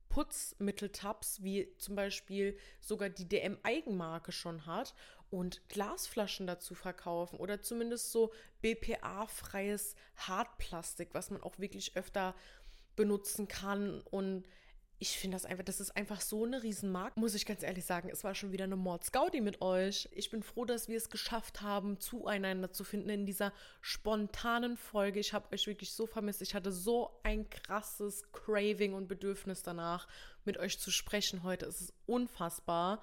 Putzmitteltabs, 0.09 1.43
wie 1.43 1.71
zum 1.77 1.95
Beispiel 1.95 2.57
sogar 2.79 3.09
die 3.09 3.29
DM-Eigenmarke 3.29 4.31
schon 4.31 4.65
hat 4.65 4.95
und 5.31 5.67
Glasflaschen 5.69 6.47
dazu 6.47 6.75
verkaufen 6.75 7.37
oder 7.37 7.61
zumindest 7.61 8.11
so 8.11 8.31
BPA-freies 8.61 9.95
Hartplastik, 10.15 11.09
was 11.13 11.29
man 11.29 11.41
auch 11.41 11.59
wirklich 11.59 11.95
öfter 11.95 12.35
benutzen 12.95 13.47
kann 13.47 14.01
und 14.11 14.45
ich 15.01 15.17
finde 15.17 15.35
das 15.35 15.45
einfach, 15.45 15.63
das 15.63 15.79
ist 15.79 15.95
einfach 15.95 16.19
so 16.19 16.43
eine 16.43 16.61
Riesenmarkt, 16.61 17.15
muss 17.15 17.33
ich 17.33 17.45
ganz 17.45 17.63
ehrlich 17.63 17.85
sagen. 17.85 18.09
Es 18.09 18.25
war 18.25 18.35
schon 18.35 18.51
wieder 18.51 18.65
eine 18.65 18.75
Mordsgaudi 18.75 19.39
mit 19.39 19.61
euch. 19.61 20.09
Ich 20.11 20.29
bin 20.29 20.43
froh, 20.43 20.65
dass 20.65 20.89
wir 20.89 20.97
es 20.97 21.09
geschafft 21.09 21.61
haben, 21.61 22.01
zueinander 22.01 22.73
zu 22.73 22.83
finden 22.83 23.09
in 23.09 23.25
dieser 23.25 23.53
spontanen 23.79 24.75
Folge. 24.75 25.21
Ich 25.21 25.31
habe 25.31 25.55
euch 25.55 25.67
wirklich 25.67 25.93
so 25.93 26.05
vermisst. 26.05 26.41
Ich 26.41 26.53
hatte 26.53 26.73
so 26.73 27.17
ein 27.23 27.49
krasses 27.49 28.29
Craving 28.33 28.93
und 28.93 29.07
Bedürfnis 29.07 29.63
danach, 29.63 30.05
mit 30.43 30.57
euch 30.57 30.79
zu 30.79 30.91
sprechen 30.91 31.43
heute. 31.43 31.65
Es 31.65 31.79
ist 31.79 31.93
unfassbar. 32.05 33.01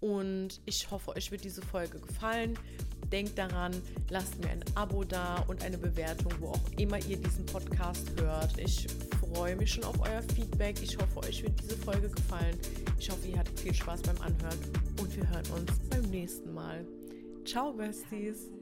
Und 0.00 0.60
ich 0.64 0.90
hoffe, 0.90 1.16
euch 1.16 1.30
wird 1.30 1.44
diese 1.44 1.62
Folge 1.62 1.98
gefallen. 1.98 2.58
Denkt 3.10 3.38
daran, 3.38 3.74
lasst 4.10 4.38
mir 4.38 4.50
ein 4.50 4.62
Abo 4.74 5.02
da 5.02 5.44
und 5.48 5.62
eine 5.62 5.78
Bewertung, 5.78 6.32
wo 6.40 6.48
auch 6.48 6.70
immer 6.76 6.98
ihr 6.98 7.16
diesen 7.16 7.46
Podcast 7.46 8.08
hört. 8.20 8.58
Ich 8.58 8.86
freue 9.20 9.56
mich 9.56 9.72
schon 9.72 9.84
auf 9.84 9.98
euer 10.00 10.22
Feedback. 10.34 10.76
Ich 10.82 10.96
hoffe, 10.98 11.20
euch 11.26 11.42
wird 11.42 11.60
diese 11.62 11.76
Folge 11.76 12.10
gefallen. 12.10 12.56
Ich 12.98 13.10
hoffe, 13.10 13.26
ihr 13.28 13.38
hattet 13.38 13.58
viel 13.58 13.74
Spaß 13.74 14.02
beim 14.02 14.20
Anhören 14.20 14.58
und 15.00 15.16
wir 15.16 15.28
hören 15.28 15.46
uns 15.56 15.72
beim 15.90 16.02
nächsten 16.10 16.52
Mal. 16.52 16.84
Ciao, 17.44 17.72
Besties! 17.72 18.57